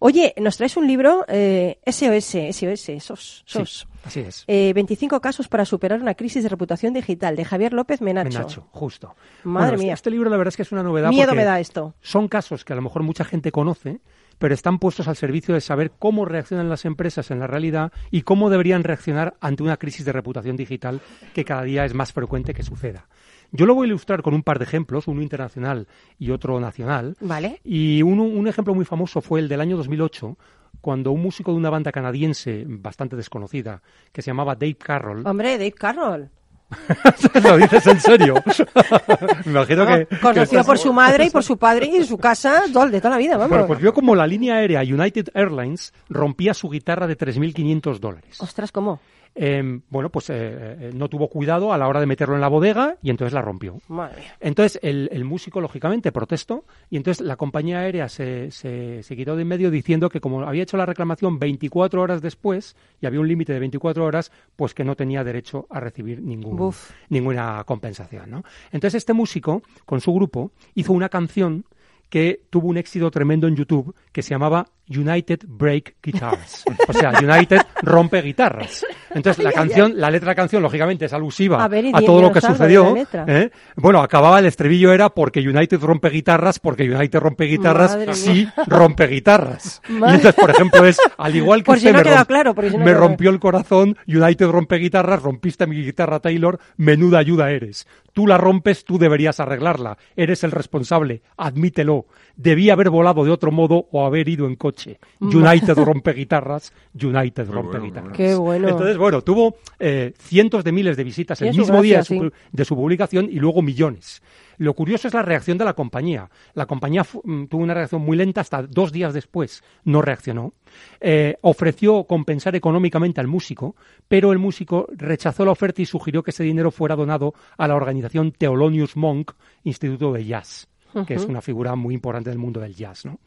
Oye, 0.00 0.34
nos 0.38 0.56
traes 0.56 0.76
un 0.76 0.86
libro 0.86 1.24
eh, 1.28 1.78
SOS, 1.86 2.36
SOS, 2.52 2.90
SOS, 3.00 3.42
Sí, 3.46 3.58
SOS. 3.58 3.88
así 4.04 4.20
es. 4.20 4.44
Eh, 4.48 4.72
25 4.74 5.20
casos 5.20 5.48
para 5.48 5.64
superar 5.64 6.00
una 6.00 6.14
crisis 6.14 6.42
de 6.42 6.48
reputación 6.48 6.92
digital 6.92 7.36
de 7.36 7.44
Javier 7.44 7.72
López 7.72 8.00
Menacho. 8.00 8.38
Menacho, 8.38 8.66
justo. 8.70 9.14
Madre 9.44 9.70
Bueno, 9.70 9.82
mía. 9.84 9.94
Este 9.94 10.10
libro 10.10 10.28
la 10.30 10.36
verdad 10.36 10.48
es 10.48 10.56
que 10.56 10.62
es 10.62 10.72
una 10.72 10.82
novedad 10.82 11.10
Miedo 11.10 11.34
me 11.34 11.44
da 11.44 11.58
esto. 11.60 11.94
son 12.00 12.28
casos 12.28 12.64
que 12.64 12.72
a 12.72 12.76
lo 12.76 12.82
mejor 12.82 13.02
mucha 13.02 13.24
gente 13.24 13.50
conoce, 13.52 14.00
pero 14.38 14.54
están 14.54 14.78
puestos 14.78 15.08
al 15.08 15.16
servicio 15.16 15.54
de 15.54 15.60
saber 15.60 15.92
cómo 15.98 16.24
reaccionan 16.24 16.68
las 16.68 16.84
empresas 16.84 17.30
en 17.30 17.38
la 17.40 17.46
realidad 17.46 17.92
y 18.10 18.22
cómo 18.22 18.50
deberían 18.50 18.84
reaccionar 18.84 19.34
ante 19.40 19.62
una 19.62 19.76
crisis 19.76 20.04
de 20.04 20.12
reputación 20.12 20.56
digital 20.56 21.00
que 21.34 21.44
cada 21.44 21.62
día 21.62 21.84
es 21.84 21.94
más 21.94 22.12
frecuente 22.12 22.54
que 22.54 22.62
suceda. 22.62 23.06
Yo 23.50 23.66
lo 23.66 23.74
voy 23.74 23.84
a 23.86 23.88
ilustrar 23.88 24.22
con 24.22 24.32
un 24.34 24.42
par 24.42 24.58
de 24.58 24.64
ejemplos, 24.64 25.06
uno 25.08 25.20
internacional 25.22 25.86
y 26.18 26.30
otro 26.30 26.58
nacional. 26.58 27.16
Vale. 27.20 27.60
Y 27.64 28.00
uno- 28.02 28.22
un 28.24 28.48
ejemplo 28.48 28.74
muy 28.74 28.84
famoso 28.86 29.20
fue 29.20 29.40
el 29.40 29.48
del 29.48 29.60
año 29.60 29.76
2008, 29.76 30.38
cuando 30.80 31.12
un 31.12 31.20
músico 31.22 31.52
de 31.52 31.58
una 31.58 31.68
banda 31.70 31.92
canadiense 31.92 32.64
bastante 32.66 33.14
desconocida, 33.14 33.82
que 34.10 34.22
se 34.22 34.30
llamaba 34.30 34.54
Dave 34.54 34.74
Carroll, 34.76 35.26
Hombre, 35.26 35.52
Dave 35.58 35.72
Carroll. 35.72 36.30
¿lo 37.42 37.56
dices 37.58 37.86
en 37.86 38.00
serio? 38.00 38.34
Me 39.44 39.52
imagino 39.52 39.86
que... 39.86 40.06
que 40.06 40.18
Conocido 40.18 40.42
estás- 40.60 40.66
por 40.66 40.78
su 40.78 40.92
madre 40.92 41.26
y 41.26 41.30
por 41.30 41.42
su 41.42 41.56
padre 41.56 41.86
y 41.86 42.04
su 42.04 42.18
casa 42.18 42.62
de 42.66 43.00
toda 43.00 43.10
la 43.10 43.18
vida, 43.18 43.36
vamos. 43.36 43.50
Bueno, 43.50 43.66
pues 43.66 43.80
vio 43.80 43.92
como 43.92 44.14
la 44.14 44.26
línea 44.26 44.56
aérea 44.56 44.80
United 44.82 45.28
Airlines 45.34 45.92
rompía 46.08 46.54
su 46.54 46.68
guitarra 46.68 47.06
de 47.06 47.16
3.500 47.16 47.98
dólares. 47.98 48.40
Ostras, 48.40 48.72
¿cómo? 48.72 49.00
Eh, 49.34 49.80
bueno, 49.88 50.10
pues 50.10 50.30
eh, 50.30 50.34
eh, 50.34 50.90
no 50.94 51.08
tuvo 51.08 51.28
cuidado 51.28 51.72
a 51.72 51.78
la 51.78 51.88
hora 51.88 52.00
de 52.00 52.06
meterlo 52.06 52.34
en 52.34 52.40
la 52.40 52.48
bodega 52.48 52.96
y 53.02 53.10
entonces 53.10 53.32
la 53.32 53.42
rompió. 53.42 53.78
Madre. 53.88 54.22
Entonces 54.40 54.78
el, 54.82 55.08
el 55.12 55.24
músico, 55.24 55.60
lógicamente, 55.60 56.12
protestó 56.12 56.64
y 56.90 56.96
entonces 56.96 57.24
la 57.24 57.36
compañía 57.36 57.80
aérea 57.80 58.08
se, 58.08 58.50
se, 58.50 59.02
se 59.02 59.16
quitó 59.16 59.36
de 59.36 59.42
en 59.42 59.48
medio 59.48 59.70
diciendo 59.70 60.08
que 60.08 60.20
como 60.20 60.42
había 60.42 60.62
hecho 60.62 60.76
la 60.76 60.86
reclamación 60.86 61.38
24 61.38 62.00
horas 62.00 62.22
después 62.22 62.76
y 63.00 63.06
había 63.06 63.20
un 63.20 63.28
límite 63.28 63.52
de 63.52 63.58
24 63.58 64.04
horas, 64.04 64.32
pues 64.56 64.72
que 64.72 64.84
no 64.84 64.96
tenía 64.96 65.22
derecho 65.24 65.66
a 65.68 65.80
recibir 65.80 66.22
ningún, 66.22 66.72
ninguna 67.08 67.62
compensación. 67.64 68.30
¿no? 68.30 68.44
Entonces 68.70 68.98
este 68.98 69.12
músico, 69.12 69.62
con 69.84 70.00
su 70.00 70.14
grupo, 70.14 70.52
hizo 70.74 70.92
una 70.92 71.08
canción 71.08 71.64
que 72.12 72.42
tuvo 72.50 72.68
un 72.68 72.76
éxito 72.76 73.10
tremendo 73.10 73.46
en 73.48 73.56
YouTube 73.56 73.94
que 74.12 74.20
se 74.20 74.34
llamaba 74.34 74.66
United 74.86 75.40
Break 75.48 75.94
Guitars. 76.02 76.62
O 76.88 76.92
sea, 76.92 77.12
United 77.22 77.58
rompe 77.82 78.20
guitarras. 78.20 78.84
Entonces, 79.14 79.42
la 79.42 79.52
canción, 79.52 79.94
la 79.96 80.10
letra 80.10 80.26
de 80.26 80.30
la 80.32 80.34
canción, 80.34 80.62
lógicamente, 80.62 81.06
es 81.06 81.12
alusiva 81.14 81.64
A 81.64 81.68
ver, 81.68 81.86
todo 82.04 82.20
lo 82.20 82.32
que 82.32 82.42
sucedió. 82.42 82.94
¿eh? 83.26 83.50
Bueno, 83.76 84.02
acababa 84.02 84.40
el 84.40 84.44
estribillo 84.46 84.92
era 84.92 85.08
porque 85.08 85.40
United 85.40 85.80
rompe 85.80 86.10
guitarras, 86.10 86.58
porque 86.58 86.82
United 86.90 87.18
rompe 87.18 87.44
guitarras, 87.44 87.92
Madre 87.96 88.14
sí 88.14 88.46
rompe 88.66 89.06
guitarras. 89.06 89.80
Y 89.88 89.94
entonces, 89.94 90.34
por 90.34 90.50
ejemplo, 90.50 90.84
es 90.84 90.98
al 91.16 91.34
igual 91.34 91.60
que 91.60 91.64
Por 91.66 91.78
si 91.78 91.86
usted 91.86 91.92
no 92.04 92.10
me, 92.10 92.16
romp- 92.16 92.26
claro, 92.26 92.54
por 92.54 92.64
si 92.64 92.70
no 92.72 92.76
ha 92.76 92.84
me 92.84 92.90
claro. 92.90 93.00
rompió 93.06 93.30
el 93.30 93.40
corazón, 93.40 93.96
United 94.06 94.46
rompe 94.48 94.76
guitarras, 94.76 95.22
rompiste 95.22 95.66
mi 95.66 95.82
guitarra 95.82 96.20
Taylor, 96.20 96.58
menuda 96.76 97.18
ayuda 97.20 97.50
eres. 97.52 97.86
Tú 98.12 98.26
la 98.26 98.36
rompes, 98.36 98.84
tú 98.84 98.98
deberías 98.98 99.40
arreglarla. 99.40 99.96
Eres 100.16 100.44
el 100.44 100.50
responsable, 100.50 101.22
admítelo. 101.36 102.06
Debía 102.36 102.74
haber 102.74 102.90
volado 102.90 103.24
de 103.24 103.30
otro 103.30 103.50
modo 103.52 103.86
o 103.90 104.04
haber 104.04 104.28
ido 104.28 104.46
en 104.46 104.56
coche. 104.56 104.98
United 105.20 105.74
rompe 105.84 106.12
guitarras, 106.12 106.72
United 106.94 107.48
rompe 107.48 107.78
bueno, 107.78 107.84
guitarras. 107.84 108.16
Qué 108.16 108.34
bueno. 108.34 108.68
Entonces, 108.68 108.98
bueno, 108.98 109.22
tuvo 109.22 109.56
eh, 109.78 110.12
cientos 110.18 110.62
de 110.64 110.72
miles 110.72 110.96
de 110.96 111.04
visitas 111.04 111.40
el 111.42 111.56
mismo 111.56 111.80
día 111.80 111.98
de 111.98 112.04
gracia, 112.04 112.18
su, 112.18 112.24
sí. 112.24 112.32
de 112.52 112.64
su 112.64 112.76
publicación 112.76 113.28
y 113.30 113.36
luego 113.36 113.62
millones. 113.62 114.22
Lo 114.58 114.74
curioso 114.74 115.08
es 115.08 115.14
la 115.14 115.22
reacción 115.22 115.58
de 115.58 115.64
la 115.64 115.74
compañía. 115.74 116.30
La 116.54 116.66
compañía 116.66 117.02
mm, 117.02 117.44
tuvo 117.46 117.62
una 117.62 117.74
reacción 117.74 118.02
muy 118.02 118.16
lenta 118.16 118.40
hasta 118.40 118.62
dos 118.62 118.92
días 118.92 119.14
después. 119.14 119.62
No 119.84 120.02
reaccionó. 120.02 120.54
Eh, 121.00 121.36
ofreció 121.42 122.04
compensar 122.04 122.56
económicamente 122.56 123.20
al 123.20 123.26
músico, 123.26 123.76
pero 124.08 124.32
el 124.32 124.38
músico 124.38 124.86
rechazó 124.92 125.44
la 125.44 125.52
oferta 125.52 125.82
y 125.82 125.86
sugirió 125.86 126.22
que 126.22 126.30
ese 126.30 126.44
dinero 126.44 126.70
fuera 126.70 126.96
donado 126.96 127.34
a 127.56 127.68
la 127.68 127.74
organización 127.74 128.32
Thelonious 128.32 128.96
Monk, 128.96 129.32
Instituto 129.64 130.12
de 130.12 130.24
Jazz 130.24 130.68
que 131.06 131.14
es 131.14 131.24
una 131.24 131.40
figura 131.40 131.74
muy 131.74 131.94
importante 131.94 132.30
del 132.30 132.38
mundo 132.38 132.60
del 132.60 132.74
jazz. 132.74 133.04
¿no? 133.06 133.18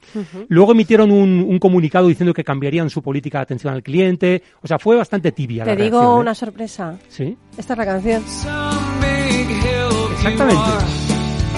Luego 0.49 0.71
emitieron 0.73 1.11
un, 1.11 1.45
un 1.47 1.59
comunicado 1.59 2.07
diciendo 2.07 2.33
que 2.33 2.43
cambiarían 2.43 2.89
su 2.89 3.01
política 3.01 3.39
de 3.39 3.43
atención 3.43 3.73
al 3.73 3.83
cliente. 3.83 4.43
O 4.61 4.67
sea, 4.67 4.79
fue 4.79 4.95
bastante 4.95 5.31
tibia 5.31 5.63
Te 5.63 5.75
la 5.75 5.83
digo 5.83 5.97
reacción, 5.99 6.17
¿eh? 6.17 6.21
una 6.21 6.35
sorpresa. 6.35 6.99
Sí, 7.07 7.37
Esta 7.57 7.73
es 7.73 7.79
la 7.79 7.85
canción. 7.85 8.23
Exactamente. 10.13 11.04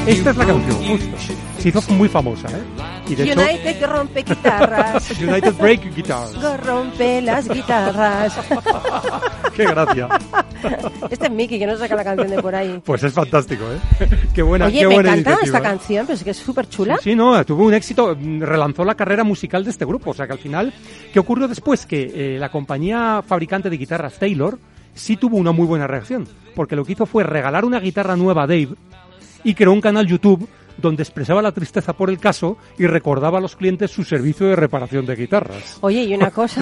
Esta 0.07 0.29
es 0.29 0.37
la 0.37 0.45
canción, 0.45 0.87
justo. 0.87 1.17
Se 1.59 1.69
hizo 1.69 1.81
muy 1.93 2.07
famosa, 2.07 2.47
¿eh? 2.47 2.61
Y 3.09 3.15
de 3.15 3.23
hecho, 3.23 3.41
United 3.41 3.85
rompe 3.85 4.23
guitarras. 4.23 5.11
United 5.21 5.53
Break 5.55 5.93
Guitars. 5.93 6.63
rompe 6.65 7.21
las 7.21 7.49
guitarras. 7.49 8.39
Qué 9.55 9.65
gracia. 9.65 10.07
Este 11.09 11.25
es 11.25 11.31
Mickey, 11.31 11.59
que 11.59 11.67
no 11.67 11.75
saca 11.75 11.95
la 11.95 12.05
canción 12.05 12.29
de 12.29 12.41
por 12.41 12.55
ahí. 12.55 12.81
Pues 12.85 13.03
es 13.03 13.11
fantástico, 13.11 13.65
¿eh? 13.65 14.07
Qué 14.33 14.41
buena, 14.43 14.67
Oye, 14.67 14.79
qué 14.79 14.87
me 14.87 14.93
buena 14.93 15.13
encanta 15.13 15.43
esta 15.43 15.57
¿eh? 15.57 15.61
canción, 15.61 16.05
pero 16.05 16.15
es 16.15 16.23
que 16.23 16.29
es 16.29 16.37
súper 16.37 16.69
chula. 16.69 16.97
Sí, 17.01 17.13
no, 17.13 17.43
tuvo 17.43 17.65
un 17.65 17.73
éxito, 17.73 18.15
mm, 18.17 18.41
relanzó 18.43 18.85
la 18.85 18.95
carrera 18.95 19.25
musical 19.25 19.65
de 19.65 19.71
este 19.71 19.83
grupo. 19.83 20.11
O 20.11 20.13
sea 20.13 20.25
que 20.25 20.33
al 20.33 20.39
final, 20.39 20.73
¿qué 21.11 21.19
ocurrió 21.19 21.49
después? 21.49 21.85
Que 21.85 22.35
eh, 22.35 22.39
la 22.39 22.49
compañía 22.49 23.21
fabricante 23.27 23.69
de 23.69 23.77
guitarras 23.77 24.17
Taylor 24.17 24.57
sí 24.93 25.17
tuvo 25.17 25.35
una 25.35 25.51
muy 25.51 25.65
buena 25.65 25.85
reacción. 25.85 26.27
Porque 26.55 26.75
lo 26.75 26.85
que 26.85 26.93
hizo 26.93 27.05
fue 27.05 27.23
regalar 27.23 27.65
una 27.65 27.79
guitarra 27.79 28.15
nueva 28.15 28.43
a 28.43 28.47
Dave 28.47 28.69
y 29.47 29.53
creó 29.55 29.71
un 29.71 29.79
canal 29.81 30.05
YouTube 30.05 30.47
donde 30.77 31.01
expresaba 31.03 31.41
la 31.41 31.51
tristeza 31.53 31.93
por 31.93 32.09
el 32.09 32.19
caso 32.19 32.57
y 32.77 32.85
recordaba 32.85 33.39
a 33.39 33.41
los 33.41 33.55
clientes 33.55 33.89
su 33.89 34.03
servicio 34.03 34.45
de 34.45 34.55
reparación 34.55 35.05
de 35.05 35.15
guitarras. 35.15 35.77
Oye, 35.81 36.03
y 36.03 36.13
una 36.13 36.29
cosa, 36.31 36.61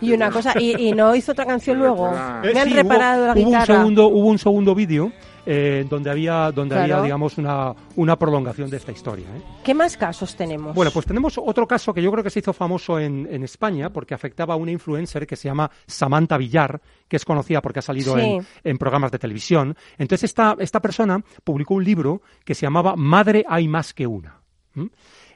y 0.00 0.12
una 0.12 0.30
cosa, 0.30 0.52
y, 0.60 0.88
y 0.88 0.92
no 0.92 1.14
hizo 1.16 1.32
otra 1.32 1.46
canción 1.46 1.78
luego. 1.78 2.08
Eh, 2.44 2.52
Me 2.54 2.60
han 2.60 2.68
sí, 2.68 2.74
reparado 2.74 3.18
hubo, 3.22 3.26
la 3.26 3.32
hubo 3.32 3.40
un 3.40 3.46
guitarra. 3.46 3.66
segundo, 3.78 4.06
hubo 4.08 4.28
un 4.28 4.38
segundo 4.38 4.74
vídeo 4.74 5.10
eh, 5.46 5.84
donde 5.88 6.10
había, 6.10 6.52
donde 6.52 6.74
Claro. 6.74 6.94
había, 6.94 7.02
digamos, 7.04 7.36
una, 7.38 7.74
una 7.96 8.16
prolongación 8.18 8.70
de 8.70 8.76
esta 8.76 8.92
historia. 8.92 9.26
¿eh? 9.36 9.42
¿Qué 9.64 9.74
más 9.74 9.96
casos 9.96 10.36
tenemos? 10.36 10.74
Bueno, 10.74 10.90
pues 10.92 11.06
tenemos 11.06 11.36
otro 11.38 11.66
caso 11.66 11.92
que 11.92 12.00
yo 12.02 12.10
creo 12.12 12.22
que 12.24 12.30
se 12.30 12.38
hizo 12.38 12.52
famoso 12.52 12.98
en, 12.98 13.26
en 13.30 13.42
España 13.42 13.90
porque 13.90 14.14
afectaba 14.14 14.54
a 14.54 14.56
una 14.56 14.70
influencer 14.70 15.26
que 15.26 15.36
se 15.36 15.48
llama 15.48 15.70
Samantha 15.86 16.36
Villar, 16.36 16.80
que 17.08 17.16
es 17.16 17.24
conocida 17.24 17.60
porque 17.60 17.80
ha 17.80 17.82
salido 17.82 18.14
Sí. 18.16 18.20
en, 18.22 18.46
en 18.64 18.78
programas 18.78 19.10
de 19.10 19.18
televisión. 19.18 19.76
Entonces 19.98 20.30
esta, 20.30 20.56
esta 20.58 20.80
persona 20.80 21.22
publicó 21.44 21.74
un 21.74 21.84
libro 21.84 22.22
que 22.44 22.54
se 22.54 22.62
llamaba 22.66 22.94
Madre 22.96 23.44
hay 23.48 23.68
más 23.68 23.92
que 23.94 24.06
una. 24.06 24.40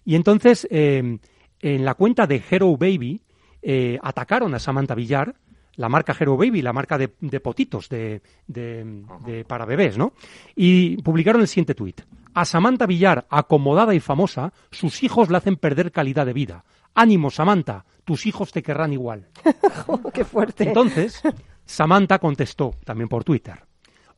Y 0.04 0.14
entonces 0.14 0.66
eh, 0.70 1.18
en 1.60 1.84
la 1.84 1.94
cuenta 1.94 2.26
de 2.26 2.42
Hero 2.50 2.76
Baby 2.76 3.20
eh, 3.62 3.98
atacaron 4.02 4.54
a 4.54 4.58
Samantha 4.58 4.94
Villar, 4.94 5.34
la 5.76 5.88
marca 5.88 6.16
Hero 6.18 6.36
Baby, 6.36 6.62
la 6.62 6.72
marca 6.72 6.98
de, 6.98 7.14
de 7.20 7.40
potitos 7.40 7.88
de, 7.88 8.22
de- 8.46 9.02
de- 9.24 9.44
para 9.44 9.64
bebés, 9.66 9.96
¿no? 9.98 10.12
Y 10.54 10.96
publicaron 11.02 11.40
el 11.42 11.48
siguiente 11.48 11.74
tuit. 11.74 12.00
A 12.34 12.44
Samantha 12.44 12.86
Villar, 12.86 13.26
acomodada 13.30 13.94
y 13.94 14.00
famosa, 14.00 14.52
sus 14.70 15.02
hijos 15.02 15.30
le 15.30 15.38
hacen 15.38 15.56
perder 15.56 15.92
calidad 15.92 16.26
de 16.26 16.32
vida. 16.34 16.64
Ánimo, 16.94 17.30
Samantha, 17.30 17.84
tus 18.04 18.26
hijos 18.26 18.52
te 18.52 18.62
querrán 18.62 18.92
igual. 18.92 19.28
Qué 20.14 20.24
fuerte. 20.24 20.64
Entonces, 20.64 21.20
Samantha 21.64 22.18
contestó, 22.18 22.74
también 22.84 23.08
por 23.08 23.24
Twitter. 23.24 23.64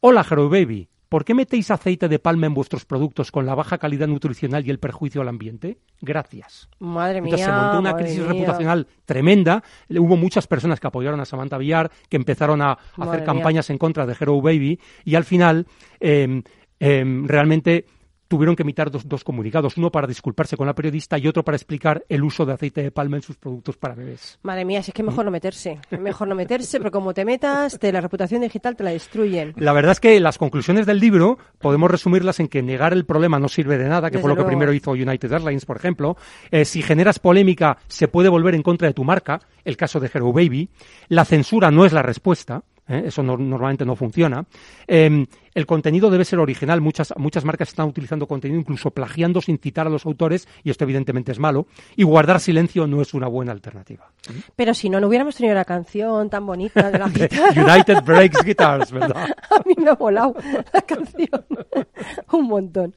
Hola, 0.00 0.24
Hero 0.28 0.48
Baby, 0.48 0.88
¿por 1.08 1.24
qué 1.24 1.34
metéis 1.34 1.70
aceite 1.70 2.08
de 2.08 2.18
palma 2.18 2.46
en 2.46 2.54
vuestros 2.54 2.84
productos 2.84 3.30
con 3.30 3.46
la 3.46 3.54
baja 3.54 3.78
calidad 3.78 4.06
nutricional 4.06 4.66
y 4.66 4.70
el 4.70 4.78
perjuicio 4.78 5.20
al 5.20 5.28
ambiente? 5.28 5.78
Gracias. 6.00 6.68
madre 6.78 7.20
mía. 7.20 7.34
Entonces 7.34 7.46
se 7.46 7.52
montó 7.52 7.78
una 7.78 7.96
crisis 7.96 8.20
mía. 8.20 8.28
reputacional 8.28 8.86
tremenda. 9.04 9.62
Hubo 9.90 10.16
muchas 10.16 10.46
personas 10.46 10.80
que 10.80 10.86
apoyaron 10.86 11.20
a 11.20 11.24
Samantha 11.24 11.58
Villar, 11.58 11.90
que 12.08 12.16
empezaron 12.16 12.62
a 12.62 12.72
hacer 12.72 13.20
mía. 13.20 13.24
campañas 13.24 13.70
en 13.70 13.78
contra 13.78 14.06
de 14.06 14.16
Hero 14.18 14.40
Baby 14.40 14.78
y 15.04 15.14
al 15.14 15.24
final 15.24 15.66
em, 16.00 16.42
em, 16.78 17.26
realmente 17.26 17.86
tuvieron 18.28 18.54
que 18.54 18.62
emitir 18.62 18.90
dos, 18.90 19.08
dos 19.08 19.24
comunicados, 19.24 19.76
uno 19.78 19.90
para 19.90 20.06
disculparse 20.06 20.56
con 20.56 20.66
la 20.66 20.74
periodista 20.74 21.18
y 21.18 21.26
otro 21.26 21.42
para 21.42 21.56
explicar 21.56 22.04
el 22.08 22.22
uso 22.22 22.44
de 22.46 22.52
aceite 22.52 22.82
de 22.82 22.90
palma 22.90 23.16
en 23.16 23.22
sus 23.22 23.36
productos 23.36 23.76
para 23.78 23.94
bebés. 23.94 24.38
Madre 24.42 24.64
mía, 24.66 24.82
si 24.82 24.90
es 24.90 24.94
que 24.94 25.02
mejor 25.02 25.24
no 25.24 25.30
meterse. 25.30 25.78
Mejor 25.98 26.28
no 26.28 26.34
meterse, 26.34 26.78
pero 26.78 26.90
como 26.90 27.14
te 27.14 27.24
metas, 27.24 27.78
te, 27.78 27.90
la 27.90 28.00
reputación 28.02 28.42
digital 28.42 28.76
te 28.76 28.84
la 28.84 28.90
destruyen. 28.90 29.54
La 29.56 29.72
verdad 29.72 29.92
es 29.92 30.00
que 30.00 30.20
las 30.20 30.38
conclusiones 30.38 30.86
del 30.86 31.00
libro 31.00 31.38
podemos 31.58 31.90
resumirlas 31.90 32.38
en 32.40 32.48
que 32.48 32.62
negar 32.62 32.92
el 32.92 33.06
problema 33.06 33.38
no 33.38 33.48
sirve 33.48 33.78
de 33.78 33.88
nada, 33.88 34.10
que 34.10 34.18
Desde 34.18 34.22
fue 34.22 34.30
lo 34.30 34.36
que 34.36 34.44
primero 34.46 34.72
hizo 34.72 34.90
United 34.92 35.32
Airlines, 35.32 35.64
por 35.64 35.76
ejemplo. 35.76 36.16
Eh, 36.50 36.64
si 36.64 36.82
generas 36.82 37.18
polémica, 37.18 37.78
se 37.88 38.08
puede 38.08 38.28
volver 38.28 38.54
en 38.54 38.62
contra 38.62 38.88
de 38.88 38.94
tu 38.94 39.04
marca, 39.04 39.40
el 39.64 39.76
caso 39.76 40.00
de 40.00 40.10
Hero 40.12 40.32
Baby. 40.32 40.68
La 41.08 41.24
censura 41.24 41.70
no 41.70 41.84
es 41.86 41.92
la 41.92 42.02
respuesta. 42.02 42.62
¿eh? 42.88 43.04
Eso 43.06 43.22
no- 43.22 43.36
normalmente 43.36 43.84
no 43.84 43.96
funciona. 43.96 44.44
Eh, 44.86 45.26
el 45.58 45.66
contenido 45.66 46.10
debe 46.10 46.24
ser 46.24 46.38
original. 46.38 46.80
Muchas, 46.80 47.12
muchas 47.16 47.44
marcas 47.44 47.68
están 47.68 47.88
utilizando 47.88 48.26
contenido 48.26 48.58
incluso 48.60 48.90
plagiando 48.90 49.40
sin 49.40 49.58
citar 49.58 49.86
a 49.86 49.90
los 49.90 50.06
autores 50.06 50.48
y 50.64 50.70
esto 50.70 50.84
evidentemente 50.84 51.32
es 51.32 51.38
malo. 51.38 51.66
Y 51.96 52.04
guardar 52.04 52.40
silencio 52.40 52.86
no 52.86 53.02
es 53.02 53.12
una 53.14 53.26
buena 53.28 53.52
alternativa. 53.52 54.10
Pero 54.56 54.72
si 54.74 54.88
no, 54.88 55.00
no 55.00 55.08
hubiéramos 55.08 55.36
tenido 55.36 55.54
la 55.54 55.64
canción 55.64 56.30
tan 56.30 56.46
bonita 56.46 56.90
de 56.90 56.98
la 56.98 57.08
guitarra. 57.08 57.50
United 57.74 58.02
Breaks 58.04 58.42
Guitars, 58.44 58.92
¿verdad? 58.92 59.26
A 59.50 59.60
mí 59.66 59.74
me 59.76 59.90
ha 59.90 59.94
volado 59.94 60.34
la 60.72 60.80
canción. 60.82 61.44
Un 62.32 62.46
montón. 62.48 62.94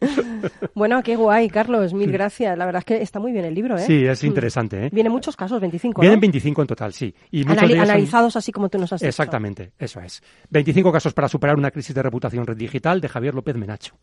Bueno, 0.75 1.01
qué 1.03 1.15
guay, 1.15 1.49
Carlos. 1.49 1.93
Mil 1.93 2.11
gracias. 2.11 2.57
La 2.57 2.65
verdad 2.65 2.79
es 2.79 2.85
que 2.85 3.01
está 3.01 3.19
muy 3.19 3.31
bien 3.31 3.45
el 3.45 3.53
libro, 3.53 3.75
¿eh? 3.77 3.81
Sí, 3.85 4.05
es 4.05 4.23
interesante. 4.23 4.85
¿eh? 4.85 4.89
Vienen 4.91 5.11
muchos 5.11 5.35
casos, 5.35 5.59
25, 5.59 6.01
Vienen 6.01 6.17
¿no? 6.17 6.21
25 6.21 6.61
en 6.61 6.67
total, 6.67 6.93
sí. 6.93 7.13
Y 7.31 7.43
Anali- 7.43 7.71
son- 7.71 7.79
analizados 7.79 8.35
así 8.35 8.51
como 8.51 8.69
tú 8.69 8.77
nos 8.77 8.93
has 8.93 8.99
dicho. 9.01 9.09
Exactamente, 9.09 9.71
eso 9.79 9.99
es. 10.01 10.21
25 10.49 10.91
casos 10.91 11.13
para 11.13 11.27
superar 11.27 11.55
una 11.57 11.71
crisis 11.71 11.95
de 11.95 12.03
reputación 12.03 12.45
red 12.51 12.57
digital 12.57 13.01
de 13.01 13.09
Javier 13.09 13.33
López 13.33 13.55
Menacho. 13.55 13.95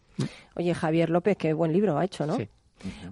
Oye, 0.54 0.74
Javier 0.74 1.10
López, 1.10 1.36
qué 1.36 1.52
buen 1.52 1.72
libro 1.72 1.98
ha 1.98 2.04
hecho, 2.04 2.26
¿no? 2.26 2.36
Sí. 2.36 2.48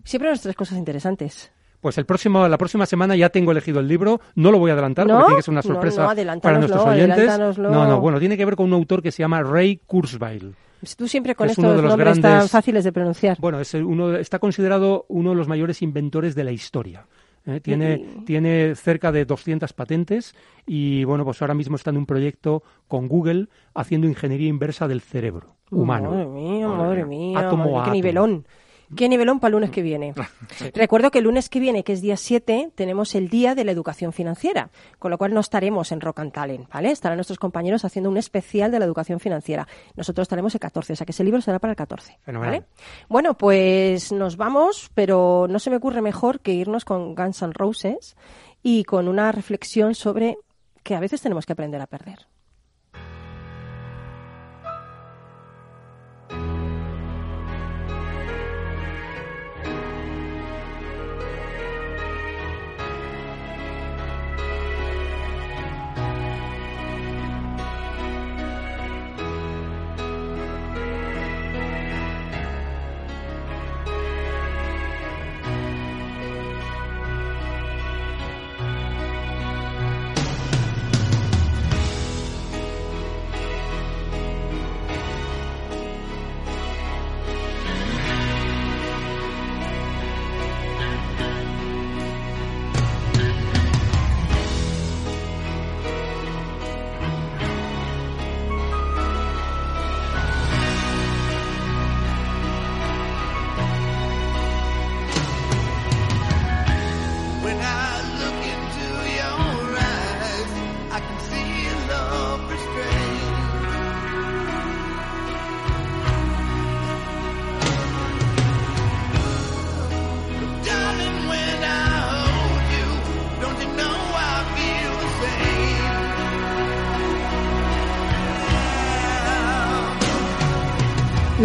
Siempre 0.04 0.30
las 0.30 0.40
tres 0.40 0.54
cosas 0.54 0.78
interesantes. 0.78 1.50
Pues 1.80 1.98
el 1.98 2.06
próximo, 2.06 2.48
la 2.48 2.58
próxima 2.58 2.86
semana 2.86 3.14
ya 3.16 3.28
tengo 3.28 3.52
elegido 3.52 3.80
el 3.80 3.88
libro. 3.88 4.20
No 4.34 4.50
lo 4.50 4.58
voy 4.58 4.70
a 4.70 4.72
adelantar 4.72 5.06
¿No? 5.06 5.14
porque 5.14 5.26
tiene 5.26 5.36
que 5.38 5.42
ser 5.42 5.52
una 5.52 5.60
No, 5.60 5.62
sorpresa 5.62 6.00
no, 6.00 6.06
para 6.06 6.12
adelántanoslo, 6.12 6.68
nuestros 6.68 6.94
oyentes. 6.94 7.58
No, 7.58 7.86
no, 7.86 8.00
bueno, 8.00 8.18
tiene 8.18 8.36
que 8.36 8.44
ver 8.44 8.56
con 8.56 8.66
un 8.66 8.72
autor 8.72 9.02
que 9.02 9.12
se 9.12 9.22
llama 9.22 9.42
Ray 9.42 9.80
Kurzweil. 9.86 10.54
Tú 10.96 11.08
siempre 11.08 11.34
con 11.34 11.46
Es 11.46 11.52
estos 11.52 11.64
uno 11.64 11.74
de 11.74 11.82
los 11.82 11.90
nombres 11.90 12.20
tan 12.20 12.48
fáciles 12.48 12.84
de 12.84 12.92
pronunciar. 12.92 13.38
Bueno, 13.40 13.60
es 13.60 13.72
uno, 13.74 14.14
está 14.16 14.38
considerado 14.38 15.06
uno 15.08 15.30
de 15.30 15.36
los 15.36 15.48
mayores 15.48 15.80
inventores 15.82 16.34
de 16.34 16.44
la 16.44 16.52
historia. 16.52 17.06
¿Eh? 17.46 17.60
Tiene, 17.60 18.04
tiene 18.26 18.74
cerca 18.74 19.12
de 19.12 19.24
200 19.24 19.72
patentes 19.72 20.34
y 20.66 21.04
bueno, 21.04 21.24
pues 21.24 21.40
ahora 21.42 21.54
mismo 21.54 21.76
está 21.76 21.90
en 21.90 21.96
un 21.98 22.06
proyecto 22.06 22.62
con 22.88 23.08
Google 23.08 23.48
haciendo 23.74 24.06
ingeniería 24.06 24.48
inversa 24.48 24.88
del 24.88 25.00
cerebro 25.00 25.56
humano. 25.70 26.10
Madre 26.10 26.26
mía, 26.26 26.68
madre 26.68 27.04
mía, 27.04 27.38
Átomo 27.38 27.64
madre, 27.64 27.74
a 27.74 27.74
qué 27.74 27.80
átomo. 27.80 27.94
nivelón. 27.94 28.46
Qué 28.94 29.08
nivelón 29.08 29.40
para 29.40 29.48
el 29.48 29.52
lunes 29.52 29.70
que 29.70 29.82
viene. 29.82 30.14
Recuerdo 30.74 31.10
que 31.10 31.18
el 31.18 31.24
lunes 31.24 31.48
que 31.48 31.60
viene, 31.60 31.82
que 31.82 31.92
es 31.92 32.00
día 32.00 32.16
7, 32.16 32.70
tenemos 32.74 33.14
el 33.14 33.28
Día 33.28 33.54
de 33.54 33.64
la 33.64 33.72
Educación 33.72 34.12
Financiera, 34.12 34.70
con 34.98 35.10
lo 35.10 35.18
cual 35.18 35.34
no 35.34 35.40
estaremos 35.40 35.90
en 35.92 36.00
Rock 36.00 36.20
and 36.20 36.32
Talent, 36.32 36.68
¿vale? 36.70 36.90
Estarán 36.90 37.16
nuestros 37.16 37.38
compañeros 37.38 37.84
haciendo 37.84 38.10
un 38.10 38.16
especial 38.16 38.70
de 38.70 38.78
la 38.78 38.84
educación 38.84 39.20
financiera. 39.20 39.66
Nosotros 39.96 40.24
estaremos 40.24 40.54
el 40.54 40.60
14, 40.60 40.92
o 40.92 40.96
sea 40.96 41.04
que 41.04 41.12
ese 41.12 41.24
libro 41.24 41.40
será 41.40 41.58
para 41.58 41.72
el 41.72 41.76
14, 41.76 42.18
Fenomenal. 42.22 42.60
¿vale? 42.60 42.66
Bueno, 43.08 43.34
pues 43.34 44.12
nos 44.12 44.36
vamos, 44.36 44.90
pero 44.94 45.46
no 45.48 45.58
se 45.58 45.70
me 45.70 45.76
ocurre 45.76 46.02
mejor 46.02 46.40
que 46.40 46.52
irnos 46.52 46.84
con 46.84 47.14
Guns 47.14 47.42
N' 47.42 47.52
Roses 47.52 48.16
y 48.62 48.84
con 48.84 49.08
una 49.08 49.32
reflexión 49.32 49.94
sobre 49.94 50.36
que 50.82 50.94
a 50.94 51.00
veces 51.00 51.20
tenemos 51.20 51.46
que 51.46 51.52
aprender 51.52 51.80
a 51.80 51.86
perder. 51.86 52.26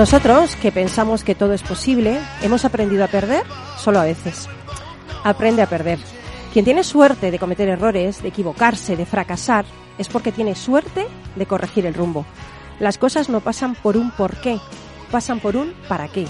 Nosotros, 0.01 0.55
que 0.55 0.71
pensamos 0.71 1.23
que 1.23 1.35
todo 1.35 1.53
es 1.53 1.61
posible, 1.61 2.17
hemos 2.41 2.65
aprendido 2.65 3.03
a 3.03 3.07
perder 3.07 3.43
solo 3.77 3.99
a 3.99 4.03
veces. 4.03 4.49
Aprende 5.23 5.61
a 5.61 5.69
perder. 5.69 5.99
Quien 6.51 6.65
tiene 6.65 6.83
suerte 6.83 7.29
de 7.29 7.37
cometer 7.37 7.69
errores, 7.69 8.23
de 8.23 8.29
equivocarse, 8.29 8.97
de 8.97 9.05
fracasar, 9.05 9.63
es 9.99 10.07
porque 10.07 10.31
tiene 10.31 10.55
suerte 10.55 11.05
de 11.35 11.45
corregir 11.45 11.85
el 11.85 11.93
rumbo. 11.93 12.25
Las 12.79 12.97
cosas 12.97 13.29
no 13.29 13.41
pasan 13.41 13.75
por 13.75 13.95
un 13.95 14.09
por 14.09 14.37
qué, 14.41 14.57
pasan 15.11 15.39
por 15.39 15.55
un 15.55 15.71
para 15.87 16.07
qué. 16.07 16.25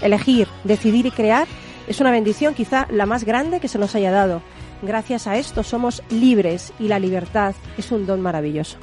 Elegir, 0.00 0.46
decidir 0.62 1.06
y 1.06 1.10
crear 1.10 1.48
es 1.88 2.00
una 2.00 2.12
bendición 2.12 2.54
quizá 2.54 2.86
la 2.92 3.06
más 3.06 3.24
grande 3.24 3.58
que 3.58 3.66
se 3.66 3.80
nos 3.80 3.96
haya 3.96 4.12
dado. 4.12 4.40
Gracias 4.82 5.26
a 5.26 5.36
esto 5.36 5.64
somos 5.64 6.00
libres 6.10 6.72
y 6.78 6.86
la 6.86 7.00
libertad 7.00 7.56
es 7.76 7.90
un 7.90 8.06
don 8.06 8.20
maravilloso. 8.20 8.78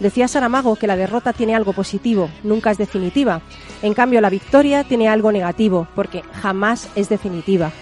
Decía 0.00 0.28
Saramago 0.28 0.76
que 0.76 0.86
la 0.86 0.96
derrota 0.96 1.32
tiene 1.32 1.56
algo 1.56 1.72
positivo, 1.72 2.30
nunca 2.44 2.70
es 2.70 2.78
definitiva. 2.78 3.40
En 3.82 3.94
cambio, 3.94 4.20
la 4.20 4.30
victoria 4.30 4.84
tiene 4.84 5.08
algo 5.08 5.32
negativo, 5.32 5.88
porque 5.94 6.22
jamás 6.40 6.88
es 6.94 7.08
definitiva. 7.08 7.72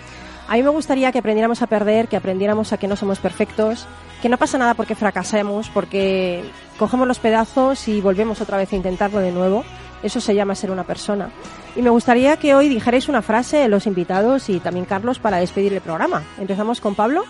A 0.48 0.54
mí 0.54 0.62
me 0.62 0.70
gustaría 0.70 1.10
que 1.12 1.18
aprendiéramos 1.18 1.60
a 1.62 1.66
perder, 1.66 2.08
que 2.08 2.16
aprendiéramos 2.16 2.72
a 2.72 2.78
que 2.78 2.86
no 2.86 2.96
somos 2.96 3.18
perfectos, 3.18 3.86
que 4.22 4.28
no 4.28 4.38
pasa 4.38 4.58
nada 4.58 4.74
porque 4.74 4.94
fracasemos, 4.94 5.68
porque 5.70 6.44
cogemos 6.78 7.08
los 7.08 7.18
pedazos 7.18 7.88
y 7.88 8.00
volvemos 8.00 8.40
otra 8.40 8.56
vez 8.56 8.72
a 8.72 8.76
intentarlo 8.76 9.18
de 9.18 9.32
nuevo. 9.32 9.64
Eso 10.02 10.20
se 10.20 10.34
llama 10.34 10.54
ser 10.54 10.70
una 10.70 10.84
persona. 10.84 11.30
Y 11.74 11.82
me 11.82 11.90
gustaría 11.90 12.36
que 12.36 12.54
hoy 12.54 12.68
dijerais 12.68 13.08
una 13.08 13.22
frase, 13.22 13.68
los 13.68 13.86
invitados 13.86 14.48
y 14.48 14.60
también 14.60 14.86
Carlos, 14.86 15.18
para 15.18 15.38
despedir 15.38 15.72
el 15.72 15.80
programa. 15.80 16.22
Empezamos 16.38 16.80
con 16.80 16.94
Pablo. 16.94 17.24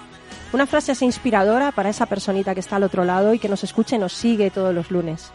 Una 0.53 0.67
frase 0.67 0.93
así 0.93 1.05
inspiradora 1.05 1.73
para 1.73 1.91
esa 1.91 2.07
personita 2.07 2.55
que 2.55 2.61
está 2.61 2.77
al 2.77 2.85
otro 2.85 3.05
lado 3.05 3.35
y 3.35 3.39
que 3.39 3.49
nos 3.49 3.65
escucha 3.65 3.97
y 3.97 3.99
nos 3.99 4.13
sigue 4.13 4.51
todos 4.51 4.75
los 4.75 4.91
lunes. 4.91 5.33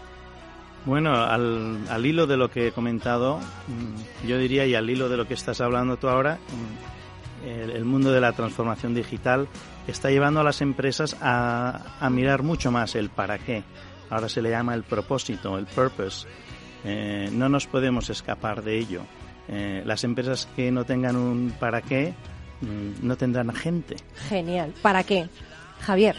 Bueno, 0.86 1.14
al, 1.14 1.78
al 1.89 2.05
hilo 2.05 2.26
de 2.26 2.38
lo 2.38 2.49
que 2.49 2.68
he 2.68 2.72
comentado, 2.72 3.38
mm, 3.38 4.28
yo 4.28 4.38
diría, 4.39 4.66
y 4.66 4.74
al 4.74 4.89
hilo 4.89 5.09
de 5.09 5.18
lo 5.18 5.28
que 5.28 5.36
estás 5.36 5.62
hablando 5.62 5.97
tú 5.97 6.07
ahora, 6.07 6.36
mm, 6.36 7.47
el, 7.47 7.86
mundo 7.86 8.12
de 8.12 8.22
la 8.22 8.34
transformación 8.34 8.93
digital 8.93 9.47
está 9.88 10.09
llevando 10.09 10.39
a 10.39 10.43
las 10.43 10.62
empresas 10.62 11.18
a, 11.22 11.97
a 11.99 12.09
mirar 12.09 12.43
mucho 12.43 12.72
más 12.72 12.95
el 12.95 13.09
para 13.09 13.38
qué. 13.38 13.64
Ahora 14.09 14.30
se 14.30 14.41
le 14.41 14.49
llama 14.49 14.74
el 14.74 14.84
propósito, 14.84 15.57
el 15.57 15.66
purpose. 15.66 16.28
Eh, 16.84 17.30
no 17.32 17.49
nos 17.49 17.68
podemos 17.68 18.09
escapar 18.09 18.64
de 18.64 18.78
ello. 18.78 19.01
Eh, 19.47 19.84
las 19.86 20.03
empresas 20.03 20.47
que 20.55 20.72
no 20.72 20.86
tengan 20.86 21.16
un 21.16 21.53
para 21.59 21.82
qué 21.82 22.14
no 23.01 23.16
tendrán 23.16 23.53
gente. 23.53 23.95
Genial. 24.30 24.74
¿Para 24.82 25.03
qué? 25.03 25.28
Javier. 25.82 26.16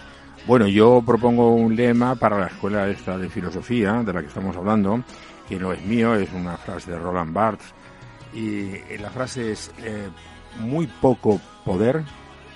Bueno, 0.47 0.67
yo 0.67 1.03
propongo 1.07 1.55
un 1.55 1.77
lema 1.77 2.17
para 2.17 2.39
la 2.39 2.47
escuela 2.47 2.89
esta 2.89 3.17
de 3.17 3.29
filosofía 3.29 4.03
de 4.03 4.13
la 4.13 4.21
que 4.21 4.27
estamos 4.27 4.57
hablando, 4.57 5.05
que 5.49 5.57
no 5.57 5.73
es 5.73 5.85
mío, 5.85 6.17
es 6.17 6.33
una 6.33 6.57
frase 6.57 6.91
de 6.91 6.99
Roland 6.99 7.33
Barthes, 7.33 7.73
y 8.35 8.73
la 8.99 9.11
frase 9.11 9.53
es 9.53 9.71
eh, 9.79 10.09
muy 10.59 10.89
poco 10.89 11.41
poder, 11.65 12.03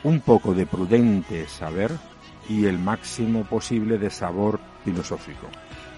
un 0.03 0.21
poco 0.21 0.53
de 0.53 0.67
prudente 0.67 1.47
saber 1.47 1.93
y 2.49 2.67
el 2.67 2.79
máximo 2.79 3.45
posible 3.45 3.99
de 3.99 4.11
sabor 4.11 4.59
filosófico. 4.85 5.47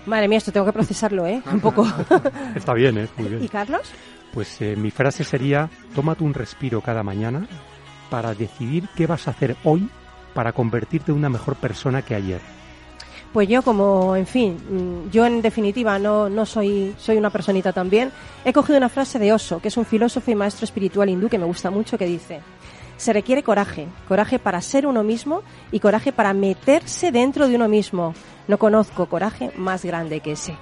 Madre 0.06 0.28
mía, 0.28 0.38
esto 0.38 0.52
tengo 0.52 0.66
que 0.66 0.72
procesarlo, 0.72 1.26
¿eh? 1.26 1.42
Un 1.50 1.60
poco. 1.60 1.86
Está 2.54 2.74
bien, 2.74 2.98
¿eh? 2.98 3.08
Muy 3.16 3.44
¿Y. 3.44 3.48
Carlos? 3.48 3.90
Pues 4.32 4.60
eh, 4.60 4.76
mi 4.76 4.90
frase 4.90 5.24
sería, 5.24 5.70
tómate 5.94 6.22
un 6.22 6.34
respiro 6.34 6.80
cada 6.80 7.02
mañana 7.02 7.46
para 8.10 8.34
decidir 8.34 8.88
qué 8.96 9.06
vas 9.06 9.28
a 9.28 9.32
hacer 9.32 9.56
hoy 9.64 9.88
para 10.34 10.52
convertirte 10.52 11.12
en 11.12 11.18
una 11.18 11.28
mejor 11.28 11.56
persona 11.56 12.02
que 12.02 12.14
ayer. 12.14 12.40
Pues 13.32 13.48
yo 13.48 13.62
como, 13.62 14.16
en 14.16 14.26
fin, 14.26 14.56
mm, 14.56 15.10
yo 15.10 15.26
en 15.26 15.42
definitiva 15.42 15.98
no, 15.98 16.28
no 16.28 16.46
soy, 16.46 16.94
soy 16.98 17.16
una 17.16 17.30
personita 17.30 17.72
también, 17.72 18.10
he 18.44 18.52
cogido 18.52 18.78
una 18.78 18.88
frase 18.88 19.18
de 19.18 19.32
Oso, 19.32 19.60
que 19.60 19.68
es 19.68 19.76
un 19.76 19.84
filósofo 19.84 20.30
y 20.30 20.34
maestro 20.34 20.64
espiritual 20.64 21.10
hindú 21.10 21.28
que 21.28 21.38
me 21.38 21.44
gusta 21.44 21.70
mucho, 21.70 21.98
que 21.98 22.06
dice, 22.06 22.40
se 22.96 23.12
requiere 23.12 23.42
coraje, 23.42 23.86
coraje 24.08 24.38
para 24.38 24.60
ser 24.60 24.86
uno 24.86 25.02
mismo 25.02 25.42
y 25.70 25.80
coraje 25.80 26.12
para 26.12 26.32
meterse 26.32 27.12
dentro 27.12 27.48
de 27.48 27.54
uno 27.54 27.68
mismo. 27.68 28.14
No 28.48 28.58
conozco 28.58 29.06
coraje 29.06 29.52
más 29.56 29.84
grande 29.84 30.20
que 30.20 30.32
ese. 30.32 30.56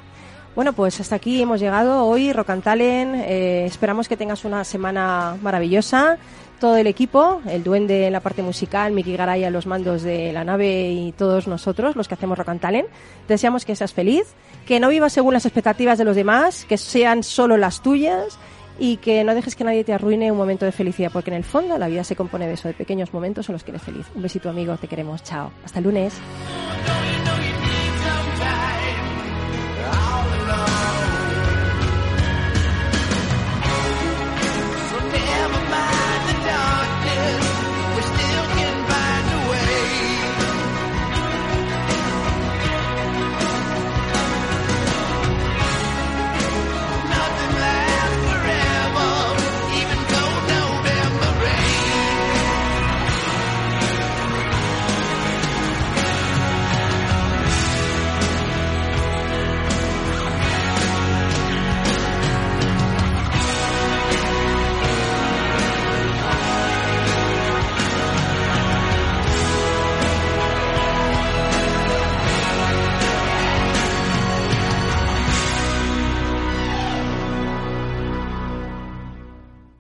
Bueno, 0.55 0.73
pues 0.73 1.01
hasta 1.01 1.17
aquí 1.17 1.41
hemos 1.41 1.61
llegado 1.61 2.05
hoy, 2.05 2.33
Rocantalen. 2.33 3.15
Eh, 3.15 3.65
esperamos 3.67 4.09
que 4.09 4.17
tengas 4.17 4.45
una 4.45 4.65
semana 4.65 5.37
maravillosa. 5.43 6.19
Todo 6.61 6.79
el 6.79 6.87
equipo, 6.87 7.43
el 7.47 7.63
duende 7.63 8.07
en 8.07 8.13
la 8.15 8.21
parte 8.21 8.43
musical, 8.43 8.93
Miki 8.93 9.15
Garay 9.15 9.45
a 9.45 9.51
los 9.51 9.67
mandos 9.67 10.03
de 10.03 10.33
la 10.33 10.43
nave 10.43 10.91
y 10.91 11.13
todos 11.13 11.47
nosotros, 11.47 11.97
los 11.97 12.09
que 12.09 12.15
hacemos 12.15 12.39
Rocantalen. 12.39 12.87
Deseamos 13.29 13.67
que 13.67 13.77
seas 13.77 13.93
feliz, 13.93 14.25
que 14.67 14.81
no 14.81 14.89
vivas 14.89 15.13
según 15.13 15.35
las 15.35 15.45
expectativas 15.45 15.99
de 15.99 16.05
los 16.05 16.17
demás, 16.17 16.65
que 16.65 16.79
sean 16.79 17.23
solo 17.23 17.59
las 17.59 17.83
tuyas 17.83 18.39
y 18.79 18.97
que 18.99 19.23
no 19.25 19.35
dejes 19.35 19.55
que 19.55 19.65
nadie 19.65 19.85
te 19.85 19.93
arruine 19.93 20.33
un 20.33 20.39
momento 20.39 20.65
de 20.65 20.73
felicidad, 20.73 21.11
porque 21.13 21.31
en 21.31 21.37
el 21.37 21.45
fondo 21.45 21.77
la 21.77 21.89
vida 21.89 22.05
se 22.05 22.17
compone 22.17 22.47
de 22.47 22.55
eso, 22.55 22.69
de 22.69 22.75
pequeños 22.75 23.13
momentos 23.13 23.49
en 23.49 23.55
los 23.55 23.65
que 23.65 23.73
eres 23.73 23.83
feliz. 23.83 24.07
Un 24.15 24.23
besito 24.23 24.49
amigo, 24.49 24.77
te 24.77 24.89
queremos, 24.89 25.23
chao. 25.23 25.51
Hasta 25.65 25.79
el 25.79 25.85
lunes. 25.85 26.15